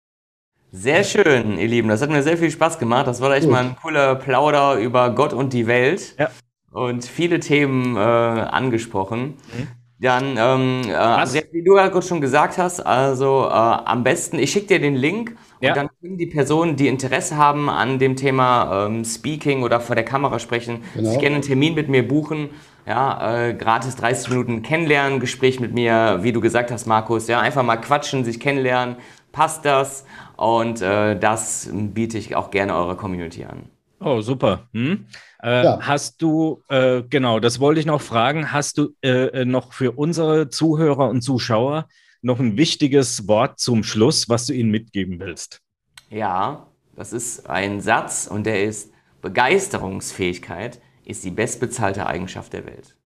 Sehr 0.72 1.05
schön, 1.05 1.59
ihr 1.59 1.68
Lieben. 1.68 1.88
Das 1.88 2.01
hat 2.01 2.09
mir 2.09 2.22
sehr 2.22 2.38
viel 2.38 2.51
Spaß 2.51 2.79
gemacht. 2.79 3.07
Das 3.07 3.20
war 3.20 3.35
echt 3.35 3.44
Gut. 3.44 3.53
mal 3.53 3.64
ein 3.64 3.77
cooler 3.77 4.14
Plauder 4.14 4.77
über 4.77 5.14
Gott 5.14 5.35
und 5.35 5.53
die 5.53 5.66
Welt. 5.66 6.14
Ja 6.18 6.31
und 6.72 7.04
viele 7.04 7.40
Themen 7.40 7.96
äh, 7.96 8.00
angesprochen. 8.00 9.37
Mhm. 9.57 9.68
Dann, 10.00 10.37
ähm, 10.38 10.83
äh, 10.88 10.92
also, 10.92 11.40
wie 11.50 11.64
du 11.64 11.76
ja 11.76 11.88
gerade 11.88 12.07
schon 12.07 12.20
gesagt 12.20 12.57
hast, 12.57 12.81
also 12.81 13.46
äh, 13.46 13.52
am 13.52 14.04
besten, 14.04 14.38
ich 14.38 14.52
schicke 14.52 14.68
dir 14.68 14.78
den 14.78 14.94
Link 14.94 15.37
ja. 15.61 15.70
und 15.70 15.76
dann 15.76 15.88
können 16.00 16.16
die 16.16 16.26
Personen, 16.26 16.76
die 16.76 16.87
Interesse 16.87 17.37
haben 17.37 17.68
an 17.68 17.98
dem 17.98 18.14
Thema 18.14 18.87
ähm, 18.87 19.04
Speaking 19.04 19.64
oder 19.64 19.81
vor 19.81 19.96
der 19.96 20.04
Kamera 20.04 20.38
sprechen, 20.38 20.85
genau. 20.94 21.11
sich 21.11 21.18
gerne 21.18 21.37
einen 21.37 21.44
Termin 21.44 21.74
mit 21.74 21.88
mir 21.88 22.07
buchen. 22.07 22.50
Ja, 22.87 23.48
äh, 23.48 23.54
gratis 23.54 23.96
30 23.96 24.31
Minuten 24.31 24.62
kennenlernen, 24.62 25.20
Gespräch 25.20 25.59
mit 25.61 25.74
mir, 25.74 26.20
wie 26.22 26.33
du 26.33 26.40
gesagt 26.40 26.70
hast, 26.70 26.87
Markus. 26.87 27.26
Ja, 27.26 27.40
einfach 27.40 27.64
mal 27.64 27.76
quatschen, 27.76 28.24
sich 28.24 28.40
kennenlernen. 28.40 28.96
Passt 29.33 29.64
das? 29.64 30.07
Und 30.37 30.81
äh, 30.81 31.18
das 31.18 31.68
biete 31.72 32.16
ich 32.16 32.37
auch 32.37 32.50
gerne 32.50 32.74
eurer 32.74 32.96
Community 32.96 33.44
an. 33.44 33.68
Oh, 34.09 34.23
super. 34.23 34.68
Hm? 34.73 35.05
Äh, 35.42 35.64
ja. 35.64 35.79
Hast 35.83 36.23
du, 36.23 36.62
äh, 36.71 37.03
genau, 37.03 37.40
das 37.40 37.61
wollte 37.61 37.79
ich 37.79 37.85
noch 37.85 38.01
fragen, 38.01 38.53
hast 38.53 38.79
du 38.79 38.94
äh, 39.03 39.27
äh, 39.27 39.44
noch 39.44 39.75
für 39.75 39.92
unsere 39.92 40.49
Zuhörer 40.49 41.11
und 41.11 41.21
Zuschauer 41.21 41.88
noch 42.23 42.40
ein 42.40 42.57
wichtiges 42.57 43.29
Wort 43.29 43.59
zum 43.59 43.85
Schluss, 43.85 44.31
was 44.31 44.47
du 44.47 44.55
ihnen 44.55 44.71
mitgeben 44.71 45.21
willst? 45.21 45.61
Ja, 46.09 46.68
das 46.97 47.12
ist 47.12 47.51
ein 47.51 47.83
Satz 47.83 48.27
und 48.27 48.44
der 48.44 48.64
ist, 48.64 48.92
Begeisterungsfähigkeit 49.21 50.81
ist 51.05 51.25
die 51.25 51.31
bestbezahlte 51.31 52.07
Eigenschaft 52.07 52.55
der 52.55 52.64
Welt. 52.64 52.97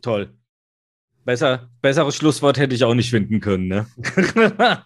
Toll. 0.00 0.30
Besser, 1.26 1.68
besseres 1.82 2.16
Schlusswort 2.16 2.56
hätte 2.56 2.74
ich 2.74 2.82
auch 2.84 2.94
nicht 2.94 3.10
finden 3.10 3.40
können. 3.40 3.68
Ne? 3.68 3.86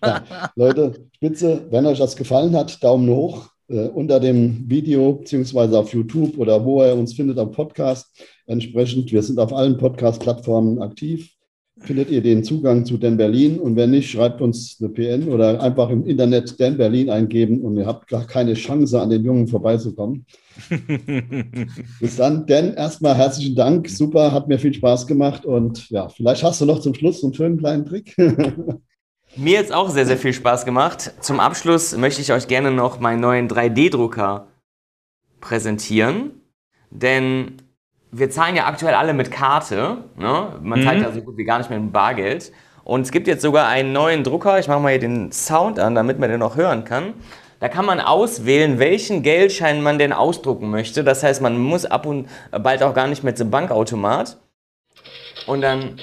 ja, 0.03 0.51
Leute, 0.57 1.09
spitze, 1.15 1.69
wenn 1.71 1.87
euch 1.87 1.99
das 1.99 2.17
gefallen 2.17 2.57
hat, 2.57 2.83
Daumen 2.83 3.09
hoch 3.09 3.54
äh, 3.69 3.89
unter 3.89 4.21
dem 4.21 4.69
Video, 4.69 5.15
beziehungsweise 5.15 5.79
auf 5.79 5.93
YouTube 5.93 6.39
oder 6.39 6.65
wo 6.65 6.83
ihr 6.83 6.95
uns 6.95 7.15
findet 7.15 7.39
am 7.39 7.51
Podcast. 7.51 8.09
Entsprechend, 8.47 9.13
wir 9.13 9.23
sind 9.23 9.39
auf 9.39 9.53
allen 9.53 9.77
Podcast-Plattformen 9.77 10.81
aktiv 10.83 11.35
findet 11.81 12.11
ihr 12.11 12.23
den 12.23 12.45
Zugang 12.45 12.85
zu 12.85 12.99
Den 12.99 13.17
Berlin 13.17 13.59
und 13.59 13.77
wenn 13.77 13.91
nicht, 13.91 14.11
schreibt 14.11 14.41
uns 14.41 14.79
eine 14.81 14.91
PN 14.91 15.29
oder 15.29 15.61
einfach 15.61 15.91
im 15.91 16.07
Internet 16.07 16.59
Den 16.61 16.77
Berlin 16.77 17.11
eingeben 17.11 17.61
und 17.63 17.77
ihr 17.77 17.87
habt 17.87 18.09
gar 18.09 18.27
keine 18.27 18.55
Chance, 18.55 19.01
an 19.01 19.11
den 19.11 19.25
Jungen 19.25 19.49
vorbeizukommen. 19.49 20.25
Bis 22.01 22.17
dann, 22.17 22.47
denn 22.47 22.75
erstmal 22.75 23.17
herzlichen 23.17 23.57
Dank, 23.57 23.89
super, 23.89 24.33
hat 24.33 24.49
mir 24.49 24.59
viel 24.59 24.73
Spaß 24.73 25.07
gemacht 25.07 25.45
und 25.45 25.91
ja, 25.91 26.09
vielleicht 26.09 26.45
hast 26.45 26.61
du 26.61 26.65
noch 26.65 26.81
zum 26.81 26.95
Schluss 26.95 27.25
einen 27.25 27.35
schönen 27.35 27.59
kleinen 27.59 27.85
Trick. 27.85 28.15
mir 29.37 29.53
jetzt 29.53 29.73
auch 29.73 29.91
sehr, 29.91 30.07
sehr 30.07 30.17
viel 30.17 30.33
Spaß 30.33 30.65
gemacht. 30.65 31.13
Zum 31.21 31.41
Abschluss 31.41 31.97
möchte 31.97 32.21
ich 32.21 32.33
euch 32.33 32.49
gerne 32.49 32.71
noch 32.71 33.01
meinen 33.01 33.21
neuen 33.21 33.49
3D-Drucker 33.49 34.49
präsentieren, 35.41 36.41
denn 36.91 37.57
wir 38.11 38.31
zahlen 38.31 38.55
ja 38.57 38.67
aktuell 38.67 38.95
alle 38.95 39.13
mit 39.13 39.31
Karte. 39.31 40.05
Ne? 40.17 40.59
Man 40.63 40.81
mhm. 40.81 40.85
zahlt 40.85 41.03
ja 41.03 41.13
so 41.13 41.21
gut 41.21 41.37
wie 41.37 41.45
gar 41.45 41.59
nicht 41.59 41.71
mehr 41.71 41.81
mit 41.81 41.93
Bargeld. 41.93 42.53
Und 42.85 43.03
es 43.03 43.11
gibt 43.11 43.27
jetzt 43.27 43.43
sogar 43.43 43.69
einen 43.69 43.93
neuen 43.93 44.25
Drucker. 44.25 44.59
Ich 44.59 44.69
mache 44.69 44.81
mal 44.81 44.91
hier 44.91 45.01
den 45.01 45.33
Sound 45.33 45.79
an, 45.79 45.95
damit 45.95 46.19
man 46.19 46.31
den 46.31 46.41
noch 46.41 46.57
hören 46.57 46.85
kann. 46.85 47.15
Da 47.59 47.69
kann 47.69 47.87
man 47.87 47.99
auswählen, 47.99 48.79
welchen 48.79 49.23
Geldschein 49.23 49.83
man 49.83 49.99
denn 49.99 50.13
ausdrucken 50.13 50.71
möchte. 50.71 51.03
Das 51.03 51.23
heißt, 51.23 51.41
man 51.41 51.59
muss 51.59 51.87
ab 51.87 52.05
und 52.07 52.29
bald 52.51 52.83
auch 52.83 52.95
gar 52.95 53.07
nicht 53.07 53.25
mehr 53.25 53.35
zum 53.35 53.51
Bankautomat. 53.51 54.39
Und 55.47 55.63
dann 55.63 55.97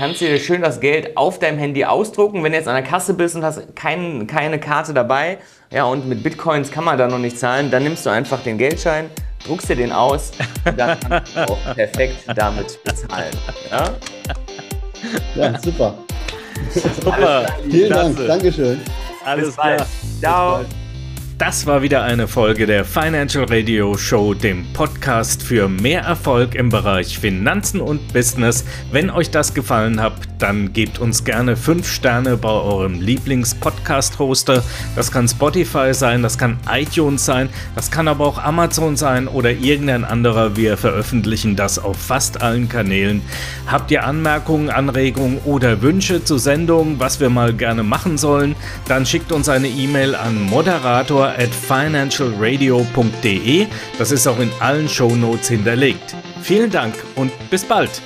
kannst 0.00 0.22
du 0.22 0.24
dir 0.24 0.38
schön 0.38 0.62
das 0.62 0.80
Geld 0.80 1.14
auf 1.18 1.38
deinem 1.38 1.58
Handy 1.58 1.84
ausdrucken. 1.84 2.42
Wenn 2.42 2.52
du 2.52 2.58
jetzt 2.58 2.68
an 2.68 2.74
der 2.74 2.82
Kasse 2.82 3.12
bist 3.12 3.36
und 3.36 3.44
hast 3.44 3.76
kein, 3.76 4.26
keine 4.26 4.58
Karte 4.58 4.94
dabei, 4.94 5.36
ja, 5.70 5.84
und 5.84 6.08
mit 6.08 6.22
Bitcoins 6.22 6.70
kann 6.70 6.84
man 6.84 6.96
da 6.96 7.06
noch 7.06 7.18
nicht 7.18 7.38
zahlen, 7.38 7.70
dann 7.70 7.82
nimmst 7.82 8.06
du 8.06 8.10
einfach 8.10 8.42
den 8.42 8.56
Geldschein, 8.56 9.10
druckst 9.44 9.68
dir 9.68 9.76
den 9.76 9.92
aus 9.92 10.32
und 10.64 10.78
dann 10.78 10.98
kannst 11.00 11.36
du 11.36 11.40
auch 11.40 11.58
perfekt 11.74 12.24
damit 12.34 12.82
bezahlen. 12.82 13.36
Ja, 13.70 13.94
ja 15.34 15.60
super. 15.60 15.92
Super. 17.02 17.46
Vielen 17.68 17.90
Dank. 17.90 18.26
Dankeschön. 18.26 18.80
Alles 19.22 19.48
Bis 19.48 19.56
klar. 19.56 19.86
Ciao. 20.18 20.64
Das 21.40 21.64
war 21.64 21.80
wieder 21.80 22.02
eine 22.02 22.28
Folge 22.28 22.66
der 22.66 22.84
Financial 22.84 23.46
Radio 23.48 23.96
Show, 23.96 24.34
dem 24.34 24.70
Podcast 24.74 25.42
für 25.42 25.70
mehr 25.70 26.02
Erfolg 26.02 26.54
im 26.54 26.68
Bereich 26.68 27.18
Finanzen 27.18 27.80
und 27.80 28.12
Business. 28.12 28.62
Wenn 28.92 29.08
euch 29.08 29.30
das 29.30 29.54
gefallen 29.54 30.02
hat, 30.02 30.12
dann 30.38 30.74
gebt 30.74 30.98
uns 30.98 31.24
gerne 31.24 31.56
5 31.56 31.90
Sterne 31.90 32.36
bei 32.36 32.50
eurem 32.50 33.00
Lieblings-Podcast-Hoster. 33.00 34.62
Das 34.94 35.10
kann 35.10 35.28
Spotify 35.28 35.94
sein, 35.94 36.22
das 36.22 36.36
kann 36.36 36.58
iTunes 36.70 37.24
sein, 37.24 37.48
das 37.74 37.90
kann 37.90 38.06
aber 38.06 38.26
auch 38.26 38.38
Amazon 38.38 38.98
sein 38.98 39.26
oder 39.26 39.50
irgendein 39.50 40.04
anderer. 40.04 40.56
Wir 40.56 40.76
veröffentlichen 40.76 41.56
das 41.56 41.78
auf 41.78 41.96
fast 41.96 42.42
allen 42.42 42.68
Kanälen. 42.68 43.22
Habt 43.66 43.90
ihr 43.90 44.04
Anmerkungen, 44.04 44.68
Anregungen 44.68 45.38
oder 45.46 45.80
Wünsche 45.80 46.22
zur 46.22 46.38
Sendung, 46.38 46.98
was 46.98 47.18
wir 47.18 47.30
mal 47.30 47.54
gerne 47.54 47.82
machen 47.82 48.18
sollen, 48.18 48.56
dann 48.88 49.06
schickt 49.06 49.32
uns 49.32 49.48
eine 49.48 49.68
E-Mail 49.68 50.14
an 50.14 50.38
moderator 50.42 51.29
at 51.38 51.50
financialradio.de. 51.50 53.66
Das 53.98 54.10
ist 54.10 54.26
auch 54.26 54.38
in 54.38 54.50
allen 54.60 54.88
Shownotes 54.88 55.48
hinterlegt. 55.48 56.14
Vielen 56.42 56.70
Dank 56.70 56.94
und 57.16 57.30
bis 57.50 57.64
bald. 57.64 58.00